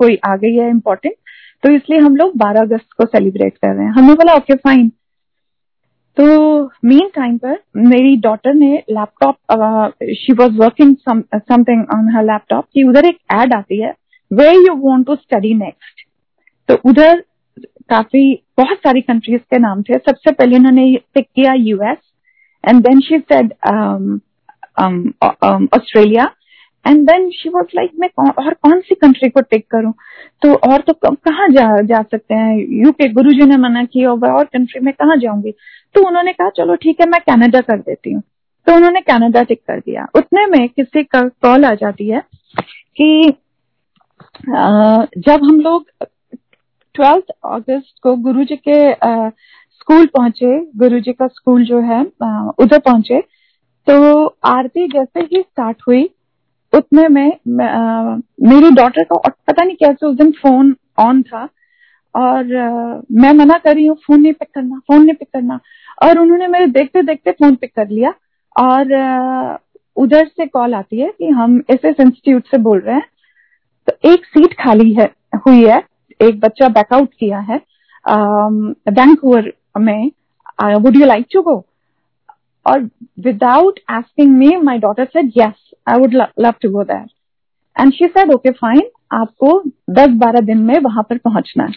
कोई 0.00 0.18
आ 0.24 0.34
गई 0.36 0.54
है 0.56 0.68
इम्पोर्टेंट 0.70 1.14
तो 1.63 1.71
इसलिए 1.71 1.99
हम 1.99 2.15
लोग 2.15 2.37
12 2.37 2.61
अगस्त 2.61 2.91
को 2.97 3.05
सेलिब्रेट 3.05 3.57
कर 3.57 3.73
रहे 3.75 3.85
हैं। 3.85 3.91
हमने 3.93 4.13
बोला 4.13 4.33
ओके 4.35 4.55
फाइन 4.57 4.89
तो 6.17 6.25
मीन 6.85 7.09
टाइम 7.15 7.37
पर 7.37 7.57
मेरी 7.77 8.15
डॉटर 8.21 8.53
ने 8.53 8.71
laptop 8.91 9.35
she 10.15 10.33
was 10.33 10.57
working 10.57 10.95
something 11.07 11.85
on 11.95 12.09
her 12.15 12.23
laptop 12.25 12.65
कि 12.73 12.83
उधर 12.83 13.05
एक 13.05 13.17
एड 13.33 13.53
आती 13.53 13.81
है 13.81 13.93
where 14.31 14.51
you 14.51 14.73
want 14.79 15.07
to 15.07 15.15
study 15.15 15.53
next 15.55 16.05
तो 16.69 16.79
उधर 16.89 17.23
काफ़ी, 17.89 18.43
बहुत 18.57 18.77
सारी 18.77 19.01
कंट्रीज़ 19.01 19.41
के 19.51 19.57
नाम 19.59 19.81
थे। 19.81 19.97
सबसे 19.99 20.31
पहले 20.31 20.55
उन्होंने 20.55 20.83
पिक 21.13 21.25
किया 21.35 21.53
US 21.53 21.97
and 22.63 22.81
then 22.83 22.99
she 23.01 23.17
said 23.21 23.53
Australia 25.73 26.25
and 26.85 27.01
then 27.07 27.29
she 27.31 27.49
was 27.49 27.75
like 27.75 27.91
मैं 27.99 28.09
और 28.29 28.53
कौन 28.53 28.79
सी 28.81 28.95
कंट्री 28.95 29.29
को 29.29 29.41
टिक 29.41 29.65
करूँ? 29.71 29.93
तो 30.41 30.53
और 30.71 30.81
तो 30.87 30.93
कहाँ 31.03 31.47
जा 31.49 31.65
जा 31.83 32.01
सकते 32.01 32.35
हैं? 32.35 32.57
यूके 32.83 33.07
गुरु 33.13 33.31
जी 33.31 33.45
ने 33.45 33.57
मना 33.57 33.83
किया 33.85 34.09
होगा, 34.09 34.33
और 34.33 34.45
कंट्री 34.45 34.79
में 34.85 34.93
कहाँ 34.93 35.17
जाऊँगी? 35.17 35.51
तो 35.95 36.07
उन्होंने 36.07 36.33
कहा, 36.33 36.49
चलो 36.57 36.75
ठीक 36.75 37.01
है, 37.01 37.07
मैं 37.09 37.19
कनाडा 37.27 37.61
कर 37.61 37.79
देती 37.79 38.13
हूँ. 38.13 38.21
तो 38.67 38.75
उन्होंने 38.75 39.01
कनाडा 39.01 39.43
टिक 39.43 39.61
कर 39.67 39.79
दिया। 39.79 40.07
उतने 40.15 40.45
में 40.47 40.67
किसी 40.69 41.03
का 41.03 41.21
कॉल 41.43 41.65
आ 41.65 41.73
जाती 41.75 42.09
है 42.09 42.21
कि 42.97 43.33
जब 44.47 45.43
हम 45.43 45.59
लोग 45.61 45.85
ट्वेल्थ 46.95 47.31
अगस्त 47.45 47.99
को 48.03 48.15
गुरु 48.23 48.43
जी 48.43 48.55
के 48.67 48.75
स्कूल 48.93 50.05
पहुँचे 50.07 50.59
गुरु 50.77 50.99
जी 50.99 51.13
का 51.13 51.27
स्कूल 51.27 51.63
जो 51.65 51.79
है 51.81 52.01
उधर 52.59 52.79
पहुँचे 52.79 53.19
तो 53.87 54.25
आरती 54.45 54.87
जैसे 54.87 55.19
ही 55.21 55.41
स्टार्ट 55.41 55.77
हुई 55.87 56.03
उतने 56.73 57.07
में 57.07 57.31
मेरी 57.47 58.69
डॉटर 58.75 59.03
का 59.03 59.15
पता 59.47 59.63
नहीं 59.63 59.75
कैसे 59.75 60.05
उस 60.07 60.15
दिन 60.17 60.31
फ़ोन 60.41 60.75
ऑन 60.99 61.21
था 61.23 61.47
और 62.15 62.45
मैं 63.21 63.31
मना 63.33 63.57
कर 63.57 63.75
रही 63.75 63.85
हूँ 63.85 63.95
फ़ोन 64.07 64.21
नहीं 64.21 64.33
पिक 64.33 64.49
करना 64.55 64.79
फ़ोन 64.87 65.03
नहीं 65.05 65.15
पिक 65.15 65.27
करना। 65.33 65.59
और 66.03 66.19
उन्होंने 66.19 66.47
मेरे 66.47 66.65
देखते 66.69 67.01
देखते 67.03 67.31
फ़ोन 67.31 67.55
पिक 67.55 67.71
कर 67.75 67.87
लिया 67.89 68.13
और 68.55 69.59
उधर 69.97 70.27
से 70.27 70.45
कॉल 70.47 70.73
आती 70.75 70.99
है 70.99 71.11
कि 71.17 71.27
हम 71.29 71.61
एस 71.71 71.85
एस 71.85 71.99
इंस्टीट्यूट 71.99 72.47
से 72.51 72.57
बोल 72.59 72.79
रहे 72.79 72.95
हैं। 72.95 73.09
तो 73.87 74.09
एक 74.11 74.25
सीट 74.25 74.53
खाली 74.59 74.93
है, 74.93 75.09
हुई 75.45 75.63
है, 75.63 75.81
एक 76.19 76.39
बच्चा 76.39 76.67
बैकआउट 76.69 77.09
किया 77.19 77.39
है 77.41 77.59
बैंकूवर 78.05 79.51
में। 79.79 80.11
Would 80.59 80.95
you 80.97 81.05
like 81.05 81.25
to 81.33 81.41
go 81.41 81.55
और 82.65 82.79
without 83.23 83.79
asking 83.89 84.35
me 84.37 84.55
my 84.57 84.77
daughter 84.79 85.05
said 85.05 85.31
yes 85.37 85.60
I 85.87 85.99
would 85.99 86.13
love 86.15 86.53
to 86.61 86.69
go 86.71 86.83
there 86.83 87.05
and 87.75 87.93
she 87.93 88.07
said 88.07 88.31
okay 88.33 88.51
fine 88.51 88.89
आपको 89.13 89.51
10-12 89.95 90.43
दिन 90.45 90.57
में 90.65 90.77
वहाँ 90.79 91.03
पर 91.09 91.17
पहुँचना 91.17 91.63
है. 91.63 91.73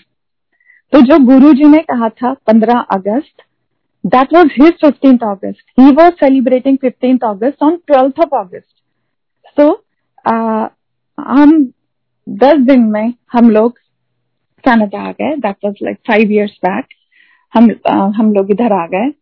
तो 0.93 1.01
जो 1.01 1.19
गुरु 1.27 1.53
जी 1.53 1.65
ने 1.69 1.79
कहा 1.91 2.09
था 2.11 2.35
15 2.51 2.85
अगस्त 2.93 3.43
that 4.05 4.33
was 4.35 4.49
his 4.53 4.73
fifteenth 4.81 5.19
August 5.29 5.81
he 5.81 5.91
was 5.93 6.15
celebrating 6.21 6.79
fifteenth 6.79 7.25
August 7.29 7.63
on 7.63 7.77
twelfth 7.87 8.21
of 8.21 8.37
August 8.39 8.75
so 9.57 9.71
हम 11.19 11.59
दस 12.27 12.59
दिन 12.67 12.83
में 12.91 13.13
हम 13.33 13.51
लोग 13.51 13.79
कनाडा 14.65 15.01
आ 15.01 15.11
गए. 15.13 15.37
That 15.37 15.57
was 15.65 15.85
like 15.85 15.99
five 16.09 16.31
years 16.33 16.59
back 16.65 16.87
हम 17.53 17.69
uh, 17.69 18.13
हम 18.17 18.33
लोग 18.35 18.51
इधर 18.51 18.73
आ 18.73 18.87
गए. 18.87 19.13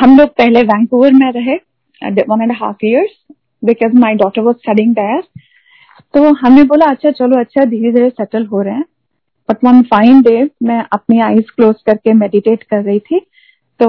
हम 0.00 0.16
लोग 0.18 0.28
पहले 0.38 0.62
वैंकूवर 0.64 1.12
में 1.12 1.30
रहे 1.32 1.56
one 2.28 2.42
and 2.42 2.52
half 2.52 2.84
years 2.84 3.10
because 3.62 3.98
my 4.00 4.14
daughter 4.14 4.42
was 4.42 4.56
studying 4.56 4.94
there 4.94 5.22
तो 6.14 6.32
हमने 6.36 6.62
बोला 6.64 6.86
अच्छा 6.86 7.10
चलो 7.10 7.38
अच्छा 7.40 7.64
धीरे 7.64 7.92
धीरे 7.92 8.08
सेटल 8.10 8.46
हो 8.46 8.62
रहे 8.62 8.74
हैं. 8.74 8.84
बट 9.48 9.64
वन 9.64 9.82
फाइन 9.82 10.20
डे 10.22 10.42
मैं 10.62 10.82
अपनी 10.92 11.20
आईज 11.20 11.50
क्लोज 11.50 11.82
करके 11.86 12.12
मेडिटेट 12.14 12.62
कर 12.62 12.82
रही 12.82 12.98
थी। 13.00 13.18
तो 13.80 13.88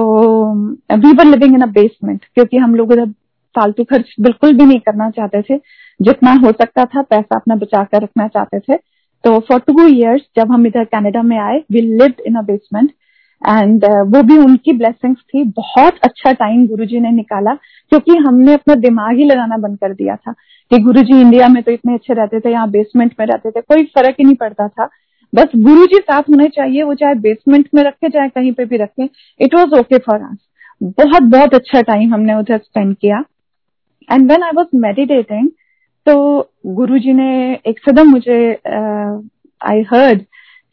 we 0.96 1.12
were 1.12 1.24
living 1.24 1.54
in 1.54 1.62
a 1.62 1.66
basement 1.72 2.24
क्योंकि 2.24 2.56
हम 2.56 2.74
लोग 2.74 2.90
उधर 2.92 3.06
फालतू 3.54 3.84
खर्च 3.84 4.14
बिल्कुल 4.20 4.52
भी 4.58 4.64
नहीं 4.64 4.78
करना 4.80 5.08
चाहते 5.10 5.42
थे। 5.42 5.58
जितना 6.00 6.32
हो 6.34 6.52
सकता 6.52 6.84
था, 6.84 7.02
पैसा 7.02 7.36
अपना 7.36 7.54
बचा 7.56 7.82
कर 7.84 8.02
रखना 8.02 8.26
चाहते 8.28 8.58
थे। 8.60 8.76
तो 9.24 9.38
फॉर 9.40 9.60
टू 9.60 9.86
ईयर्स 9.86 10.22
जब 10.36 10.52
हम 10.52 10.66
इधर 10.66 10.84
कनाडा 10.84 11.22
में 11.22 11.38
आए 11.38 11.58
we 11.72 11.80
live 11.80 12.22
in 12.26 12.34
a 12.34 12.42
basement 12.42 12.90
and 13.44 13.84
वो 14.14 14.22
भी 14.22 14.36
उनकी 14.38 14.72
ब्लेसिंग्स 14.72 15.20
थी। 15.24 15.42
बहुत 15.56 15.98
अच्छा 16.04 16.32
टाइम 16.34 16.66
गुरुजी 16.66 17.00
ने 17.00 17.10
निकाला 17.12 17.54
क्योंकि 17.54 18.16
हमने 18.18 18.54
अपना 18.54 18.74
दिमाग 18.80 19.16
ही 19.16 19.24
लगाना 19.24 19.56
बंद 19.58 19.78
कर 19.78 19.92
दिया 19.94 20.16
था 20.16 20.32
कि 20.70 20.78
गुरुजी 20.82 21.20
इंडिया 21.20 21.48
में 21.48 21.62
तो 21.62 21.72
इतने 21.72 21.94
अच्छे 21.94 22.14
रहते 22.14 22.40
थे 22.40 22.50
यहाँ 22.50 22.70
बेसमेंट 22.70 23.14
में 23.20 23.26
रहते 23.26 23.50
थे 23.50 23.60
कोई 23.62 23.84
फ़र्क 23.94 24.16
ही 24.20 24.24
नहीं 24.24 24.36
पड़ता 24.36 24.68
था। 24.68 24.88
बस 25.32 25.52
गुरु 25.58 25.84
जी 25.86 25.98
साथ 26.00 26.22
होने 26.30 26.48
चाहिए 26.48 26.82
वो 26.82 26.94
चाहे 26.94 27.14
बेसमेंट 27.20 27.68
में 27.74 27.82
रखे 27.82 28.08
चाहे 28.08 28.28
कहीं 28.28 28.52
पे 28.52 28.64
भी 28.64 28.76
रखे 28.76 29.08
it 29.40 29.54
was 29.54 29.78
okay 29.78 29.98
for 30.00 30.20
us 30.22 30.36
बहुत 30.82 31.22
बहुत 31.30 31.54
अच्छा 31.54 31.80
टाइम 31.82 32.14
हमने 32.14 32.34
उधर 32.34 32.58
स्पेंड 32.58 32.94
किया। 32.96 33.22
And 34.08 34.30
when 34.30 34.42
I 34.42 34.50
was 34.56 34.76
meditating 34.78 35.48
तो 36.06 36.14
गुरु 36.74 36.98
जी 36.98 37.12
ने 37.12 37.30
एक 37.66 37.78
सदम 37.80 38.10
मुझे 38.10 38.38
आई 38.40 39.82
uh, 39.82 39.86
हर्ड 39.92 40.22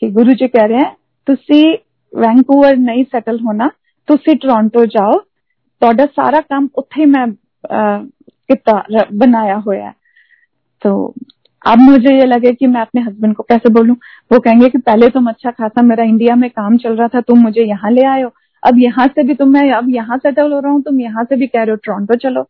कि 0.01 0.09
गुरु 0.11 0.33
जी 0.33 0.47
कह 0.47 0.65
रहे 0.65 0.77
हैं 0.77 0.95
तुसी 1.27 1.63
वैंकूवर 2.12 2.76
नहीं 2.82 3.04
सेटल 3.06 3.40
होना 3.40 3.70
तुसी 4.08 4.34
टोरंटो 4.36 4.84
जाओ 4.88 5.14
ਤੁਹਾਡਾ 5.82 6.04
ਸਾਰਾ 6.16 6.40
ਕੰਮ 6.50 6.66
ਉੱਥੇ 6.74 7.06
मैं 7.06 7.24
किता 8.50 8.74
बनाया 9.14 9.56
हुआ 9.64 9.76
है 9.78 9.90
तो 10.82 10.92
अब 11.62 11.78
मुझे 11.80 12.14
ये 12.14 12.26
लगे 12.26 12.52
कि 12.52 12.66
मैं 12.66 12.80
अपने 12.80 13.00
हस्बैंड 13.02 13.34
को 13.36 13.42
कैसे 13.42 13.72
बोलूं 13.72 13.94
वो 14.30 14.38
कहेंगे 14.40 14.68
कि 14.68 14.78
पहले 14.80 15.08
तुम 15.10 15.28
अच्छा 15.28 15.50
खासा 15.50 15.82
मेरा 15.82 16.04
इंडिया 16.04 16.36
में 16.36 16.48
काम 16.52 16.76
चल 16.78 16.96
रहा 16.96 17.08
था 17.08 17.20
तुम 17.22 17.42
मुझे 17.42 17.64
यहाँ 17.64 17.90
ले 17.90 18.04
आयो 18.06 18.30
अब 18.62 18.78
यहाँ 18.78 19.06
से 19.08 19.24
भी 19.24 19.34
तुम 19.34 19.52
मैं 19.52 19.64
अब 19.72 19.90
यहाँ 19.90 20.18
सेटल 20.18 20.52
हो 20.52 20.60
रहा 20.60 20.72
हूँ 20.72 20.82
तुम 20.82 21.00
यहाँ 21.00 21.24
से 21.24 21.36
भी 21.36 21.46
कह 21.48 21.62
रहे 21.62 21.70
हो 21.70 21.76
टोरंटो 21.84 22.16
चलो 22.18 22.46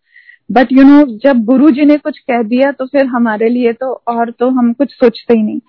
बट 0.51 0.73
यू 0.73 0.85
नो 0.85 1.03
जब 1.25 1.45
गुरु 1.45 1.71
जी 1.71 1.85
ने 1.85 1.97
कुछ 1.99 2.19
कह 2.25 2.43
दिया 2.45 2.71
तो 2.75 2.87
फिर 2.87 3.07
हमारे 3.09 3.49
लिए 3.49 3.73
तो 3.75 3.93
और 4.09 4.31
तो 4.39 4.51
हम 4.53 4.73
कुछ 4.75 4.95
सोचते 4.95 5.35
ही 5.35 5.43
नहीं 5.43 5.61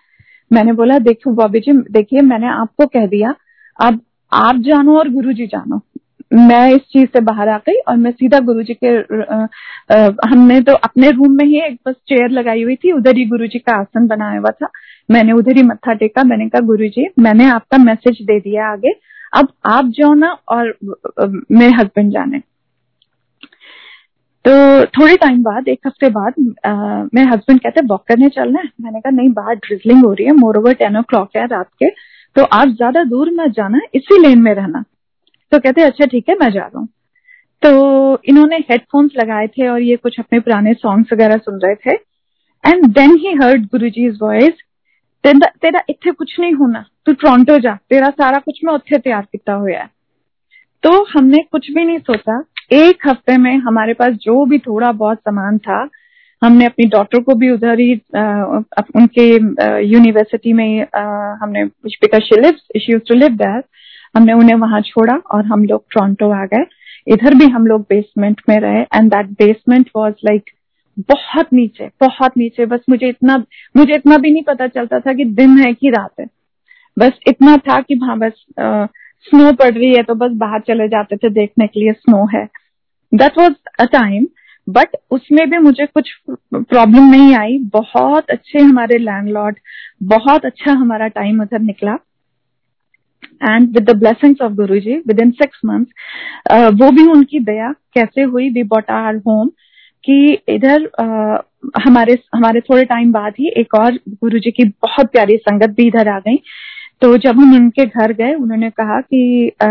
मैंने 0.52 0.74
बोला 0.76 1.00
देखो 1.02 1.32
बॉबी 1.36 1.60
जी 1.62 1.78
देखिए 1.94 2.22
मैंने 2.24 2.48
आपको 2.56 2.86
कह 2.90 3.08
दिया 3.08 3.36
अब 3.79 4.01
आप 4.33 4.57
जानो 4.63 4.99
और 4.99 5.09
गुरु 5.11 5.33
जी 5.33 5.47
जानो। 5.47 5.81
मैं 6.33 6.69
इस 6.75 6.81
चीज़ 6.93 7.07
से 7.07 7.21
बाहर 7.21 7.49
आ 7.49 7.57
गई 7.59 7.79
और 7.89 7.97
मैं 7.97 8.11
सीधा 8.13 8.39
गुरु 8.41 8.63
जी 8.63 8.75
के 8.75 8.91
आ, 9.23 9.47
आ, 9.91 10.11
हमने 10.25 10.61
तो 10.61 10.75
अपने 10.75 11.11
रूम 11.11 11.33
में 11.37 11.45
ही 11.45 11.61
एक 11.61 11.79
बस 11.87 11.95
चेयर 12.09 12.31
लगाई 12.31 12.63
हुई 12.63 12.77
थी 12.77 12.93
उधर 12.93 13.17
ही 13.17 13.25
गुरु 13.29 13.47
जी 13.47 13.59
का 13.59 13.75
आसन 13.81 14.07
बनाया 14.09 14.39
हुआ 14.39 14.51
था। 14.53 14.69
मैंने 15.09 15.33
उधर 15.33 15.57
ही 15.57 15.63
मत्था 15.63 15.93
टेका 15.95 16.25
मैंने 16.25 16.49
कहा 16.49 16.61
गुरु 16.67 16.89
जी 16.89 17.07
मैंने 17.19 17.49
आपका 17.51 17.79
मैसेज 17.81 18.23
दे 18.23 18.39
दिया 18.41 18.71
आगे। 18.73 18.93
अब 19.33 19.49
आप 19.67 19.89
जाओ 19.99 20.15
ना 20.15 20.31
और 20.49 20.75
मेरे 21.23 21.73
हस्बैंड 21.73 22.13
जाने। 22.13 22.39
तो 24.45 24.53
थोड़े 24.87 25.17
टाइम 25.17 25.43
बाद 25.43 25.69
एक 25.69 25.87
हफ़्ते 25.87 26.09
बाद 26.11 26.35
मेरे 27.15 27.27
हस्बैंड 27.29 27.61
कहते 27.61 27.81
वॉक 27.87 28.05
करने 28.09 28.29
चलना 28.31 28.61
है? 28.61 28.69
मैंने 28.81 29.01
कहा 29.01 29.11
नहीं 29.13 29.29
बाहर 29.33 29.55
ड्रिजलिंग 29.57 30.05
हो 30.05 30.13
रही 30.13 30.27
है 30.27 30.33
मोर 30.37 30.57
ओवर 30.59 30.75
टेन 30.75 30.97
ओ 30.97 31.03
क्लॉक 31.11 31.37
है 31.37 31.47
रात 31.49 31.69
के। 31.83 31.91
तो 32.37 32.43
आप 32.43 32.69
ज़्यादा 32.69 33.05
दूर 33.05 33.31
मत 33.31 33.51
जाना, 33.51 33.81
इसी 33.95 34.19
लेन 34.19 34.39
में 34.39 34.55
रहना। 34.55 34.85
तो 35.53 35.59
कहते 35.59 35.83
अच्छा 35.83 36.07
ठीक 36.07 36.29
है, 36.29 36.35
मैं 36.35 36.51
जा 36.51 36.61
रहा 36.61 36.79
हूँ। 36.79 36.89
तो 37.63 38.23
इन्होंने 38.25 38.57
हेडफोन्स 38.71 39.13
लगाए 39.17 39.47
थे 39.49 39.69
और 39.69 39.83
ये 39.83 39.97
कुछ 39.97 40.19
अपने 40.21 40.41
पुराने 40.41 40.75
सॉन्ग्स 40.75 41.13
वगैरह 41.13 41.37
सुन 41.37 41.61
रहे 41.61 41.75
थे। 41.75 41.95
And 42.65 42.87
then 42.87 43.17
he 43.17 43.33
heard 43.43 43.65
Guru 43.65 43.89
ji 43.89 44.09
voice 44.23 44.55
तेरा 45.25 45.49
तेरा 45.63 45.81
इतने 45.91 46.13
कुछ 46.13 46.35
नहीं 46.41 46.53
होना, 46.53 46.85
तू 47.07 47.13
टोरंटो 47.13 47.59
जा, 47.59 47.75
तेरा 47.91 48.09
सारा 48.11 48.39
कुछ 48.39 48.59
मैं 48.65 48.73
उत्थे 48.75 48.99
तैयार 48.99 49.27
किया 49.33 49.55
हुआ 49.55 49.71
है। 49.71 49.87
तो 50.83 50.91
हमने 51.05 51.43
कुछ 51.53 51.71
भी 51.71 51.85
नहीं 51.85 51.99
सोचा। 51.99 52.43
एक 52.73 53.09
हफ़्ते 53.09 53.37
में 53.37 53.57
हमारे 53.59 53.95
पास 53.95 54.15
जो 54.15 54.45
भी 54.45 54.59
थोड़ा 54.59 54.91
बहुत 54.93 55.19
सामान 55.19 55.59
था 55.59 55.85
हमने 56.43 56.67
अपनी 56.67 56.87
डॉक्टर 56.89 57.21
को 57.23 57.35
भी 57.35 57.51
उधर 57.51 57.81
ही 57.81 57.95
उनके 58.97 59.27
यूनिवर्सिटी 59.87 60.53
में 60.53 60.87
हमने 61.43 61.67
शी 61.91 62.37
लिव्स 62.37 63.07
टू 63.09 63.15
लिव 63.15 63.39
हमने 64.17 64.33
उन्हें 64.33 64.57
वहाँ 64.57 64.81
छोड़ा 64.81 65.15
और 65.35 65.45
हम 65.47 65.65
लोग 65.65 65.85
टोरंटो 65.91 66.31
आ 66.33 66.45
गए। 66.45 66.65
इधर 67.07 67.35
भी 67.35 67.47
हम 67.51 67.67
लोग 67.67 67.81
बेसमेंट 67.91 68.41
में 68.49 68.59
रहे 68.61 68.81
and 68.81 69.11
that 69.11 69.27
basement 69.39 69.91
was 69.97 70.13
like 70.25 70.51
बहुत 71.09 71.53
नीचे 71.53 71.89
बहुत 72.01 72.37
नीचे। 72.39 72.67
बस 72.67 72.81
मुझे 72.91 73.09
इतना 73.09 73.37
मुझे 73.77 73.95
इतना 73.95 74.17
भी 74.19 74.31
नहीं 74.33 74.43
पता 74.43 74.67
चलता 74.69 75.01
था 75.01 75.13
कि 75.13 75.25
दिन 75.25 75.57
है 75.59 75.73
कि 75.73 75.91
रात 75.91 76.21
है। 76.21 76.27
बस 76.97 77.13
इतना 77.29 77.57
था 77.69 77.81
कि 77.81 77.95
हाँ 78.03 78.19
बस 78.19 78.45
स्नो 79.27 79.53
पड़ 79.53 79.73
रही 79.73 79.93
है 79.95 80.03
तो 80.03 80.15
बस 80.15 80.31
बाहर 80.37 80.61
चले 80.61 80.89
जाते 80.89 81.17
थे 81.17 81.31
देखने 81.31 81.67
के 81.67 81.81
लिए 81.81 81.93
स्नो 81.93 82.27
है। 82.35 82.45
That 83.13 83.39
was 83.39 83.55
a 83.81 83.85
time 83.93 84.27
but 84.67 84.97
उसमें 85.11 85.49
भी 85.51 85.59
मुझे 85.59 85.87
कुछ 85.87 86.11
प्रॉब्लम 86.55 87.11
नहीं 87.11 87.35
आई। 87.37 87.59
बहुत 87.73 88.31
अच्छे 88.31 88.59
हमारे 88.59 88.99
लैंडलॉर्ड 88.99 89.57
बहुत 90.03 90.45
अच्छा 90.45 90.73
हमारा 90.73 91.09
टाइम 91.11 91.41
उधर 91.43 91.61
निकला। 91.61 91.99
And 93.45 93.69
with 93.69 93.91
the 93.91 93.97
blessings 93.99 94.41
of 94.43 94.53
Guru 94.53 94.79
ji 94.81 94.97
within 95.23 95.31
six 95.33 95.61
month 95.67 95.85
वो 96.81 96.91
भी 96.91 97.07
उनकी 97.11 97.41
दया 97.41 97.73
कैसे 97.95 98.23
हुई? 98.23 98.51
वी 98.51 98.63
बॉट 98.65 98.91
आर 98.91 99.17
होम 99.19 99.49
कि 100.05 100.39
इधर 100.49 100.87
uh, 101.03 101.43
हमारे 101.85 102.19
हमारे 102.35 102.61
थोड़े 102.61 102.85
टाइम 102.85 103.13
बाद 103.13 103.33
ही 103.41 103.49
एक 103.57 103.75
और 103.75 103.99
गुरु 104.11 104.39
जी 104.39 104.51
की 104.51 104.65
बहुत 104.65 105.11
प्यारी 105.13 105.37
संगत 105.39 105.71
भी 105.71 105.87
इधर 105.87 106.09
आ 106.09 106.19
गई। 106.19 106.37
तो 107.03 107.17
जब 107.19 107.39
हम 107.39 107.55
उनके 107.55 107.85
घर 107.87 108.13
गए 108.13 108.35
उन्होंने 108.35 108.71
कहा 108.71 109.01
कि 109.01 109.51
आ, 109.63 109.69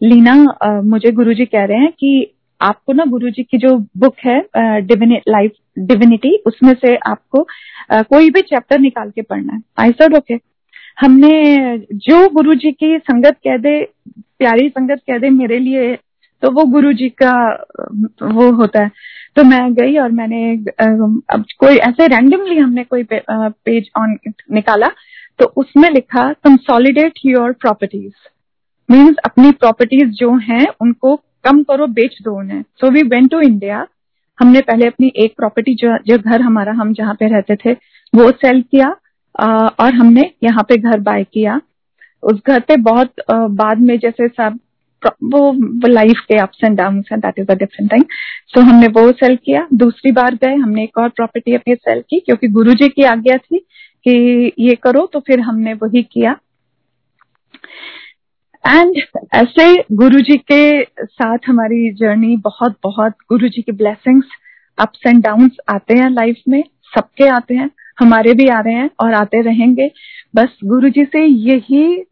लीना 0.00 0.32
आ, 0.62 0.80
मुझे 0.82 1.10
गुरुजी 1.12 1.44
कह 1.44 1.64
रहे 1.64 1.78
हैं 1.78 1.90
कि 1.92 2.34
आपको 2.62 2.92
ना 2.92 3.04
गुरु 3.06 3.30
जी 3.30 3.42
की 3.42 3.58
जो 3.58 3.76
बुक 3.98 4.16
है 4.24 4.38
लाइफ 4.56 5.52
डिविनिटी 5.80 6.36
उसमें 6.46 6.72
से 6.74 6.94
आपको 7.06 7.46
कोई 7.92 8.30
भी 8.30 8.40
चैप्टर 8.42 8.78
निकाल 8.78 9.10
के 9.10 9.22
पढ़ना 9.22 9.52
है। 9.52 9.62
आई 9.80 9.90
सर 9.92 10.16
ओके 10.18 10.38
हमने 10.98 11.78
जो 12.06 12.28
गुरु 12.30 12.54
जी 12.54 12.72
की 12.72 12.96
संगत 13.00 13.36
कह 13.44 13.56
दे 13.58 13.80
प्यारी 14.38 14.68
संगत 14.68 15.00
कह 15.06 15.18
दे 15.18 15.30
मेरे 15.30 15.58
लिए 15.58 15.94
तो 16.42 16.50
वो 16.50 16.64
गुरु 16.66 16.92
जी 16.92 17.08
का 17.22 17.32
वो 18.22 18.50
होता 18.52 18.82
है। 18.82 18.90
तो 19.36 19.42
मैं 19.44 19.72
गई 19.74 19.96
और 19.96 20.10
मैंने 20.12 20.52
अब 21.32 21.44
कोई 21.58 21.76
ऐसे 21.78 22.06
रैंडमली 22.06 22.58
हमने 22.58 22.84
कोई 22.84 23.06
पेज 23.12 23.88
ऑन 23.98 24.16
निकाला 24.52 24.88
तो 25.38 25.46
उसमें 25.56 25.88
लिखा 25.90 26.32
कंसोलिडेट 26.44 27.18
योर 27.26 27.52
प्रॉपर्टीज़ 27.52 28.28
मीन्स 28.88 29.16
अपनी 29.24 29.50
प्रॉपर्टीज़ 29.52 30.10
जो 30.14 30.34
हैं, 30.38 30.66
उनको 30.80 31.14
कम 31.44 31.62
करो, 31.62 31.86
बेच 31.88 32.16
दो 32.22 32.38
उन्हें। 32.38 32.62
So 32.62 32.90
we 32.90 33.02
went 33.04 33.30
to 33.30 33.40
India 33.40 33.86
हमने 34.38 34.60
पहले 34.62 34.86
अपनी 34.86 35.12
एक 35.16 35.34
प्रॉपर्टी 35.36 35.74
जो 35.74 35.96
जो 36.06 36.18
घर 36.20 36.40
हमारा, 36.42 36.72
हम 36.72 36.92
जहाँ 36.94 37.14
पे 37.14 37.26
रहते 37.28 37.56
थे, 37.56 37.72
वो 38.12 38.30
सेल 38.32 38.62
किया 38.64 38.88
और 39.80 39.94
हमने 39.94 40.30
यहाँ 40.44 40.64
पे 40.68 40.76
घर 40.78 41.00
बाय 41.00 41.24
किया। 41.24 41.60
उस 42.22 42.40
घर 42.48 42.60
पे 42.60 42.76
बहुत 42.82 43.22
बाद 43.30 43.80
में 43.80 43.98
जैसे 43.98 44.28
सब, 44.28 44.58
वो 45.24 45.88
लाइफ 45.88 46.18
के 46.28 46.36
अप्स 46.38 46.64
एंड 46.64 46.76
डाउन 46.78 47.02
है 47.12 47.18
that 47.20 47.38
is 47.38 47.50
a 47.50 47.54
different 47.54 47.92
thing 47.92 48.04
so 48.48 48.60
हमने 48.60 48.88
वो 48.90 49.10
सेल 49.12 49.36
किया। 49.36 49.66
दूसरी 49.74 50.12
बार 50.12 50.34
गए, 50.34 50.54
हमने 50.54 50.82
एक 50.84 50.98
और 50.98 51.08
प्रॉपर्टी 51.10 51.54
अपनी 51.54 51.74
सेल 51.74 52.00
की, 52.00 52.20
क्योंकि 52.20 52.48
गुरुजी 52.50 52.88
की 52.88 53.02
आज्ञा 53.04 53.36
थी 53.38 53.58
कि 54.06 54.52
ये 54.58 54.74
करो 54.82 55.06
तो 55.12 55.20
फिर 55.20 55.40
हमने 55.40 55.72
वही 55.74 56.02
किया। 56.04 56.36
एंड 58.66 58.96
ऐसे 59.34 59.84
गुरु 59.92 60.20
जी 60.20 60.36
के 60.36 60.84
साथ 61.04 61.38
हमारी 61.46 61.90
जर्नी 61.92 62.36
बहुत 62.36 62.76
बहुत 62.82 63.12
गुरु 63.28 63.48
जी 63.48 63.62
की 63.62 63.72
ब्लेसिंग्स 63.72 64.26
अप्स 64.78 65.00
एंड 65.06 65.22
डाउन 65.24 65.50
आते 65.68 65.94
हैं 65.94 66.10
लाइफ 66.10 66.36
में, 66.48 66.64
सबके 66.94 67.28
आते 67.28 67.54
हैं, 67.54 67.70
हमारे 68.00 68.34
भी 68.34 68.48
आ 68.48 68.60
रहे 68.60 68.74
हैं 68.74 68.90
और 69.00 69.14
आते 69.14 69.40
रहेंगे। 69.40 69.90
बस 70.34 70.48
गुरु 70.64 70.88
जी 70.88 71.04
से 71.04 71.24
यही 71.26 72.04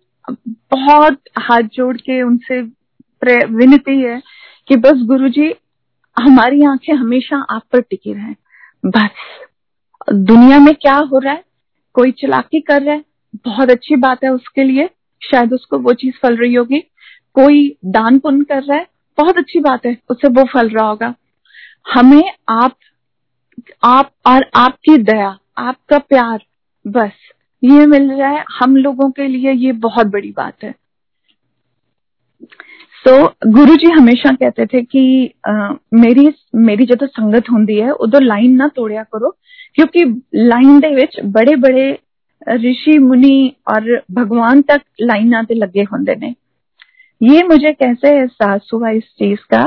बहुत 0.70 1.18
हाथ 1.38 1.62
जोड़ 1.62 1.96
के 1.96 2.22
उनसे 2.22 2.60
विनती 3.44 4.00
है 4.02 4.22
कि 4.68 4.76
बस 4.76 5.02
गुरु 5.04 5.28
जी 5.28 5.54
हमारी 6.18 6.64
आँखें 6.64 6.94
हमेशा 6.94 7.46
आप 7.50 7.62
पर 7.72 7.80
टिकी 7.80 8.12
रहें। 8.14 8.34
बस। 8.86 9.10
दुनिया 10.12 10.58
में 10.58 10.74
क्या 10.74 10.96
हो 10.96 11.18
रहा 11.18 11.32
है? 11.32 11.44
कोई 11.94 12.10
चलाकी 12.12 12.60
कर 12.60 12.82
रहा 12.82 12.94
है? 12.94 13.04
बहुत 13.44 13.70
अच्छी 13.70 13.96
बात 13.96 14.24
है 14.24 14.30
उसके 14.30 14.64
लिए। 14.64 14.88
शायद 15.22 15.52
उसको 15.52 15.78
वो 15.78 15.92
चीज़ 15.92 16.14
फल 16.22 16.36
रही 16.36 16.54
होगी। 16.54 16.80
कोई 17.34 17.76
दान 17.84 18.18
पुण्य 18.18 18.44
कर 18.44 18.62
रहा 18.62 18.78
है 18.78 18.86
बहुत 19.18 19.38
अच्छी 19.38 19.60
बात 19.60 19.86
है 19.86 19.96
उससे 20.10 20.28
वो 20.28 20.44
फल 20.44 20.68
रहा 20.68 20.86
होगा। 20.86 21.14
हमें 21.94 22.32
आप 22.48 22.76
आप 23.84 24.10
और 24.26 24.50
आपकी 24.54 24.96
दया 24.98 25.38
आपका 25.58 25.98
प्यार 25.98 26.42
बस 26.86 27.12
ये 27.64 27.86
मिल 27.86 28.10
रहा 28.12 28.28
है। 28.28 28.44
हम 28.58 28.76
लोगों 28.76 29.10
के 29.10 29.26
लिए 29.28 29.52
ये 29.52 29.72
बहुत 29.72 30.06
बड़ी 30.06 30.32
बात 30.36 30.54
है। 30.62 30.74
सो 33.04 33.26
so, 33.26 33.32
गुरु 33.46 33.74
जी 33.76 33.90
हमेशा 33.90 34.32
कहते 34.32 34.66
थे 34.66 34.82
कि 34.82 35.34
आ, 35.48 35.52
मेरी 35.94 36.32
मेरी 36.54 36.84
जो 36.84 37.06
संगत 37.06 37.50
होंगी 37.50 37.76
है 37.76 37.90
उधर 37.90 38.22
लाइन 38.22 38.56
ना 38.56 38.68
तोड़िया 38.68 39.02
करो 39.02 39.36
क्योंकि 39.74 40.22
लाइन 40.34 40.94
विच 40.94 41.16
बड़े 41.24 41.56
बड़े 41.56 41.98
ऋषि, 42.48 42.98
मुनि 42.98 43.54
और 43.68 44.02
भगवान 44.10 44.62
तक 44.62 44.80
लाइना 45.00 45.42
ते 45.42 45.54
लगे 45.54 45.82
होंगे 45.82 46.14
ने। 46.14 46.34
ये 47.20 47.42
मुझे 47.42 47.72
कैसे 47.72 48.08
एहसास 48.08 48.70
हुआ 48.74 48.90
इस 48.90 49.04
चीज़ 49.18 49.40
का 49.50 49.64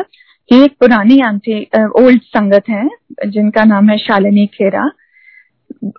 कि 0.50 0.64
एक 0.64 0.76
पुरानी 0.80 1.20
आंटी 1.20 1.62
ओल्ड 2.00 2.22
संगत 2.22 2.70
है, 2.70 2.90
जिनका 3.28 3.64
नाम 3.64 3.90
है 3.90 3.98
Shalini 3.98 4.46
Khera. 4.46 4.90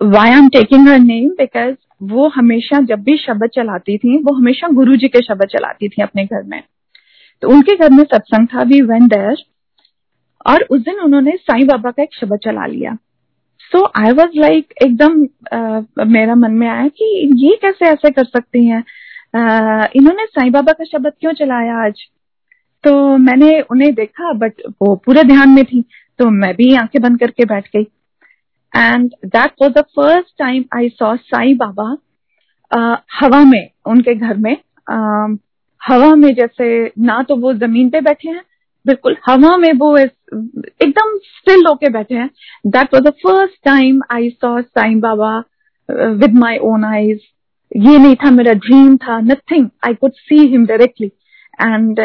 Why 0.03 0.31
I 0.31 0.39
am 0.39 0.49
taking 0.49 0.89
her 0.89 0.99
name 0.99 1.29
because 1.29 1.75
वो 2.03 2.29
हमेशा 2.29 2.81
जब 2.81 3.03
भी 3.03 3.17
शब्द 3.17 3.47
चलाती 3.47 3.97
थी, 3.99 4.17
वो 4.19 4.35
हमेशा 4.35 4.69
गुरु 4.69 4.97
जी 4.97 5.09
के 5.09 5.23
शब्द 5.23 5.47
चलाती 5.47 5.89
थी 5.89 6.03
अपने 6.03 6.25
घर 6.25 6.43
में। 6.43 6.63
तो 7.43 7.49
उनके 7.49 7.77
घर 7.77 7.91
में 7.91 8.05
सत्संग 8.05 8.47
था 8.47 8.63
वी 8.63 8.81
वेन 8.83 9.07
देयर 9.09 9.37
और 10.47 10.63
उस 10.63 10.81
दिन 10.81 11.01
उन्होंने 11.01 11.37
साईं 11.37 11.67
बाबा 11.67 11.91
का 11.91 12.03
एक 12.03 12.15
शब्द 12.15 12.39
चला 12.45 12.67
लिया। 12.67 12.97
सो 13.73 13.85
आई 13.97 14.13
वॉज़ 14.13 14.39
लाइक 14.39 14.73
एकदम 14.83 16.07
मेरा 16.13 16.35
मन 16.35 16.53
में 16.53 16.69
आया 16.69 16.89
कि 16.89 17.07
ये 17.37 17.57
कैसे 17.63 17.87
ऐसे 17.87 18.11
कर 18.11 18.25
सकती 18.25 18.65
हैं? 18.67 18.81
uh, 18.81 19.97
इन्होंने 19.97 20.27
साईं 20.27 20.53
बाबा 20.53 20.73
का 20.73 20.85
शब्द 20.85 21.13
क्यों 21.21 21.33
चलाया 21.33 21.77
आज? 21.87 22.05
तो 22.85 23.17
मैंने 23.19 23.61
उन्हें 23.71 23.93
देखा 23.95 24.33
बट 24.33 24.63
वो 24.83 24.95
पूरे 24.97 25.23
ध्यान 25.25 25.51
में 25.51 25.65
थी 25.65 25.83
तो 26.19 26.29
मैं 26.31 26.55
भी 26.55 26.75
आँखें 26.77 27.01
बंद 27.03 27.19
करके 27.21 27.45
बैठ 27.45 27.69
गई। 27.77 27.87
And 28.73 29.11
that 29.27 29.53
was 29.63 29.73
the 29.73 29.83
first 29.97 30.39
time 30.39 30.65
I 30.77 30.89
saw 30.89 31.15
Sai 31.17 31.55
Baba 31.55 31.97
हवा 33.13 33.45
में 33.45 33.69
उनके 33.87 34.15
घर 34.15 34.37
में। 34.37 34.57
uh, 34.91 35.39
हवा 35.81 36.15
में 36.15 36.35
जैसे 36.35 36.67
ना 36.99 37.23
तो 37.23 37.37
वो 37.37 37.53
ज़मीन 37.55 37.89
पे 37.91 38.01
बैठे 38.01 38.29
हैं 38.29 38.43
बिल्कुल, 38.87 39.17
हवा 39.27 39.57
में 39.57 39.73
वो 39.73 39.97
एकदम 39.97 41.17
स्टिल 41.19 41.67
होके 41.67 41.89
बैठे 41.89 42.15
हैं। 42.15 42.29
That 42.67 42.95
was 42.95 43.05
the 43.05 43.11
first 43.23 43.65
time 43.65 44.01
I 44.13 44.29
saw 44.31 44.61
Sai 44.61 45.01
Baba 45.01 45.37
with 45.89 46.35
my 46.39 46.59
own 46.65 46.85
eyes 46.85 47.21
ये 47.77 47.99
नहीं 47.99 48.15
था 48.15 48.31
मेरा 48.31 48.53
ड्रीम 48.65 48.97
था 48.97 49.19
nothing 49.21 49.69
I 49.87 49.95
could 49.95 50.13
see 50.15 50.47
him 50.49 50.67
directly 50.67 51.07
and 51.59 52.01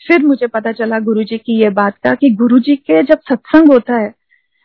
फिर 0.00 0.22
मुझे 0.26 0.46
पता 0.46 0.72
चला 0.72 0.98
गुरुजी 1.00 1.38
की 1.38 1.60
ये 1.60 1.70
बात 1.70 1.96
का 2.04 2.14
कि 2.14 2.30
गुरुजी 2.36 2.76
के 2.76 3.02
जब 3.02 3.18
सत्संग 3.30 3.72
होता 3.72 3.94
है, 3.94 4.12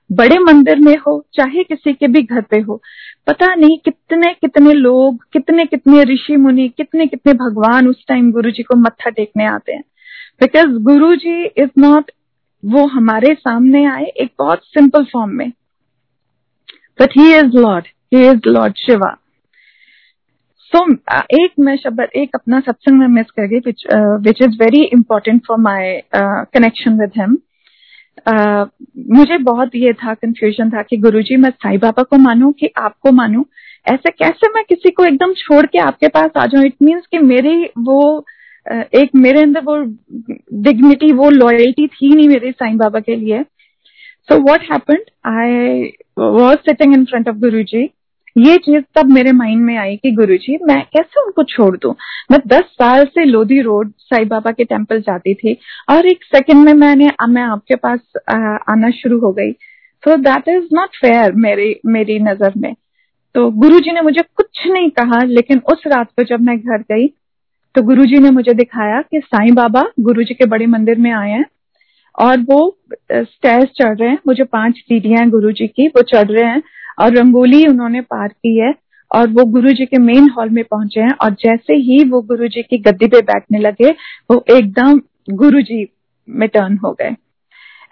बड़े 0.10 0.38
मंदिर 0.40 0.80
में 0.80 0.96
हो, 0.98 1.26
चाहे 1.34 1.64
किसी 1.64 1.94
के 1.94 2.08
भी 2.08 2.22
घर 2.24 2.42
पे 2.42 2.60
हो, 2.60 2.82
पता 3.28 3.54
नहीं 3.56 3.78
कितने 3.86 4.34
कितने 4.34 4.74
लोग, 4.74 5.18
कितने 5.34 5.66
कितने 5.66 6.04
ऋषि 6.04 6.36
मुनि, 6.36 6.68
कितने 6.78 7.06
कितने 7.06 7.34
भगवान 7.34 7.88
उस 7.88 8.06
टाइम 8.08 8.32
गुरु 8.32 8.52
जी 8.52 8.64
को 8.64 8.76
मत्था 8.76 9.10
टेकने 9.10 9.46
आते 9.46 9.74
हैं। 9.74 9.84
Because 10.42 10.78
Guru 10.84 11.16
ji 11.16 11.44
is 11.46 11.70
not 11.78 12.12
वो 12.64 12.86
हमारे 12.88 13.34
सामने 13.36 13.86
आए 13.86 14.06
एक 14.22 14.32
बहुत 14.40 14.64
सिंपल 14.66 15.04
फॉर्म 15.04 15.32
में। 15.32 15.50
But 17.00 17.18
he 17.18 17.34
is 17.36 17.58
lord 17.58 17.86
he 18.14 18.28
is 18.28 18.48
lord 18.48 18.74
Shiva 18.78 19.16
so 20.72 20.80
एक 21.36 21.52
मैं 21.60 21.76
शब्द, 21.78 22.02
एक 22.16 22.36
अपना 22.36 22.60
सत्संग 22.60 23.00
में 23.00 23.08
मिस 23.08 23.32
कर 23.32 23.48
गई 23.48 23.60
which 24.22 24.42
is 24.42 24.58
very 24.62 24.84
important 24.86 25.42
for 25.48 25.58
my 25.60 26.00
connection 26.16 27.00
with 27.02 27.12
him 27.18 27.38
मुझे 29.16 29.38
बहुत 29.44 29.76
ये 29.76 29.92
था 29.94 30.14
कंफ्यूजन 30.14 30.70
था 30.72 30.82
कि 30.82 30.98
गुरुजी, 30.98 31.36
मैं 31.38 31.50
साई 31.52 31.78
बाबा 31.78 32.04
को 32.04 32.18
मानूं 32.18 32.52
कि 32.52 32.70
आपको 32.78 33.12
मानूं? 33.12 33.44
ऐसे 33.86 34.12
कैसे 34.12 34.48
मैं 34.54 34.64
किसी 34.70 34.92
को 34.92 35.06
एकदम 35.06 35.34
छोड़ 35.38 35.66
के 35.66 35.80
आपके 35.80 36.08
पास 36.08 36.30
आ 36.38 36.46
जाऊँ? 36.46 36.66
इट 36.66 36.76
मीन्स 36.82 37.08
कि 37.12 37.20
मेरी 37.20 37.64
वो 37.80 38.26
एक 38.68 39.10
मेरे 39.16 39.42
अंदर 39.42 39.62
वो 39.64 39.76
डिग्निटी 40.64 41.12
वो 41.14 41.30
लॉयल्टी 41.32 41.88
थी 41.88 42.14
नहीं 42.16 42.28
मेरे 42.30 42.52
साईं 42.52 42.78
बाबा 42.78 43.00
के 43.00 43.16
लिए। 43.16 43.44
So 44.30 44.40
what 44.42 44.62
happened 44.72 45.02
I 45.28 45.92
was 46.20 46.58
sitting 46.60 46.94
in 46.94 47.06
front 47.06 47.30
of 47.30 47.36
Guru 47.38 47.64
ji 47.64 47.90
ये 48.36 48.56
चीज़ 48.58 48.84
तब 48.96 49.12
मेरे 49.14 49.32
माइंड 49.32 49.62
में 49.64 49.76
आई 49.78 49.96
कि 49.96 50.12
गुरुजी, 50.12 50.58
मैं 50.64 50.82
कैसे 50.94 51.22
उनको 51.22 51.44
छोड़ 51.44 51.76
दू? 51.78 51.92
मैं 52.32 52.40
दस 52.48 52.64
साल 52.72 53.04
से 53.06 53.26
लोधी 53.26 53.60
रोड 53.62 53.92
साईं 54.00 54.28
बाबा 54.28 54.52
के 54.52 54.64
टेंपल 54.64 55.00
जाती 55.02 55.34
थी 55.34 55.54
और 55.90 56.08
एक 56.08 56.24
सेकंड 56.26 56.66
में 56.66 56.74
मैंने, 56.74 57.10
मैं 57.28 57.44
आपके 57.44 57.76
पास 57.76 58.00
आना 58.70 58.90
शुरू 58.94 59.20
हो 59.20 59.32
गई। 59.34 59.52
So 60.04 60.16
that 60.18 60.50
is 60.50 60.68
not 60.74 60.96
fair 60.96 61.32
मेरी 61.38 61.76
मेरी 61.86 62.20
नज़र 62.22 62.54
में। 62.58 62.74
तो 63.36 63.50
गुरुजी 63.54 63.92
ने 63.92 64.02
मुझे 64.02 64.22
कुछ 64.22 64.66
नहीं 64.68 64.90
कहा, 64.92 65.24
लेकिन 65.26 65.62
उस 65.72 65.84
रात 65.88 66.10
को 66.10 66.24
जब 66.26 66.42
मैं 66.42 66.58
घर 66.60 66.82
गई 66.92 67.08
तो 67.76 67.82
गुरुजी 67.82 68.20
ने 68.20 68.30
मुझे 68.32 68.54
दिखाया 68.54 69.02
कि 69.02 69.20
साईं 69.20 69.54
बाबा 69.56 69.84
गुरुजी 70.00 70.34
के 70.34 70.46
बड़े 70.46 70.66
मंदिर 70.68 71.00
में 71.00 71.12
आए 71.12 71.32
हैं 71.32 71.46
और 72.16 72.40
वो 72.42 72.60
स्टेज 73.14 73.64
चढ़ 73.78 73.98
रहे 73.98 74.10
हैं। 74.10 74.18
मुझे 74.28 74.44
पाँच 74.44 74.78
सीढ़ियाँ 74.78 75.20
हैं 75.20 75.30
गुरु 75.30 75.52
जी 75.52 75.68
की 75.68 75.88
वो 75.88 76.02
चढ़ 76.04 76.28
रहे 76.28 76.44
हैं 76.44 76.62
और 77.02 77.16
रंगोली 77.16 77.64
उन्होंने 77.68 78.02
पार 78.04 78.28
की 78.28 78.56
है 78.58 78.74
और 79.12 79.28
वो 79.30 79.46
गुरु 79.52 79.72
जी 79.72 79.86
के 79.86 79.98
मेन 79.98 80.30
हॉल 80.30 80.50
में 80.50 80.64
पहुँचे 80.64 81.02
हैं 81.02 81.16
और 81.24 81.34
जैसे 81.42 81.74
ही 81.80 82.04
वो 82.10 82.22
गुरु 82.24 82.48
जी 82.48 82.62
की 82.62 82.78
गद्दी 82.80 83.08
पे 83.08 83.22
बैठने 83.24 83.60
लगे 83.60 83.92
वो 84.32 84.44
एकदम 84.58 85.02
गुरु 85.34 85.62
जी 85.62 85.86
में 86.28 86.48
टर्न 86.50 86.78
हो 86.86 86.92
गए। 86.92 87.16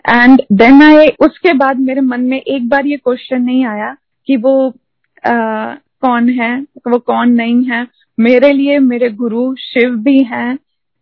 एंड 0.06 0.42
देन 0.52 0.82
आई 0.84 1.08
उसके 1.22 1.54
बाद 1.54 1.80
मेरे 1.80 2.02
मन 2.04 2.22
में 2.22 2.40
एक 2.40 2.70
बार 2.70 2.86
ये 2.86 2.98
क्वेश्चन 2.98 3.42
नहीं 3.42 3.66
आया 3.66 3.96
कि 4.28 4.38
वो 4.38 4.56
आ, 5.24 5.76
कौन 6.02 6.30
है 6.30 6.56
वो 6.88 6.98
कौन 7.00 7.32
नहीं 7.32 7.64
है। 7.66 7.86
मेरे 8.18 8.52
लिए 8.54 8.80
मेरे 8.82 9.10
गुरु 9.12 9.54
शिव 9.60 9.96
भी 10.00 10.18
हैं, 10.24 10.56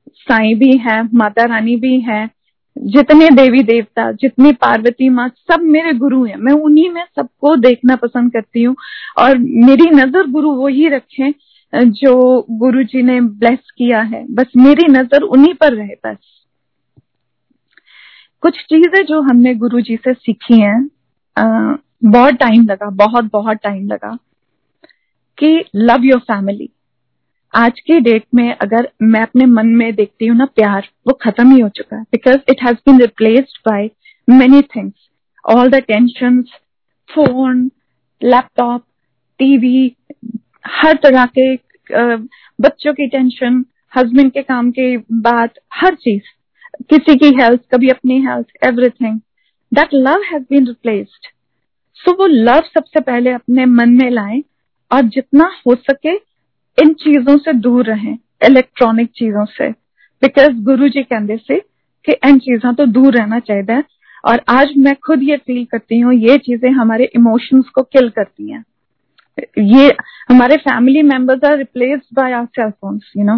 साईं 0.08 0.58
भी 0.60 0.72
हैं, 0.80 1.02
माता 1.14 1.46
रानी 1.46 1.76
भी 1.78 2.00
हैं, 2.02 2.30
जितने 2.76 3.30
देवी 3.32 3.64
देवता, 3.64 4.12
जितनी 4.14 4.52
पार्वती 4.56 5.10
माँ, 5.10 5.28
सब 5.30 5.62
मेरे 5.62 5.94
गुरु 5.96 6.24
हैं। 6.26 6.36
मैं 6.38 6.54
उन्हीं 6.56 6.90
में 6.90 7.04
सबको 7.16 7.56
देखना 7.58 7.96
पसंद 7.98 8.32
करती 8.34 8.64
हूँ। 8.64 8.76
और 9.18 9.38
मेरी 9.38 9.90
नज़र 9.92 10.28
गुरु 10.32 10.52
वो 10.52 10.68
ही 10.70 10.88
रखे, 10.90 11.34
जो 11.74 12.46
गुरु 12.52 12.84
जी 12.84 13.02
ने 13.02 13.20
ब्लेस 13.22 13.72
किया 13.78 14.02
है। 14.04 14.26
बस 14.30 14.52
मेरी 14.58 14.88
नज़र 14.90 15.22
उन्हीं 15.24 15.54
पर 15.54 15.74
रहे 15.74 15.96
बस। 16.06 16.18
कुछ 18.44 18.60
चीज़ें 18.64 19.04
जो 19.06 19.22
हमने 19.22 19.54
गुरु 19.56 19.82
जी 19.82 19.96
से 19.98 20.14
सीखी 20.14 20.60
हैं 20.60 20.90
बहुत 22.04 22.36
टाइम 22.36 22.66
लगा 22.66 22.90
बहुत 22.98 23.30
बहुत 23.32 23.58
टाइम 23.58 23.88
लगा, 23.88 24.18
कि 25.38 25.64
लव 25.76 26.06
योर 26.06 26.20
फैमिली 26.22 26.70
आज 27.54 27.80
की 27.80 28.00
डेट 28.00 28.24
में 28.36 28.54
अगर 28.54 28.88
मैं 29.04 29.22
अपने 29.22 29.46
मन 29.46 29.68
में 29.76 29.94
देखती 29.96 30.28
हूँ 30.28 30.38
ना 30.38 30.46
प्यार, 30.46 30.88
वो 31.08 31.14
खत्म 31.22 31.54
ही 31.54 31.60
हो 31.62 31.70
चुका 31.70 31.96
है 31.96 32.04
because 32.12 32.38
it 32.50 32.62
has 32.64 32.76
been 32.86 33.02
replaced 33.02 33.58
by 33.68 33.90
many 34.28 34.62
things 34.76 35.10
all 35.46 35.70
the 35.70 35.82
tension 35.88 36.42
phone 37.10 37.70
laptop 38.22 38.84
TV 39.40 39.96
हर 40.68 41.00
तरह 41.04 41.26
के 41.38 41.56
बच्चों 42.60 42.94
की 42.94 43.08
टेंशन 43.08 43.64
हस्बैंड 43.94 44.32
के 44.32 44.42
काम 44.42 44.72
के 44.72 44.96
बात, 44.98 45.54
हर 45.74 45.96
चीज़, 45.96 46.24
किसी 46.90 47.16
की 47.16 47.36
हेल्थ 47.42 47.62
कभी 47.72 47.90
अपनी 47.90 48.22
health 48.22 48.66
everything 48.66 49.20
that 49.72 49.94
love 49.94 50.24
has 50.32 50.44
been 50.44 50.68
replaced 50.68 51.28
so 52.00 52.14
वो 52.20 52.28
लव 52.28 52.62
सबसे 52.74 53.00
पहले 53.02 53.32
अपने 53.34 53.66
मन 53.68 53.90
में 53.94 54.10
लाए 54.10 54.44
और 54.92 55.02
जितना 55.10 55.52
हो 55.68 55.76
सके 55.90 56.16
इन 56.78 56.94
चीज़ों 56.96 57.38
से 57.38 57.54
दूर 57.56 57.86
रहें 57.86 58.18
इलेक्ट्रॉनिक 58.46 59.10
चीज़ों 59.16 59.46
से। 59.48 59.70
बिकॉज़ 60.22 60.64
गुरु 60.64 60.88
जी 60.90 61.04
कहते 61.04 61.38
से 61.38 61.60
कि 62.06 62.12
इन 62.28 62.40
चीज़ों 62.40 62.74
तो 62.74 62.86
दूर 62.88 63.14
रहना 63.14 63.40
चाहिए 63.42 63.84
और 64.24 64.42
आज 64.50 64.74
मैं 64.78 64.96
खुद 65.06 65.24
ये 65.24 65.38
फील 65.38 65.64
करती 65.66 66.00
हूँ, 66.00 66.14
ये 66.14 66.38
चीज़ें 66.40 66.70
हमारे 66.72 67.06
इमोशंस 67.16 67.70
को 67.76 67.82
किल 67.84 68.10
करती 68.10 68.52
हैं। 68.52 68.64
ये 69.60 69.92
हमारे 70.30 70.58
family 70.60 71.02
members 71.04 71.44
are 71.46 71.58
replaced 71.58 72.04
by 72.14 72.34
our 72.34 72.46
cell 72.56 72.70
phones 72.72 73.12
you 73.18 73.24
know 73.26 73.38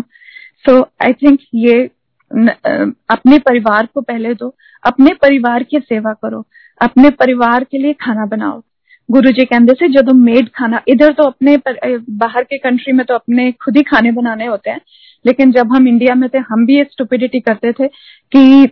so 0.65 0.79
I 1.05 1.13
think 1.13 1.39
ये 1.55 1.84
अपने 2.31 3.38
परिवार 3.39 3.88
को 3.93 4.01
पहले 4.01 4.34
दो। 4.34 4.53
अपने 4.84 5.13
परिवार 5.21 5.63
की 5.63 5.79
सेवा 5.79 6.13
करो। 6.13 6.43
अपने 6.81 7.09
परिवार 7.11 7.63
के 7.63 7.77
लिए 7.77 7.93
खाना 8.01 8.25
बनाओ। 8.25 8.61
गुरु 9.09 9.30
जी 9.30 9.44
कहते 9.44 9.74
से 9.74 9.88
जो 9.88 10.14
मेड 10.14 10.48
खाना 10.48 10.80
इधर 10.88 11.12
तो 11.12 11.22
अपने 11.22 11.56
बाहर 12.18 12.44
के 12.44 12.59
कंट्री 12.59 12.92
में 12.92 13.04
तो 13.06 13.14
अपने 13.14 13.50
खुद 13.52 13.76
ही 13.76 13.82
खाने 13.82 14.12
बनाने 14.12 14.46
होते 14.46 14.70
हैं 14.70 14.80
लेकिन 15.24 15.52
जब 15.52 15.74
हम 15.76 15.88
इंडिया 15.88 16.14
में 16.14 16.28
थे 16.28 16.38
हम 16.38 16.66
भी 16.66 16.76
ये 16.76 16.84
स्टुपिडिटी 16.84 17.40
करते 17.40 17.72
थे 17.72 17.86
कि 18.32 18.66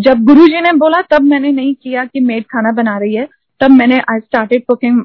जब 0.00 0.24
गुरु 0.24 0.46
जी 0.46 0.60
ने 0.60 0.72
बोला 0.72 1.02
तब 1.02 1.22
मैंने 1.22 1.52
नहीं 1.52 1.74
किया 1.74 2.04
कि 2.04 2.20
मेड 2.20 2.44
खाना 2.44 2.72
बना 2.72 2.98
रही 2.98 3.14
है 3.14 3.28
तब 3.60 3.70
मैंने 3.70 3.98
आई 4.10 4.20
स्टार्टेड 4.20 4.64
कुकिंग 4.64 5.02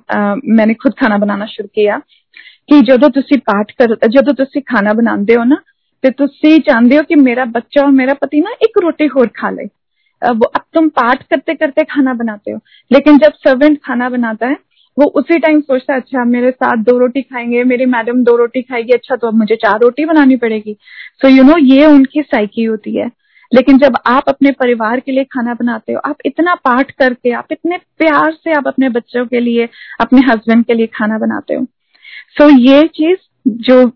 मैंने 0.57 0.73
खुद 0.73 0.93
खाना 0.93 1.17
बनाना 1.17 1.45
शुरू 1.45 1.67
किया 1.75 2.01
कि 2.69 2.81
जो 2.81 2.97
ਤੁਸੀਂ 3.09 3.37
ਪਾਠ 3.37 3.71
ਕਰ 3.71 3.95
ਜਦੋਂ 4.09 4.33
ਤੁਸੀਂ 4.33 4.61
ਖਾਣਾ 4.65 4.93
ਬਣਾਉਂਦੇ 4.93 5.35
ਹੋ 5.35 5.43
ਨਾ 5.43 5.55
ਤੇ 6.03 6.09
ਤੁਸੀਂ 6.09 6.59
ਚਾਹੁੰਦੇ 6.61 6.97
ਹੋ 6.97 7.03
ਕਿ 7.03 7.15
ਮੇਰਾ 7.15 7.45
ਬੱਚਾ 7.45 7.83
ਔਰ 7.83 7.91
ਮੇਰਾ 7.91 8.13
ਪਤੀ 8.13 8.39
ਨਾ 8.39 8.49
ਇੱਕ 8.61 8.79
ਰੋਟੀ 8.81 9.07
ਹੋਰ 9.07 9.27
ਖਾ 9.33 9.49
ਲੇ 9.49 9.67
वो 10.24 10.44
अब 10.46 10.62
तुम 10.74 10.88
पाठ 10.88 11.22
करते 11.22 11.54
करते 11.54 11.84
खाना 11.84 12.14
बनाते 12.14 12.50
हो। 12.50 12.58
लेकिन 12.90 13.18
जब 13.18 13.32
सर्वेंट 13.38 13.78
खाना 13.84 14.08
बनाता 14.08 14.46
है 14.46 14.56
वो 14.96 15.06
उसी 15.18 15.38
टाइम 15.38 15.60
सोचता 15.60 15.92
है 15.94 16.00
अच्छा 16.00 16.24
मेरे 16.24 16.50
साथ 16.50 16.82
दो 16.84 16.98
रोटी 16.98 17.22
खाएँगे 17.22 17.62
मेरी 17.64 17.86
मैडम 17.86 18.22
दो 18.24 18.36
रोटी 18.36 18.62
खाएगी 18.62 18.92
अच्छा 18.92 19.16
तो 19.16 19.28
अब 19.28 19.34
मुझे 19.34 19.56
चार 19.56 19.78
रोटी 19.80 20.04
बनानी 20.04 20.36
पड़ेगी। 20.36 20.76
सो 21.22 21.28
यू 21.28 21.42
नो 21.42 21.56
ये 21.58 21.86
उनकी 21.86 22.22
साइकी 22.22 22.64
होती 22.64 22.96
है। 22.96 23.10
लेकिन 23.52 23.78
जब 23.78 23.96
आप 24.06 24.28
अपने 24.28 24.50
परिवार 24.50 25.00
के 25.00 25.12
लिए 25.12 25.24
खाना 25.24 25.54
बनाते 25.54 25.92
हो 25.92 26.00
आप 26.04 26.16
इतना 26.26 26.54
पाठ 26.54 26.90
करके 26.90 27.32
आप 27.32 27.52
इतने 27.52 27.78
प्यार 27.98 28.32
से 28.34 28.52
आप 28.52 28.66
अपने 28.66 28.88
बच्चों 28.88 29.24
के 29.26 29.40
लिए 29.40 29.68
अपने 30.00 30.20
हस्बैंड 30.20 30.64
के 30.64 30.74
लिए 30.74 30.86
खाना 30.86 31.18
बनाते 31.18 31.54
हो। 31.54 31.64
सो 32.38 32.48
so, 32.48 32.58
ये 32.58 32.86
चीज़ 32.88 33.18
जो 33.48 33.92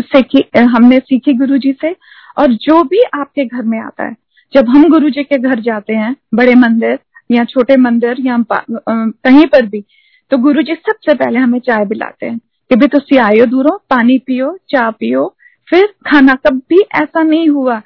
सीखी 0.00 0.44
हमने 0.56 0.98
सीखी 0.98 1.32
गुरु 1.32 1.58
जी 1.58 1.72
से 1.80 1.94
और 2.38 2.52
जो 2.52 2.82
भी 2.82 3.02
आपके 3.14 3.44
घर 3.44 3.62
में 3.62 3.78
आता 3.80 4.04
है 4.04 4.14
जब 4.54 4.68
हम 4.68 4.88
गुरु 4.88 5.10
जी 5.10 5.22
के 5.24 5.38
घर 5.38 5.60
जाते 5.60 5.92
हैं, 5.92 6.16
बड़े 6.34 6.54
मंदिर 6.54 6.98
या 7.30 7.44
छोटे 7.44 7.76
मंदिर 7.76 8.16
या 8.20 8.44
कहीं 8.50 9.46
पर 9.46 9.66
भी 9.66 9.84
तो 10.30 10.38
गुरु 10.38 10.62
जी 10.62 10.74
सबसे 10.74 11.14
पहले 11.14 11.38
हमें 11.38 11.58
चाय 11.58 11.86
पिलाते 11.86 12.26
हैं 12.26 12.38
कि 12.38 12.76
भी 12.76 12.86
तुम 12.86 13.18
आयो 13.18 13.46
दूरो, 13.46 13.76
पानी 13.90 14.18
पियो, 14.18 14.58
चाय 14.68 14.90
पियो। 14.90 15.34
फिर 15.68 15.86
खाना 16.06 16.34
कभी 16.34 16.80
ऐसा 16.94 17.22
नहीं 17.22 17.48
हुआ 17.48 17.78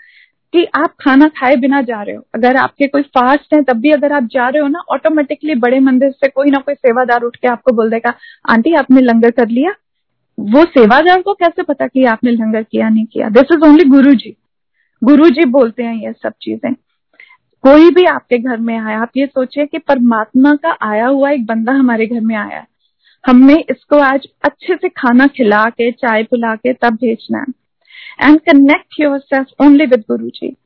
कि 0.53 0.65
आप 0.65 0.95
खाना 1.01 1.29
खाए 1.29 1.57
बिना 1.57 1.81
जा 1.83 2.03
रहे 2.03 2.17
हो। 2.17 2.23
अगर 2.35 2.57
आपके 2.57 2.87
कोई 2.87 3.03
फास्ट 3.03 3.55
है, 3.55 3.63
तब 3.63 3.77
भी 3.77 3.91
अगर 3.91 4.13
आप 4.13 4.23
जा 4.23 4.49
रहे 4.49 4.63
हो 4.63 4.69
ना 4.69 4.79
ऑटोमेटिकली 4.79 5.55
बड़े 5.55 5.81
मंदिर 5.81 6.11
से 6.11 6.29
कोई 6.29 6.51
ना 6.51 6.59
कोई 6.59 6.75
सेवादार 6.75 7.23
उठ 7.23 7.37
के 7.37 7.49
आपको 7.49 7.73
बोल 7.73 7.91
देगा, 7.91 8.15
आंटी, 8.49 8.75
आपने 8.75 9.01
लंगर 9.01 9.31
कर 9.31 9.49
लिया? 9.49 9.71
वो 10.39 10.65
सेवादार 10.65 11.23
को 11.23 11.35
कैसे 11.35 11.63
पता 11.63 11.87
कि 11.87 12.05
आपने 12.05 12.31
लंगर 12.31 12.63
किया, 12.63 12.89
नहीं 12.89 13.07
किया? 13.07 13.29
दिस 13.29 13.53
इज़ 13.53 13.69
ओनली 13.69 13.85
गुरु 13.85 14.15
जी 14.15 14.37
गुरु 15.03 15.29
जी 15.31 15.45
बोलते 15.45 15.83
हैं 15.83 15.95
ये 15.95 16.13
सब 16.13 16.33
चीज़ें। 16.43 16.73
कोई 17.65 17.91
भी 17.91 18.05
आपके 18.05 18.39
घर 18.39 18.57
में 18.57 18.77
आया, 18.79 19.01
आप 19.01 19.11
ये 19.17 19.27
सोचिए 19.27 19.67
कि 19.67 19.79
परमात्मा 19.79 20.55
का 20.55 20.77
आया 20.83 21.07
हुआ 21.07 21.31
एक 21.31 21.45
बंदा 21.47 21.73
हमारे 21.73 22.07
घर 22.07 22.21
में 22.21 22.35
आया 22.37 22.59
है। 22.59 22.67
हमने 23.25 23.55
इसको 23.71 23.99
आज 23.99 24.27
अच्छे 24.45 24.75
से 24.75 24.89
खाना 24.89 25.27
खिला 25.27 25.65
के, 25.71 25.91
चाय 25.93 26.23
पिला 26.23 26.55
के 26.55 26.73
तब 26.73 26.95
भेजना 26.95 27.39
है। 27.39 28.29
And 28.29 28.41
connect 28.41 29.01
yourself 29.19 29.63
only 29.63 29.87
with 29.87 30.05
Guru 30.11 30.29
ji 30.31 30.57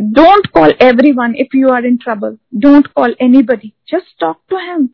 don't 0.00 0.46
call 0.46 0.74
everyone 1.12 1.34
if 1.36 1.56
you 1.56 1.68
are 1.68 1.86
in 1.86 1.96
trouble 1.96 2.36
don't 2.56 2.86
call 2.86 3.16
anybody 3.42 3.72
just 3.88 4.20
talk 4.20 4.40
to 4.50 4.56
him 4.56 4.88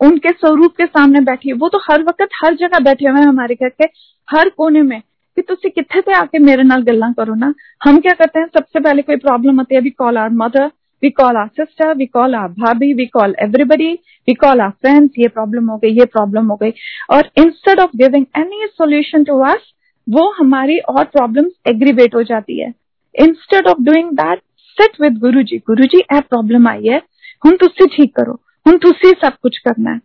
उनके 0.00 0.30
स्वरूप 0.30 0.74
के 0.76 0.86
सामने 0.86 1.20
बैठिए। 1.20 1.52
वो 1.52 1.68
तो 1.68 1.78
हर 1.80 2.02
वक्त, 2.02 2.28
हर 2.42 2.54
जगह 2.54 2.78
बैठे 2.78 3.08
हुए 3.08 3.20
हैं 3.20 3.26
हमारे 3.26 3.54
घर 3.54 3.68
के, 3.68 3.84
हर 4.28 4.48
कोने 4.48 4.82
में। 4.82 5.00
कि 5.37 5.41
ਤੁਸੀਂ 5.41 5.69
ਕਿੱਥੇ 5.71 6.01
ਤੇ 6.01 6.13
ਆ 6.13 6.25
ਕੇ 6.25 6.39
ਮੇਰੇ 6.39 6.63
ਨਾਲ 6.63 6.81
ਗੱਲਾਂ 6.83 7.11
ਕਰੋ 7.13 7.35
ਨਾ 7.35 7.47
हम 7.81 7.95
क्या 7.99 8.11
करते 8.15 8.39
हैं 8.39 8.49
सबसे 8.49 8.81
पहले 8.81 9.03
कोई 9.05 9.17
प्रॉब्लम 9.21 9.61
आती 9.61 9.75
है 9.75 9.79
we 9.81 9.91
call 9.93 10.17
our 10.17 10.35
mother 10.41 10.67
we 11.03 11.09
call 11.13 11.37
our 11.37 11.49
sister 11.57 11.89
we 11.97 12.05
call 12.07 12.35
our 12.35 12.53
bhabhi 12.59 12.89
we 12.99 13.05
call 13.15 13.33
everybody 13.45 13.89
we 14.27 14.35
call 14.35 14.61
our 14.61 14.75
friends 14.83 15.19
ये 15.19 15.27
प्रॉब्लम 15.31 15.71
हो 15.71 15.77
गई 15.79 15.91
ये 15.95 16.05
प्रॉब्लम 16.13 16.53
हो 16.53 16.57
गई 16.61 16.71
और 17.09 17.29
instead 17.37 17.79
of 17.79 17.95
giving 17.95 18.25
any 18.37 18.69
solution 18.73 19.23
to 19.23 19.39
us 19.47 19.67
वो 20.07 20.29
हमारी 20.37 20.77
और 20.93 21.03
प्रॉब्लम्स 21.09 21.51
एग्रीवेट 21.67 22.15
हो 22.15 22.23
जाती 22.31 22.59
है 22.61 22.71
instead 23.15 23.67
of 23.67 23.83
doing 23.89 24.15
that 24.21 24.45
sit 24.77 25.01
with 25.01 25.19
Guru 25.19 25.43
ji 25.51 25.61
Guru 25.67 25.91
ji 25.91 26.03
a 26.13 26.21
problem 26.29 26.67
आई 26.67 26.87
है 26.87 27.01
हम 27.43 27.57
तुझसे 27.57 27.87
ठीक 27.97 28.15
करो 28.15 28.39
हम 28.65 28.77
तुझसे 28.79 29.11
सब 29.19 29.37
कुछ 29.43 29.57
करना 29.59 29.91
है 29.91 29.99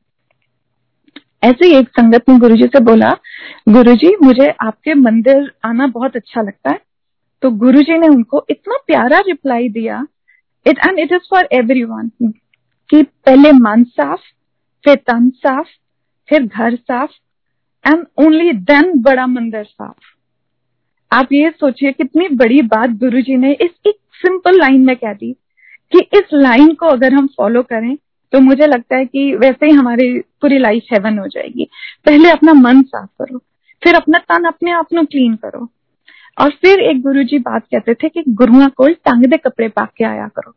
ऐसे 1.44 1.68
ही 1.68 1.74
एक 1.76 1.90
संगत 1.90 2.30
ने 2.30 2.38
गुरुजी 2.38 2.64
से 2.64 2.80
बोला, 2.80 3.10
गुरुजी, 3.70 4.16
मुझे 4.24 4.54
आपके 4.62 4.94
मंदिर 4.94 5.52
आना 5.66 5.88
बहुत 5.88 6.16
अच्छा 6.16 6.42
लगता 6.42 6.72
है। 6.72 6.80
तो 7.42 7.52
गुरुजी 7.52 7.98
ने 7.98 8.08
उनको 8.08 8.46
इतना 8.50 8.78
प्यारा 8.88 9.20
रिप्लाई 9.20 9.70
दिया 9.70 10.08
it 10.68 10.78
and 10.78 11.00
it 11.00 11.12
is 11.12 11.28
for 11.30 11.48
every 11.52 11.86
कि 12.90 13.04
पहले 13.04 13.52
मन 13.52 13.84
साफ़, 13.84 14.20
फिर 14.86 14.96
तन 14.96 15.30
साफ़, 15.30 15.68
फिर 16.30 16.44
घर 16.44 16.76
साफ़ 16.76 17.12
एंड 17.88 18.06
ओनली 18.18 18.52
देन 18.52 18.94
बड़ा 19.02 19.28
मंदिर 19.28 19.64
साफ़. 19.64 20.00
आप 21.12 21.28
ये 21.32 21.50
सोचिए 21.50 21.92
कितनी 21.92 22.28
बड़ी 22.28 22.62
बात 22.62 22.90
गुरुजी 22.90 23.38
ने 23.38 23.52
इस 23.52 23.72
एक 23.88 23.96
सिंपल 24.14 24.60
लाइन 24.60 24.86
में 24.86 24.96
कह 24.96 25.14
दी 25.14 25.34
कि 25.92 26.00
इस 26.00 26.24
लाइन 26.34 26.74
को 26.74 26.86
अगर 26.86 27.14
हम 27.14 27.28
फॉलो 27.28 27.64
करें 27.64 27.98
तो 28.34 28.40
मुझे 28.40 28.68
लगता 28.68 28.98
है 28.98 29.06
कि 29.06 29.36
वैसे 29.36 29.66
ही 29.66 29.72
हमारी 29.72 30.08
पूरी 30.42 30.58
लाइफ 30.60 30.84
हेवन 30.94 31.18
हो 31.20 31.28
जाएगी। 31.28 31.68
पहले 32.06 32.30
अपना 32.30 32.54
मन 32.54 32.82
साफ़ 32.82 33.10
करो 33.22 33.38
फिर 33.82 33.96
अपना 33.96 34.20
तन 34.30 34.46
अपने 34.48 34.72
आप 34.72 34.86
को 34.86 35.04
क्लीन 35.06 35.36
करो। 35.36 35.68
और 36.38 36.50
फिर 36.62 36.80
एक 36.82 37.02
गुरु 37.02 37.24
जी 37.24 37.40
बात 37.40 37.66
कहते 37.66 37.94
थे 37.94 38.10
कि 38.10 38.24
गुरुआ 38.30 38.68
को 38.68 38.88
टंग 38.88 39.26
दे 39.26 39.38
कपड़े 39.38 39.68
पा 39.70 39.86
के 39.98 40.06
आया 40.06 40.28
करो। 40.28 40.56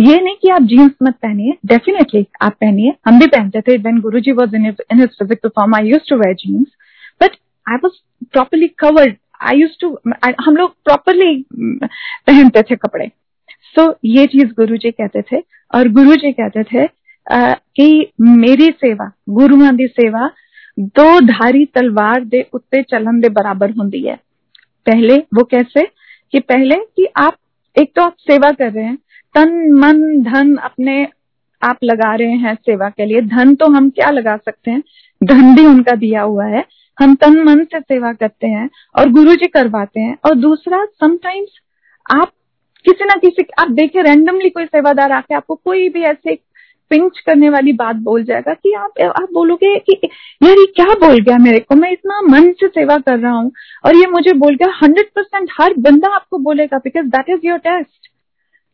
ये 0.00 0.20
नहीं 0.20 0.34
कि 0.42 0.48
आप 0.48 0.62
जीन्स 0.62 0.92
मत 1.02 1.14
पहनिए 1.22 1.56
डेफिनेटली 1.66 2.24
आप 2.42 2.52
पहनिए। 2.52 2.94
हम 3.08 3.18
भी 3.20 3.26
पहनते 3.26 3.60
थे 3.60 3.76
when 3.78 4.00
Guru 4.00 4.20
ji 4.20 4.32
was 4.32 4.54
in 4.56 4.66
in 4.66 5.00
his 5.00 5.08
physical 5.18 5.48
form 5.48 5.74
I 5.74 5.88
use 5.88 6.08
to 6.10 6.16
wear 6.16 6.34
jeans 6.34 6.66
but 7.20 7.36
I 7.66 7.76
was 7.76 7.98
properly 8.32 8.68
covered 8.78 9.16
I 9.42 9.58
use 9.58 9.72
to 9.80 9.88
हम 10.44 10.56
लोग 10.56 10.74
प्रॉपरली 10.84 11.44
पहनते 11.52 12.62
थे 12.62 12.76
कपड़े। 12.76 13.06
सो 13.06 13.82
so, 13.82 13.94
ये 14.04 14.26
चीज़ 14.26 14.52
गुरु 14.54 14.76
जी 14.76 14.90
कहते 14.90 15.22
थे। 15.22 15.42
और 15.74 15.88
गुरु 15.90 16.14
जी 16.16 16.32
कहते 16.32 16.62
थे 16.64 16.86
कि 17.32 18.12
मेरी 18.20 18.66
सेवा 18.66 19.12
गुरुआ 19.28 19.70
की 19.70 19.86
सेवा, 19.86 20.30
दो 20.78 21.20
धारी 21.20 21.64
तलवार 21.64 22.24
दे 22.24 22.46
उत्ते 22.52 22.82
चलन 22.82 23.20
दे 23.20 23.28
बराबर 23.28 23.70
होंगी 23.70 24.00
है। 24.00 24.16
पहले 24.86 25.16
वो 25.16 25.44
कैसे? 25.44 25.82
कि 26.32 26.40
पहले 26.40 26.74
कि 26.74 27.06
आप, 27.16 27.36
एक 27.78 27.92
तो 27.96 28.02
आप 28.02 28.14
सेवा 28.18 28.50
कर 28.50 28.72
रहे 28.72 28.84
हैं, 28.84 28.98
तन, 29.34 29.72
मन, 29.72 30.22
धन 30.22 30.56
अपने 30.56 31.08
आप 31.62 31.76
लगा 31.84 32.14
रहे 32.14 32.32
हैं 32.32 32.54
सेवा 32.54 32.90
के 32.90 33.06
लिए। 33.06 33.20
धन 33.20 33.54
तो 33.54 33.66
हम 33.66 33.90
क्या 33.90 34.10
लगा 34.10 34.36
सकते 34.36 34.70
हैं? 34.70 34.82
धन 35.24 35.56
भी 35.56 35.66
उनका 35.66 35.96
दिया 35.96 36.22
हुआ 36.22 36.44
है। 36.44 36.64
हम 37.00 37.14
तन, 37.14 37.44
मन 37.44 37.64
से 37.64 37.80
सेवा 37.80 38.12
करते 38.12 38.46
हैं 38.46 38.70
और 38.98 39.08
गुरु 39.08 39.34
जी 39.34 39.46
करवाते 39.46 40.00
हैं। 40.00 40.16
और 40.24 40.34
दूसरा 40.34 40.84
समटाइम्स 40.84 41.48
आप 42.20 42.28
किसी 42.84 43.04
ना 43.04 43.14
किसी, 43.14 43.44
आप 43.58 43.70
देखिए 43.70 44.02
रैंडमली 44.02 44.50
कोई 44.50 44.64
सेवादार 44.64 45.12
आके 45.12 45.34
आपको 45.34 45.54
कोई 45.54 45.88
भी 45.88 46.02
ऐसे 46.02 46.38
पिंच 46.90 47.18
करने 47.26 47.48
वाली 47.50 47.72
बात 47.72 47.96
बोल 48.04 48.22
जाएगा 48.24 48.54
कि 48.54 48.72
आप 48.74 49.00
आप 49.00 49.28
बोलोगे 49.32 49.74
कि, 49.78 49.98
यार 50.42 50.58
ये 50.58 50.66
क्या 50.76 50.94
बोल 51.00 51.18
गया 51.20 51.38
मेरे 51.38 51.58
को? 51.58 51.74
मैं 51.74 51.90
इतना 51.92 52.20
मन 52.22 52.50
से 52.52 52.68
सेवा 52.68 52.96
कर 52.98 53.18
रहा 53.18 53.32
हूँ 53.32 53.52
और 53.86 53.96
ये 53.96 54.06
मुझे 54.10 54.32
बोल 54.38 54.56
गया 54.56 54.72
हंड्रेड 54.82 55.10
परसेंट 55.16 55.50
हर 55.60 55.74
बंदा 55.78 56.14
आपको 56.14 56.38
बोलेगा 56.38 56.78
because 56.78 57.06
that 57.06 57.30
is 57.30 57.46
your 57.46 57.58
test 57.58 58.10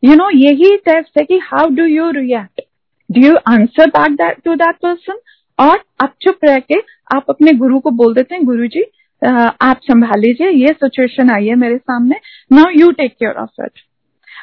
you 0.03 0.15
know 0.15 0.29
यही 0.29 0.75
टेस्ट 0.85 1.17
है 1.17 1.23
कि 1.23 1.37
how 1.43 1.69
do 1.69 1.85
you 1.85 2.09
react 2.11 2.61
do 3.09 3.27
you 3.27 3.35
answer 3.47 3.89
back 3.89 4.37
to 4.45 4.55
that 4.55 4.75
person 4.83 5.19
और 5.59 5.79
आप 6.03 6.13
चुप 6.21 6.45
रह 6.45 6.59
के 6.59 6.79
आप 7.15 7.25
अपने 7.29 7.51
गुरु 7.57 7.79
को 7.79 7.91
बोल 7.91 8.13
देते 8.13 8.35
हैं 8.35 8.45
गुरु 8.45 8.67
जी 8.67 8.83
आप 9.21 9.79
संभाल 9.83 10.19
लीजिए, 10.19 10.49
ये 10.49 10.73
सिचुएशन 10.73 11.29
आई 11.29 11.47
है 11.47 11.55
मेरे 11.55 11.77
सामने 11.77 12.15
now 12.51 12.69
you 12.75 12.91
take 12.91 13.13
care 13.13 13.41
of 13.41 13.63
it 13.63 13.79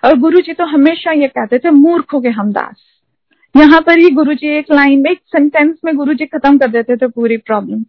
और 0.05 0.19
गुरु 0.19 0.41
जी 0.41 0.53
तो 0.53 0.65
हमेशा 0.65 1.13
ये 1.13 1.27
कहते 1.29 1.59
थे, 1.59 1.71
मूर्खों 1.71 2.21
के 2.21 2.29
हमदास 2.29 2.83
यहाँ 3.55 3.81
पर 3.81 3.99
ही 3.99 4.11
गुरु 4.11 4.35
जी 4.35 4.49
एक 4.49 4.73
लाइन 4.73 5.01
में, 5.01 5.11
एक 5.11 5.21
सेंटेंस 5.27 5.75
में 5.85 5.95
गुरु 5.97 6.15
जी 6.15 6.27
खत्म 6.27 6.59
कर 6.59 6.69
देते 6.69 6.97
थे 6.97 7.07
पूरी 7.09 7.37
प्रॉब्लम 7.37 7.83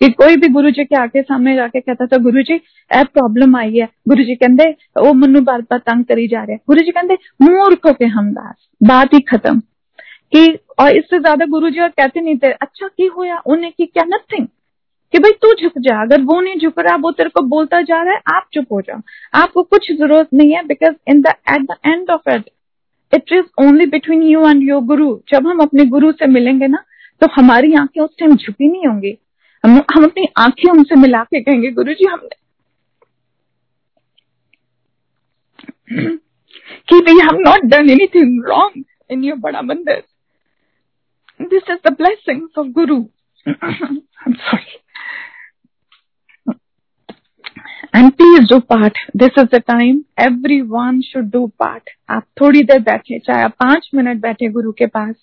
कि 0.00 0.08
कोई 0.12 0.36
भी 0.36 0.48
गुरु 0.48 0.70
जी 0.70 0.84
के 0.84 0.96
आके 0.96 1.22
सामने 1.22 1.54
जाके 1.56 1.80
कहता 1.80 2.06
था 2.06 2.16
गुरु 2.18 2.42
जी 2.42 2.54
ए 2.54 3.02
प्रॉब्लम 3.04 3.56
आई 3.56 3.76
है। 3.76 3.88
गुरु 4.08 4.24
जी 4.24 4.34
कहते 4.34 4.70
वो 4.98 5.12
मनु 5.14 5.40
बार 5.40 5.60
बार 5.60 5.78
तंग 5.78 6.04
करी 6.04 6.26
जा 6.28 6.42
रहे 6.42 6.56
गुरु 6.68 6.82
जी 6.82 6.90
कहते 6.90 7.18
मूर्खों 7.42 7.92
के 7.92 8.04
हमदास 8.06 8.68
बात 8.82 9.14
ही 9.14 9.20
खत्म। 9.20 9.60
कि, 10.32 10.58
और 10.78 10.96
इससे 10.96 11.18
ज़्यादा 11.18 11.46
गुरु 11.46 11.70
जी 11.70 11.80
और 11.80 11.88
कहते 11.88 12.20
नहीं 12.20 12.36
थे 12.36 12.50
अच्छा 12.52 12.86
की 12.88 13.06
हुआ? 13.06 13.36
उन्हें 13.46 13.72
की 13.72 13.86
क्या? 13.86 14.04
नथिंग 14.06 14.46
कि 15.12 15.18
भाई, 15.18 15.32
तू 15.32 15.52
झुक 15.54 15.78
जा, 15.78 16.00
अगर 16.02 16.22
वो 16.22 16.40
नहीं 16.40 16.58
झुक 16.58 16.78
रहा, 16.78 16.96
वो 16.96 17.10
तेरे 17.12 17.30
को 17.30 17.42
बोलता 17.46 17.80
जा 17.82 18.02
रहा 18.02 18.14
है, 18.14 18.20
आप 18.28 18.48
चुप 18.52 18.72
हो 18.72 18.80
जाओ। 18.80 19.00
आपको 19.34 19.62
कुछ 19.62 19.90
ज़रूरत 19.92 20.28
नहीं 20.34 20.54
है 20.54 20.64
because 20.66 20.94
in 21.08 21.20
the 21.22 21.34
at 21.52 21.62
the 21.62 21.76
end 21.86 22.10
of 22.10 22.30
it 22.30 22.44
it 23.12 23.32
is 23.32 23.44
only 23.64 23.86
between 23.86 24.22
you 24.22 24.48
and 24.48 24.62
your 24.68 24.82
Guru 24.84 25.08
जब 25.30 25.46
हम 25.46 25.60
अपने 25.62 25.84
गुरु 25.94 26.12
से 26.12 26.26
मिलेंगे 26.26 26.66
ना 26.66 26.84
तो 27.22 27.26
हमारी 27.34 27.74
आँखें 27.80 28.00
उस 28.02 28.10
टाइम 28.20 28.36
झुकी 28.36 28.68
नहीं 28.68 28.86
होंगी। 28.86 29.16
हम 29.64 29.76
हम 29.94 30.04
अपनी 30.04 30.26
आँखें 30.38 30.70
उनसे 30.72 30.96
मिला 31.00 31.22
के 31.24 31.40
कहेंगे 31.40 31.70
गुरु 31.72 31.92
जी 31.94 32.06
हमने 32.12 32.36
कि 36.88 36.96
we 37.06 37.18
have 37.20 37.38
not 37.40 37.64
done 37.72 37.90
anything 37.90 38.44
wrong 38.48 38.84
in 39.12 39.24
your 39.24 39.38
बड़ा 39.40 39.62
mandir 39.62 40.02
this 41.40 41.70
is 41.70 41.88
the 41.88 41.92
blessing 41.98 42.48
of 42.58 42.66
Guru 42.78 43.02
sorry 43.46 44.78
and 47.96 48.10
please 48.12 48.48
do 48.50 48.58
paath 48.70 48.98
this 49.16 49.38
is 49.38 49.46
the 49.54 49.60
time 49.68 50.00
everyone 50.70 51.00
should 51.02 51.30
do 51.30 51.46
paath 51.58 51.90
आप 52.10 52.24
थोड़ी 52.40 52.62
देर 52.62 52.78
बैठे, 52.80 53.18
चाहे 53.18 53.42
आप 53.42 53.54
पाँच 53.60 53.88
मिनट 53.94 54.20
बैठे 54.20 54.48
गुरु 54.50 54.72
के 54.72 54.86
पास। 54.88 55.14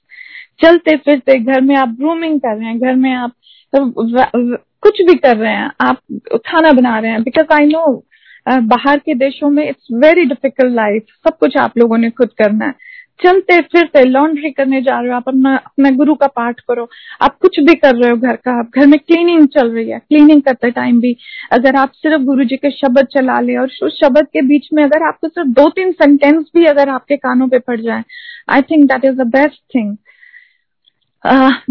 चलते 0.60 0.96
फिरते, 0.98 1.38
घर 1.40 1.62
में 1.62 1.76
आप 1.76 1.96
ग्रूमिंग 2.00 2.40
कर 2.40 2.56
रहे 2.56 2.68
हैं, 2.68 2.80
घर 2.80 2.96
में 2.96 3.14
आप 3.14 3.32
कुछ 3.74 5.02
भी 5.02 5.16
कर 5.16 5.38
रहे 5.38 5.54
हैं, 5.54 5.70
आप 5.82 6.02
खाना 6.48 6.72
बना 6.72 6.98
रहे 7.00 7.12
हैं। 7.12 7.24
बिकॉज़ 7.24 7.54
आई 7.54 7.66
नो 7.68 8.04
बाहर 8.48 9.00
के 9.00 9.14
देशों 9.16 9.50
में 9.50 9.68
इट्स 9.68 9.88
वेरी 9.94 10.26
डिफ़िकल्ट 10.26 10.74
लाइफ 10.74 11.06
सब 11.28 11.38
कुछ 11.38 11.58
आप 11.58 11.78
लोगों 11.78 11.98
ने 11.98 12.10
खुद 12.12 12.30
करना 12.38 12.66
है। 12.66 12.74
चलते 13.20 13.60
फिरते 13.62 14.04
लॉन्ड्री 14.04 14.50
करने 14.52 14.82
जा 14.82 15.00
रहे 15.00 15.10
हो 15.10 15.16
आप 15.16 15.28
अपना 15.28 15.56
अपना 15.56 15.90
गुरु 15.98 16.16
का 16.16 16.28
पाठ 16.28 16.60
करो। 16.60 16.88
आप 17.22 17.38
कुछ 17.42 17.60
भी 17.60 17.74
कर 17.76 17.96
रहे 17.96 18.10
हो 18.10 18.18
घर 18.18 18.36
का 18.36 18.58
आप 18.60 18.72
घर 18.76 18.88
में 18.88 19.00
क्लीनिंग 19.00 19.48
चल 19.48 19.72
रही 19.72 19.90
है 19.90 20.00
क्लीनिंग 20.00 20.42
करते 20.42 20.72
टाइम 20.72 21.00
भी। 21.02 21.16
अगर 21.52 21.76
आप 21.76 21.92
सिर्फ़ 21.94 22.24
गुरु 22.24 22.44
जी 22.44 22.58
के 22.58 22.72
शब्द 22.72 23.08
चला 23.14 23.40
ले 23.40 23.56
और 23.58 23.72
उस 23.84 24.00
शब्द 24.00 24.28
के 24.34 24.42
बीच 24.42 24.68
में 24.74 24.84
अगर 24.84 25.08
आपको 25.08 25.28
सिर्फ़ 25.28 25.50
दो 25.50 25.70
तीन 25.70 25.92
सेंटेंस 25.92 26.46
भी 26.56 26.66
अगर 26.66 26.90
आपके 26.90 27.18
कानों 27.18 27.48
पे 27.48 27.60
पड़ 27.60 27.80
जाए 27.82 28.04
I 28.50 28.62
think 28.62 28.88
that 28.92 29.06
is 29.06 29.16
the 29.16 29.28
best 29.28 29.62
thing 29.76 29.96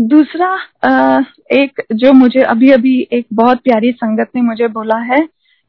दूसरा 0.00 0.54
uh, 0.84 1.24
एक 1.52 1.82
जो 1.92 2.12
मुझे 2.12 2.42
अभी 2.42 2.70
अभी 2.70 2.96
एक 3.12 3.26
बहुत 3.32 3.58
प्यारी 3.58 3.92
संगत 3.92 4.30
ने 4.36 4.42
मुझे 4.42 4.68
बोला 4.68 4.98
है 5.04 5.20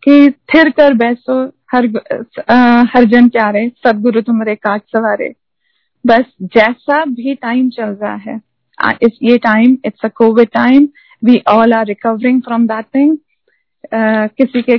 कि 0.04 0.32
थिर 0.54 0.70
कर 0.70 0.94
बैसो 0.94 1.44
हर 1.72 1.88
uh, 1.88 2.88
हर 2.94 3.04
जन 3.06 3.28
प्यारे 3.30 3.72
सदगुरु 3.84 4.22
तुम्हारे 4.22 4.56
काज 4.56 4.82
सवारे। 4.82 5.34
बस 6.06 6.24
जैसा 6.56 7.04
भी 7.06 7.36
टाइम 7.36 7.70
चल 7.70 7.98
रहा 8.02 8.16
है। 8.26 8.40
इस 9.04 9.18
ये 9.24 9.38
time 9.38 9.78
it's 9.86 10.06
a 10.06 10.08
Covid 10.16 10.50
time 10.54 10.88
we 11.22 11.42
all 11.50 11.74
are 11.74 11.86
recovering 11.86 12.42
from 12.42 12.68
that 12.68 12.86
thing 12.96 13.18
किसी 14.38 14.62
के 14.62 14.78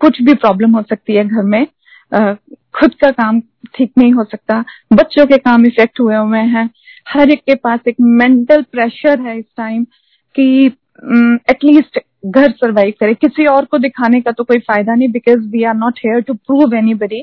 कुछ 0.00 0.20
भी 0.22 0.34
प्रॉब्लम 0.34 0.76
हो 0.76 0.82
सकती 0.82 1.16
है 1.16 1.24
घर 1.24 1.42
में। 1.42 1.66
uh, 2.12 2.34
खुद 2.74 2.94
का 2.94 3.10
काम 3.10 3.40
ठीक 3.74 3.92
नहीं 3.98 4.12
हो 4.12 4.24
सकता। 4.24 4.64
बच्चों 4.92 5.26
के 5.26 5.38
काम 5.38 5.66
इफ़ेक्ट 5.66 6.00
हुए 6.00 6.16
हुए 6.16 6.38
हैं। 6.54 6.68
हर 7.06 7.30
एक 7.30 7.40
के 7.40 7.54
पास 7.54 7.80
एक 7.88 7.96
मेंटल 8.00 8.62
प्रेशर 8.62 9.20
है 9.20 9.38
इस 9.38 9.44
टाइम 9.56 9.84
कि 10.36 10.66
एटलीस्ट 10.66 11.98
um, 11.98 12.04
घर 12.26 12.50
सरवाइव 12.50 12.92
करे। 13.00 13.14
किसी 13.14 13.46
और 13.46 13.64
को 13.64 13.78
दिखाने 13.78 14.20
का 14.20 14.32
तो 14.32 14.44
कोई 14.44 14.58
फ़ायदा 14.60 14.94
नहीं 14.94 15.08
because 15.08 15.48
we 15.50 15.62
are 15.64 15.74
not 15.74 15.98
here 16.06 16.20
to 16.20 16.34
prove 16.34 16.74
anybody 16.94 17.20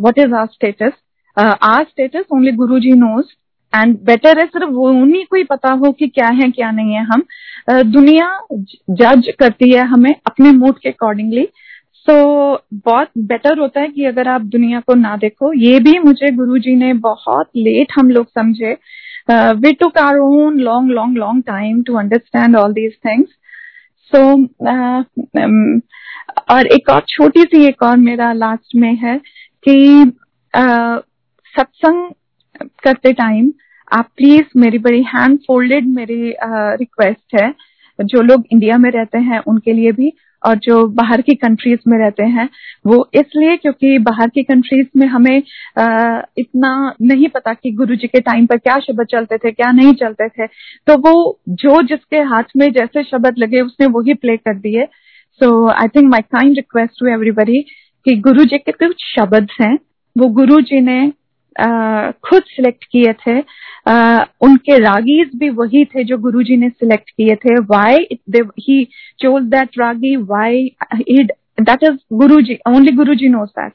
what 0.00 0.18
is 0.18 0.34
our 0.34 0.46
status 0.46 0.92
our 1.38 1.84
status 1.84 2.24
only 2.32 2.52
Guru 2.52 2.78
ji 2.78 2.92
knows 2.92 3.26
and 3.76 3.98
better 4.04 4.38
है 4.38 4.46
सिर्फ़ 4.46 4.70
वो 4.70 4.88
उन्हीं 4.90 5.24
को 5.24 5.36
ही 5.36 5.44
पता 5.44 5.70
हो 5.70 5.92
कि 5.92 6.08
क्या 6.08 6.28
है 6.28 6.50
क्या 6.50 6.70
नहीं 6.70 6.92
है 6.92 7.04
हम। 7.04 7.22
Uh, 7.70 7.82
दुनिया 7.84 8.40
जज 8.90 9.32
करती 9.38 9.70
है 9.74 9.84
हमें 9.86 10.14
अपने 10.26 10.50
मूड 10.50 10.78
के 10.78 10.88
अकॉर्डिंगली 10.88 11.48
सो 11.94 12.54
so, 12.54 12.60
बहुत 12.74 13.08
बेटर 13.18 13.58
होता 13.58 13.80
है 13.80 13.88
कि 13.88 14.04
अगर 14.04 14.28
आप 14.28 14.40
दुनिया 14.40 14.80
को 14.80 14.94
ना 14.94 15.16
देखो 15.16 15.52
ये 15.52 15.80
भी 15.80 15.98
मुझे 15.98 16.30
गुरु 16.30 16.58
जी 16.58 16.76
ने 16.76 16.92
बहुत 16.92 17.50
लेट 17.56 17.92
हम 17.98 18.10
लोग 18.10 18.26
समझे। 18.26 18.76
We 19.30 19.72
took 19.72 19.98
our 19.98 20.18
own 20.18 20.58
long 20.58 20.90
long 20.90 21.16
long 21.18 21.42
time 21.42 21.82
to 21.82 21.94
understand 21.94 22.56
all 22.56 22.72
these 22.72 22.92
things 23.06 23.28
so 24.12 24.44
और 26.54 26.66
एक 26.66 26.90
और 26.90 27.00
छोटी 27.08 27.42
सी 27.42 27.64
एक 27.64 27.82
और 27.82 27.96
मेरा 27.96 28.32
लास्ट 28.32 28.76
में 28.76 28.94
है 28.94 29.20
कि 29.68 30.04
uh, 30.56 31.00
सत्संग 31.58 32.10
करते 32.84 33.12
टाइम 33.14 33.52
आप 33.92 34.08
प्लीज़ 34.16 34.44
मेरी 34.56 34.78
बड़ी 34.78 35.02
हैंड 35.04 35.38
फोल्डेड 35.46 35.86
मेरी 35.88 36.34
रिक्वेस्ट 36.42 37.40
है। 37.40 37.52
जो 37.98 38.22
लोग 38.22 38.44
इंडिया 38.52 38.76
में 38.78 38.90
रहते 38.90 39.18
हैं 39.18 39.38
उनके 39.48 39.72
लिए 39.72 39.92
भी 39.92 40.12
और 40.42 40.56
जो 40.56 40.86
बाहर 40.96 41.20
की 41.20 41.34
कंट्रीज़ 41.34 41.78
में 41.88 41.96
रहते 41.98 42.22
हैं 42.24 42.48
वो 42.86 42.96
इसलिए 43.14 43.56
क्योंकि 43.56 43.98
बाहर 44.00 44.28
की 44.28 44.42
कंट्रीज़ 44.42 44.86
में 44.96 45.06
हमें 45.06 45.42
आ, 45.78 46.20
इतना 46.38 46.94
नहीं 47.02 47.28
पता 47.28 47.52
कि 47.54 47.70
गुरु 47.72 47.96
जी 47.96 48.06
के 48.06 48.20
टाइम 48.20 48.46
पर 48.46 48.56
क्या 48.58 48.78
शब्द 48.80 49.06
चलते 49.10 49.38
थे 49.38 49.50
क्या 49.52 49.70
नहीं 49.72 49.92
चलते 49.94 50.28
थे। 50.28 50.46
तो 50.46 50.96
वो 50.98 51.40
जो 51.62 51.80
जिसके 51.82 52.20
हाथ 52.30 52.56
में 52.56 52.70
जैसे 52.72 53.02
शब्द 53.04 53.38
लगे 53.38 53.60
उसने 53.60 53.86
वही 53.88 54.14
प्ले 54.14 54.36
कर 54.36 54.58
दिए। 54.58 54.84
So 55.40 55.66
I 55.70 55.88
think 55.88 56.10
my 56.10 56.22
kind 56.22 56.56
request 56.56 57.00
to 57.00 57.06
everybody 57.08 57.60
कि 58.06 58.16
गुरु 58.20 58.44
जी 58.44 58.58
के 58.58 58.72
कुछ 58.74 59.04
शब्द 59.08 59.48
हैं। 59.60 59.76
वो 60.16 60.28
गुरु 60.34 60.60
जी 60.62 60.80
ने 60.80 61.00
खुद 61.58 62.42
सिलेक्ट 62.46 62.84
किए 62.84 63.12
थे। 63.20 63.38
आ, 63.86 64.24
उनके 64.40 64.78
रागीज 64.78 65.30
भी 65.36 65.48
वही 65.52 65.84
थे 65.84 66.04
जो 66.04 66.18
गुरुजी 66.18 66.56
ने 66.56 66.68
सिलेक्ट 66.70 67.10
किए 67.10 67.34
थे। 67.36 67.54
Why 67.64 68.06
he 68.60 68.84
chose 69.20 69.42
that 69.44 69.78
ragi 69.80 70.16
why 70.16 70.70
that 70.94 71.84
is 71.84 71.96
Guruji 72.12 72.58
only 72.68 72.92
Guruji 72.92 73.28
knows 73.28 73.50
that 73.50 73.72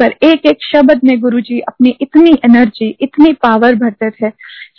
पर 0.00 0.14
एक 0.26 0.46
एक 0.46 0.64
शब्द 0.64 1.00
में 1.04 1.18
गुरुजी 1.20 1.58
अपनी 1.60 1.96
इतनी 2.00 2.30
एनर्जी 2.44 2.88
इतनी 3.00 3.32
पावर 3.42 3.74
भरते 3.74 4.10
थे। 4.10 4.30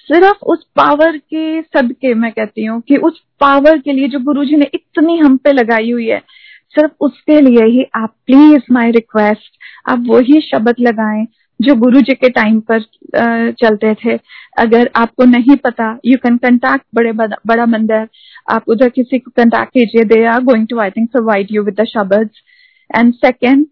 सिर्फ़ 0.02 0.44
उस 0.46 0.66
पावर 0.76 1.18
के 1.18 1.62
सदके 1.62 2.14
मैं 2.14 2.32
कहती 2.32 2.66
हूँ 2.66 2.82
कि 2.82 2.98
उस 2.98 3.22
पावर 3.42 3.78
के 3.78 3.94
लिए 3.94 4.08
जो 4.08 4.20
गुरुजी 4.24 4.56
ने 4.56 4.70
इतनी 4.74 5.18
हम 5.18 5.38
पे 5.38 5.52
लगाई 5.52 5.92
हुई 5.92 6.08
है 6.08 6.20
सिर्फ़ 6.76 6.92
उसके 7.00 7.40
लिए 7.42 7.66
ही 7.70 7.86
आप 7.96 8.14
प्लीज़ 8.26 8.74
माय 8.74 8.92
रिक्वेस्ट 8.92 9.58
आप 9.90 10.06
वही 10.08 10.42
शब्द 10.44 10.76
लगाएँ। 10.80 11.26
जो 11.60 11.76
गुरु 11.76 12.02
जी 12.02 12.14
के 12.14 12.30
टाइम 12.30 12.60
पर 12.72 12.82
चलते 13.60 13.94
थे। 13.96 14.18
अगर 14.58 14.90
आपको 14.96 15.26
नहीं 15.26 15.56
पता 15.64 15.88
यू 16.06 16.18
कैन 16.24 16.38
कंटेक्ट 16.38 16.86
बड़े 16.96 17.12
बड़ा 17.12 17.66
मंदिर। 17.66 18.08
आप 18.52 18.70
उधर 18.70 18.90
किसी 18.90 19.20
को 19.20 19.32
कंटेक्ट 19.38 19.74
कीजिए। 19.74 20.04
They 20.06 20.24
are 20.26 20.42
going 20.44 20.68
to 20.68 20.80
I 20.80 20.90
think 20.90 21.12
provide 21.12 21.48
you 21.52 21.64
with 21.64 21.80
the 21.80 21.86
shabad 21.88 22.30
and 22.90 23.14
second 23.16 23.66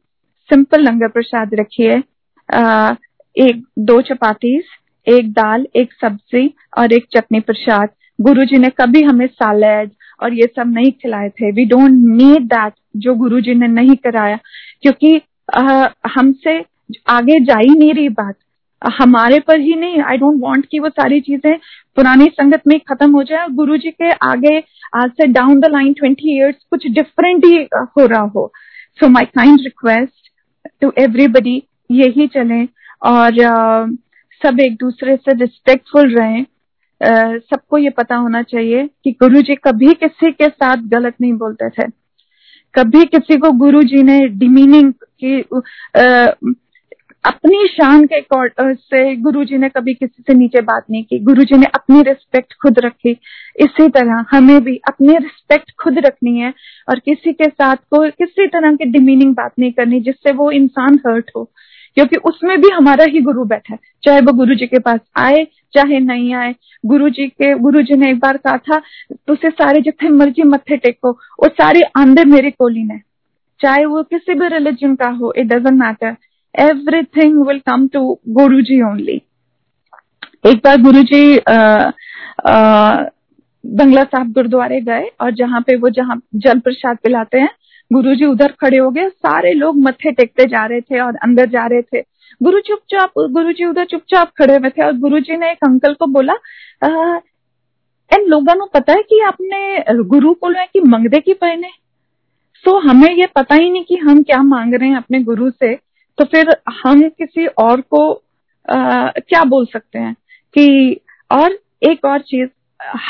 simple 0.49 0.81
langar 0.81 1.07
prasad 1.09 1.53
रखिए 1.59 1.91
एक, 3.35 3.63
दो 3.79 4.01
चपातीस 4.01 4.63
एक 5.07 5.31
दाल, 5.33 5.65
एक 5.75 5.93
सब्ज़ी 5.93 6.53
और 6.77 6.93
एक 6.93 7.05
चटनी 7.15 7.39
प्रसाद। 7.39 7.89
गुरु 8.19 8.43
जी 8.45 8.57
ने 8.57 8.69
कभी 8.71 9.01
हमें 9.03 9.25
सालेड 9.27 9.91
और 10.23 10.33
ये 10.33 10.47
सब 10.55 10.73
नहीं 10.73 10.91
खिलाए 10.93 11.29
थे। 11.29 11.51
वी 11.51 11.65
डोंट 11.65 11.91
नीड 12.17 12.43
दैट 12.47 12.73
जो 12.97 13.15
गुरु 13.15 13.39
जी 13.41 13.53
ने 13.55 13.67
नहीं 13.69 13.95
कराया। 14.03 14.37
क्योंकि 14.81 15.21
हमसे 16.15 16.59
आगे 17.09 17.39
जा 17.45 17.57
ही 17.59 17.69
नहीं 17.69 17.93
रही 17.93 18.09
बात। 18.11 18.35
हमारे 18.81 19.39
पर 19.39 19.59
ही 19.59 19.75
नहीं 19.75 20.01
आई 20.01 20.17
डोंट 20.17 20.41
वांट 20.41 20.65
कि 20.71 20.79
वो 20.79 20.89
सारी 20.89 21.19
चीज़ें 21.21 21.57
पुरानी 21.97 22.25
संगत 22.31 22.61
में 22.67 22.79
खत्म 22.79 23.11
हो 23.11 23.23
जाए 23.23 23.43
और 23.43 23.51
गुरु 23.53 23.77
जी 23.77 23.91
के 23.91 24.11
आगे 24.27 24.57
आज 24.95 25.11
से 25.11 25.27
down 25.27 25.59
the 25.59 25.65
line 25.65 25.93
twenty 25.93 26.35
years 26.35 26.55
कुछ 26.69 26.87
डिफरेंट 26.89 27.45
ही 27.45 27.57
हो 27.73 28.05
रहा 28.05 28.21
हो। 28.35 28.51
So 28.99 29.07
my 29.09 29.25
kind 29.35 29.59
request 29.63 30.29
to 30.81 30.91
everybody 30.99 31.61
यही 31.91 32.27
चले 32.27 32.63
और 33.03 33.31
सब 34.41 34.59
एक 34.59 34.75
दूसरे 34.75 35.15
से 35.15 35.33
रिस्पेक्टफुल 35.33 36.15
रहें। 36.15 36.43
सबको 37.01 37.77
ये 37.77 37.89
पता 37.89 38.15
होना 38.15 38.41
चाहिए 38.43 38.87
कि 39.03 39.11
गुरु 39.21 39.41
जी 39.41 39.55
कभी 39.55 39.93
किसी 39.93 40.31
के 40.31 40.47
साथ 40.49 40.83
गलत 40.89 41.15
नहीं 41.21 41.33
बोलते 41.33 41.69
थे। 41.69 41.87
कभी 42.75 43.03
किसी 43.05 43.37
को 43.37 43.51
गुरु 43.57 43.81
जी 43.83 44.03
ने 44.03 44.19
डिमीनिंग 44.29 44.93
की 45.23 45.41
अपनी 47.25 47.67
शान 47.67 48.07
के 48.13 48.21
से 48.75 49.15
गुरु 49.15 49.43
जी 49.43 49.57
ने 49.57 49.69
कभी 49.69 49.93
किसी 49.93 50.23
से 50.27 50.33
नीचे 50.33 50.61
बात 50.61 50.83
नहीं 50.91 51.03
की। 51.03 51.19
गुरु 51.19 51.43
जी 51.43 51.57
ने 51.57 51.65
अपनी 51.65 52.01
रिस्पेक्ट 52.01 52.53
खुद 52.53 52.79
रखी। 52.79 53.11
इसी 53.59 53.89
तरह 53.89 54.25
हमें 54.31 54.63
भी 54.63 54.75
अपनी 54.77 55.13
रिस्पेक्ट 55.17 55.71
खुद 55.83 55.99
रखनी 55.99 56.39
है 56.39 56.53
और 56.89 56.99
किसी 56.99 57.33
के 57.33 57.43
साथ 57.43 57.75
को 57.75 58.09
किसी 58.09 58.47
तरह 58.47 58.75
की 58.75 58.85
डिमीनिंग 58.85 59.35
बात 59.35 59.51
नहीं 59.59 59.71
करनी 59.71 59.99
जिससे 59.99 60.31
वो 60.31 60.51
इंसान 60.51 60.99
हर्ट 61.07 61.31
हो। 61.35 61.51
क्योंकि 61.95 62.15
उसमें 62.15 62.61
भी 62.61 62.69
हमारा 62.73 63.05
ही 63.05 63.19
गुरु 63.21 63.45
बैठा 63.45 63.73
है। 63.73 63.79
चाहे 64.03 64.21
वो 64.21 64.33
गुरु 64.33 64.55
जी 64.55 64.67
के 64.67 64.79
पास 64.79 64.99
आए, 65.17 65.47
चाहे 65.73 65.99
नहीं 65.99 66.33
आए। 66.33 66.55
गुरु 66.85 67.09
जी 67.09 67.27
के 67.27 67.53
गुरु 67.55 67.81
जी 67.81 67.95
ने 67.95 68.11
एक 68.11 68.19
बार 68.19 68.37
कहा 68.37 68.57
था 68.57 68.81
तुझे 69.13 69.49
सारे 69.49 69.81
जितने 69.81 70.09
मर्ज़ी 70.09 70.43
मत्थे 70.43 70.77
टेको, 70.77 71.11
वो 71.11 71.47
सारे 71.47 71.81
आंदे 71.81 72.23
मेरे 72.25 72.51
कोली 72.51 72.81
है 72.81 73.01
चाहे 73.59 73.85
वो 73.85 74.03
किसी 74.03 74.33
भी 74.33 74.47
रिलीजन 74.47 74.95
का 74.95 75.09
हो 75.09 75.33
it 75.37 75.45
doesn't 75.45 75.79
matter 75.79 76.15
everything 76.55 77.45
will 77.47 77.59
come 77.67 77.87
to 77.87 78.01
Guru 78.29 78.61
ji 78.61 78.81
only 78.83 79.21
एक 80.45 80.57
बार 80.57 80.81
गुरु 80.81 81.01
जी 81.03 81.37
बंगला 83.63 84.03
साहब 84.03 84.31
गुरुद्वारे 84.33 84.79
गए 84.81 85.09
और 85.21 85.31
जहाँ 85.33 85.61
पे 85.61 85.75
वो 85.75 85.89
जहाँ 85.89 86.21
जल 86.35 86.59
प्रसाद 86.59 86.97
पिलाते 87.03 87.39
हैं 87.39 87.49
गुरु 87.91 88.15
जी 88.15 88.25
उधर 88.25 88.51
खड़े 88.59 88.77
हो 88.77 88.89
गए। 88.91 89.09
सारे 89.09 89.53
लोग 89.53 89.77
मत्थे 89.77 90.11
टेकते 90.11 90.45
जा 90.45 90.65
रहे 90.65 90.81
थे 90.81 90.99
और 90.99 91.15
अंदर 91.17 91.49
जा 91.49 91.65
रहे 91.67 91.81
थे। 91.83 92.01
गुरु 92.41 92.59
चुपचाप 92.59 93.11
गुरु 93.31 93.51
जी 93.53 93.65
उधर 93.65 93.85
चुपचाप 93.85 94.31
खड़े 94.37 94.55
हुए 94.55 94.69
थे 94.69 94.83
और 94.83 94.93
गुरु 94.99 95.19
जी 95.19 95.37
ने 95.37 95.51
एक 95.51 95.63
अंकल 95.63 95.93
को 95.93 96.05
बोला 96.07 96.33
इन 98.11 98.25
लोगों 98.27 98.55
को 98.55 98.65
पता 98.73 98.93
है 98.93 99.01
कि 99.09 99.19
आपने 99.21 100.03
गुरु 100.03 100.33
को 100.35 100.49
की 100.49 100.81
मंगदे 100.81 101.19
की 101.19 101.33
पहने? 101.35 101.69
तो 102.65 102.77
हमें 102.79 103.09
ये 103.11 103.27
पता 103.35 103.55
ही 103.55 103.69
नहीं 103.69 103.83
कि 103.83 103.95
हम 103.97 104.21
क्या 104.23 104.41
मांग 104.43 104.73
रहे 104.73 104.89
हैं 104.89 104.97
अपने 104.97 105.19
गुरु 105.23 105.49
से। 105.51 105.73
तो 106.17 106.25
फिर 106.25 106.55
हम 106.83 107.01
किसी 107.09 107.45
और 107.47 107.81
को 107.81 108.11
आ, 108.67 109.07
क्या 109.09 109.43
बोल 109.43 109.65
सकते 109.65 109.99
हैं 109.99 110.13
कि 110.55 110.99
और 111.31 111.57
एक 111.83 112.05
और 112.05 112.19
चीज़ 112.21 112.49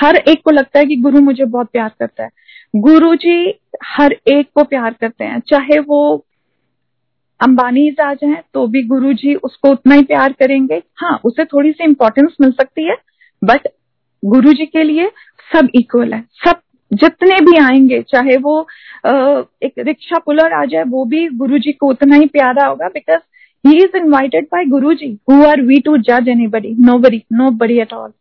हर 0.01 0.15
एक 0.15 0.41
को 0.45 0.51
लगता 0.51 0.79
है 0.79 0.85
कि 0.85 0.95
गुरु 0.95 1.19
मुझे 1.19 1.45
बहुत 1.45 1.67
प्यार 1.71 1.91
करता 1.99 2.23
है। 2.23 2.29
गुरु 2.75 3.15
जी 3.15 3.59
हर 3.85 4.15
एक 4.27 4.49
को 4.55 4.63
प्यार 4.63 4.93
करते 4.93 5.23
हैं 5.23 5.39
चाहे 5.39 5.79
वो 5.79 6.25
अंबानी 7.39 7.87
आ 8.01 8.13
जाए 8.13 8.43
तो 8.53 8.65
भी 8.67 8.83
गुरु 8.83 9.13
जी 9.13 9.33
उसको 9.35 9.69
उतना 9.69 9.95
ही 9.95 10.03
प्यार 10.03 10.33
करेंगे। 10.33 10.81
हाँ 10.97 11.19
उसे 11.25 11.45
थोड़ी 11.45 11.71
सी 11.71 11.83
इंपॉर्टेंस 11.83 12.35
मिल 12.41 12.51
सकती 12.51 12.87
है 12.89 12.95
बट 13.41 13.67
गुरु 14.23 14.53
जी 14.53 14.65
के 14.65 14.83
लिए 14.83 15.09
सब 15.51 15.69
इक्वल 15.75 16.13
है 16.13 16.21
सब 16.45 16.61
जितने 16.93 17.39
भी 17.41 17.57
आएँगे, 17.59 18.01
चाहे 18.03 18.37
वो 18.37 18.59
एक 19.05 19.73
रिक्शा 19.79 20.19
पुलर 20.19 20.53
आ 20.53 20.63
जाए, 20.65 20.83
वो 20.83 21.05
भी 21.05 21.27
गुरु 21.37 21.57
जी 21.59 21.71
को 21.73 21.89
उतना 21.89 22.15
ही 22.15 22.25
प्यारा 22.29 22.65
होगा 22.67 22.87
because 22.89 23.19
he 23.63 23.77
is 23.77 23.97
invited 23.97 24.45
by 24.45 24.65
Guru 24.67 24.93
ji 24.93 25.17
who 25.29 25.43
are 25.45 25.61
we 25.61 25.79
to 25.81 25.97
जज 25.99 26.29
anybody 26.49 26.75
nobody 26.99 27.23
nobody 27.57 27.79
at 27.79 27.93
all 27.93 28.11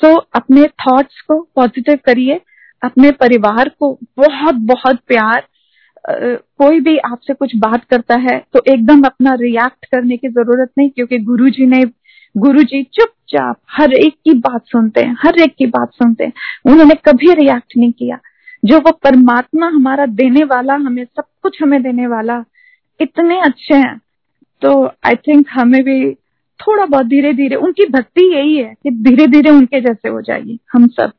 so 0.00 0.14
अपने 0.36 0.66
थॉट्स 0.80 1.20
को 1.20 1.40
पॉजिटिव 1.56 1.98
करिए, 2.04 2.40
अपने 2.82 3.10
परिवार 3.12 3.68
को 3.80 3.92
बहुत 4.18 4.54
बहुत 4.66 4.98
प्यार 5.08 5.46
कोई 6.04 6.80
भी 6.80 6.96
आपसे 7.04 7.34
कुछ 7.34 7.54
बात 7.58 7.84
करता 7.84 8.14
है 8.20 8.38
तो 8.52 8.60
एकदम 8.66 9.02
अपना 9.04 9.34
रिएक्ट 9.40 9.86
करने 9.86 10.16
की 10.16 10.28
ज़रूरत 10.28 10.70
नहीं, 10.78 10.90
क्योंकि 10.90 11.18
गुरु 11.20 11.48
जी 11.50 11.66
ने 11.66 11.82
गुरु 12.34 12.62
जी 12.64 12.82
चुपचाप 13.28 13.56
हर 13.70 13.92
एक 13.92 14.14
की 14.14 14.34
बात 14.34 14.62
सुनते 14.66 15.00
हैं, 15.00 15.16
हर 15.20 15.40
एक 15.40 15.54
की 15.58 15.66
बात 15.66 15.92
सुनते 15.92 16.24
हैं। 16.24 16.32
उन्होंने 16.66 16.94
कभी 17.04 17.32
रिएक्ट 17.34 17.72
नहीं 17.76 17.92
किया। 17.92 18.18
जो 18.64 18.78
वो 18.78 18.92
परमात्मा 18.92 19.66
हमारा 19.66 20.06
देने 20.06 20.44
वाला, 20.44 20.74
हमें 20.74 21.04
सब 21.04 21.24
कुछ 21.42 21.62
हमें 21.62 21.82
देने 21.82 22.06
वाला, 22.06 22.44
इतने 23.00 23.40
अच्छे 23.40 23.74
हैं। 23.74 24.00
तो 24.62 24.86
आई 24.86 25.14
थिंक 25.14 25.46
हमें 25.52 25.82
भी 25.84 26.14
थोड़ा 26.60 26.84
बहुत 26.86 27.06
धीरे 27.06 27.32
धीरे 27.32 27.56
उनकी 27.56 27.86
भक्ति 27.86 28.34
यही 28.34 28.56
है 28.56 28.74
कि 28.82 28.90
धीरे 28.90 29.26
धीरे 29.26 29.50
उनके 29.50 29.80
जैसे 29.80 30.08
हो 30.08 30.20
जाएगी 30.20 30.58
हम 30.72 30.86
सब। 30.86 31.12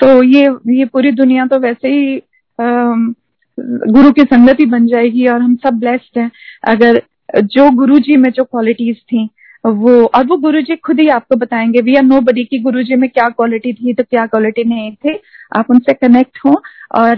तो 0.00 0.22
ये 0.22 0.48
ये 0.78 0.84
पूरी 0.84 1.10
दुनिया 1.12 1.46
तो 1.46 1.58
वैसे 1.58 1.88
ही 1.88 2.22
गुरु 2.60 4.12
की 4.12 4.22
संगति 4.22 4.66
बन 4.66 4.86
जाएगी 4.86 5.26
और 5.26 5.42
हम 5.42 5.56
सब 5.56 5.78
ब्लेस्ड 5.78 6.18
हैं। 6.18 6.30
अगर, 6.68 7.02
जो 7.36 7.70
गुरु 7.70 7.98
जी 7.98 8.16
में 8.16 8.30
जो 8.30 8.44
क्वालिटीज 8.44 8.96
थी 8.96 9.28
वो, 9.64 10.04
और 10.04 10.26
वो 10.26 10.36
गुरु 10.36 10.60
जी 10.62 10.76
खुद 10.76 11.00
ही 11.00 11.08
आपको 11.10 11.36
बताएँगे 11.36 11.80
वी 11.80 11.94
आर 11.96 12.02
नो 12.02 12.20
बडी 12.20 12.44
की 12.44 12.58
गुरु 12.62 12.82
जी 12.82 12.96
में 12.96 13.08
क्या 13.10 13.28
क्वालिटी 13.30 13.72
थी 13.72 13.92
तो 13.94 14.04
क्या 14.04 14.26
क्वालिटी 14.26 14.64
नहीं 14.64 14.90
थी। 14.94 15.18
आप 15.56 15.70
उनसे 15.70 15.92
कनेक्ट 15.94 16.38
हो 16.46 16.54
और 16.94 17.16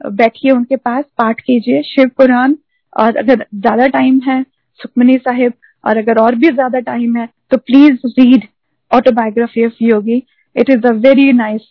बैठिए 0.00 0.50
उनके 0.50 0.76
पास, 0.76 1.04
पाठ 1.18 1.40
कीजिए, 1.40 1.82
शिव 1.84 2.10
पुराण, 2.18 2.54
और 2.96 3.16
अगर 3.16 3.44
ज़्यादा 3.54 3.86
टाइम 3.88 4.20
है, 4.26 4.42
सुखमनी 4.80 5.16
साहिब, 5.18 5.52
और 5.84 5.96
अगर 5.98 6.18
और 6.18 6.34
भी 6.34 6.50
ज़्यादा 6.50 6.80
टाइम 6.82 7.16
है 7.16 7.28
तो 7.50 7.56
please 7.58 8.06
read 8.20 8.44
Autobiography 8.90 9.64
of 9.66 9.82
Yogi 9.82 10.22
it 10.56 10.70
is 10.70 10.86
a 10.86 10.90
very 11.04 11.32
nice 11.32 11.62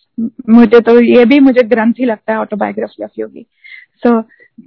मुझे 0.50 0.80
तो 0.80 0.98
ये 1.00 1.24
भी 1.24 1.38
मुझे 1.40 1.62
ग्रंथ 1.68 1.92
ही 2.00 2.04
लगता 2.04 2.32
है 2.32 2.38
Autobiography 2.38 3.04
of 3.04 3.20
Yogi 3.20 3.46
so 4.02 4.20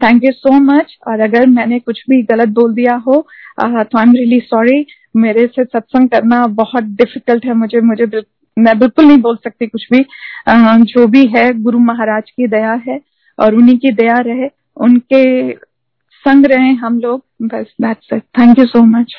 thank 0.03 0.23
you 0.23 0.31
so 0.31 0.51
much 0.61 0.97
और 1.07 1.19
अगर 1.19 1.45
मैंने 1.49 1.79
कुछ 1.79 2.03
भी 2.09 2.21
गलत 2.31 2.49
बोल 2.49 2.73
दिया 2.73 2.95
हो 3.07 3.21
तो 3.59 3.97
आई 3.97 4.03
एम 4.03 4.13
रियली 4.13 4.39
सॉरी 4.39 4.85
मेरे 5.17 5.45
से 5.47 5.63
सत्संग 5.63 6.09
करना 6.09 6.45
बहुत 6.47 6.83
डिफ़िकल्ट 6.83 7.45
है, 7.45 7.53
मुझे 7.53 7.81
मुझे 7.81 8.05
मैं 8.57 8.77
बिल्कुल 8.79 9.05
नहीं 9.05 9.17
बोल 9.17 9.35
सकती 9.35 9.67
कुछ 9.67 9.87
भी। 9.91 10.03
जो 10.83 11.07
भी 11.07 11.25
है, 11.27 11.51
गुरु 11.53 11.79
महाराज 11.79 12.29
की 12.31 12.47
दया 12.47 12.73
है 12.87 12.99
और 13.39 13.55
उन्हीं 13.55 13.77
की 13.77 13.91
दया 13.91 14.17
रहे, 14.17 14.49
उनके 14.77 15.53
संग 16.23 16.45
रहे 16.45 16.71
हम 16.75 16.99
लोग। 16.99 17.23
बस 17.41 17.75
that's 17.81 18.13
it 18.13 18.23
thank 18.39 18.59
you 18.59 18.65
so 18.65 18.81
much 18.87 19.13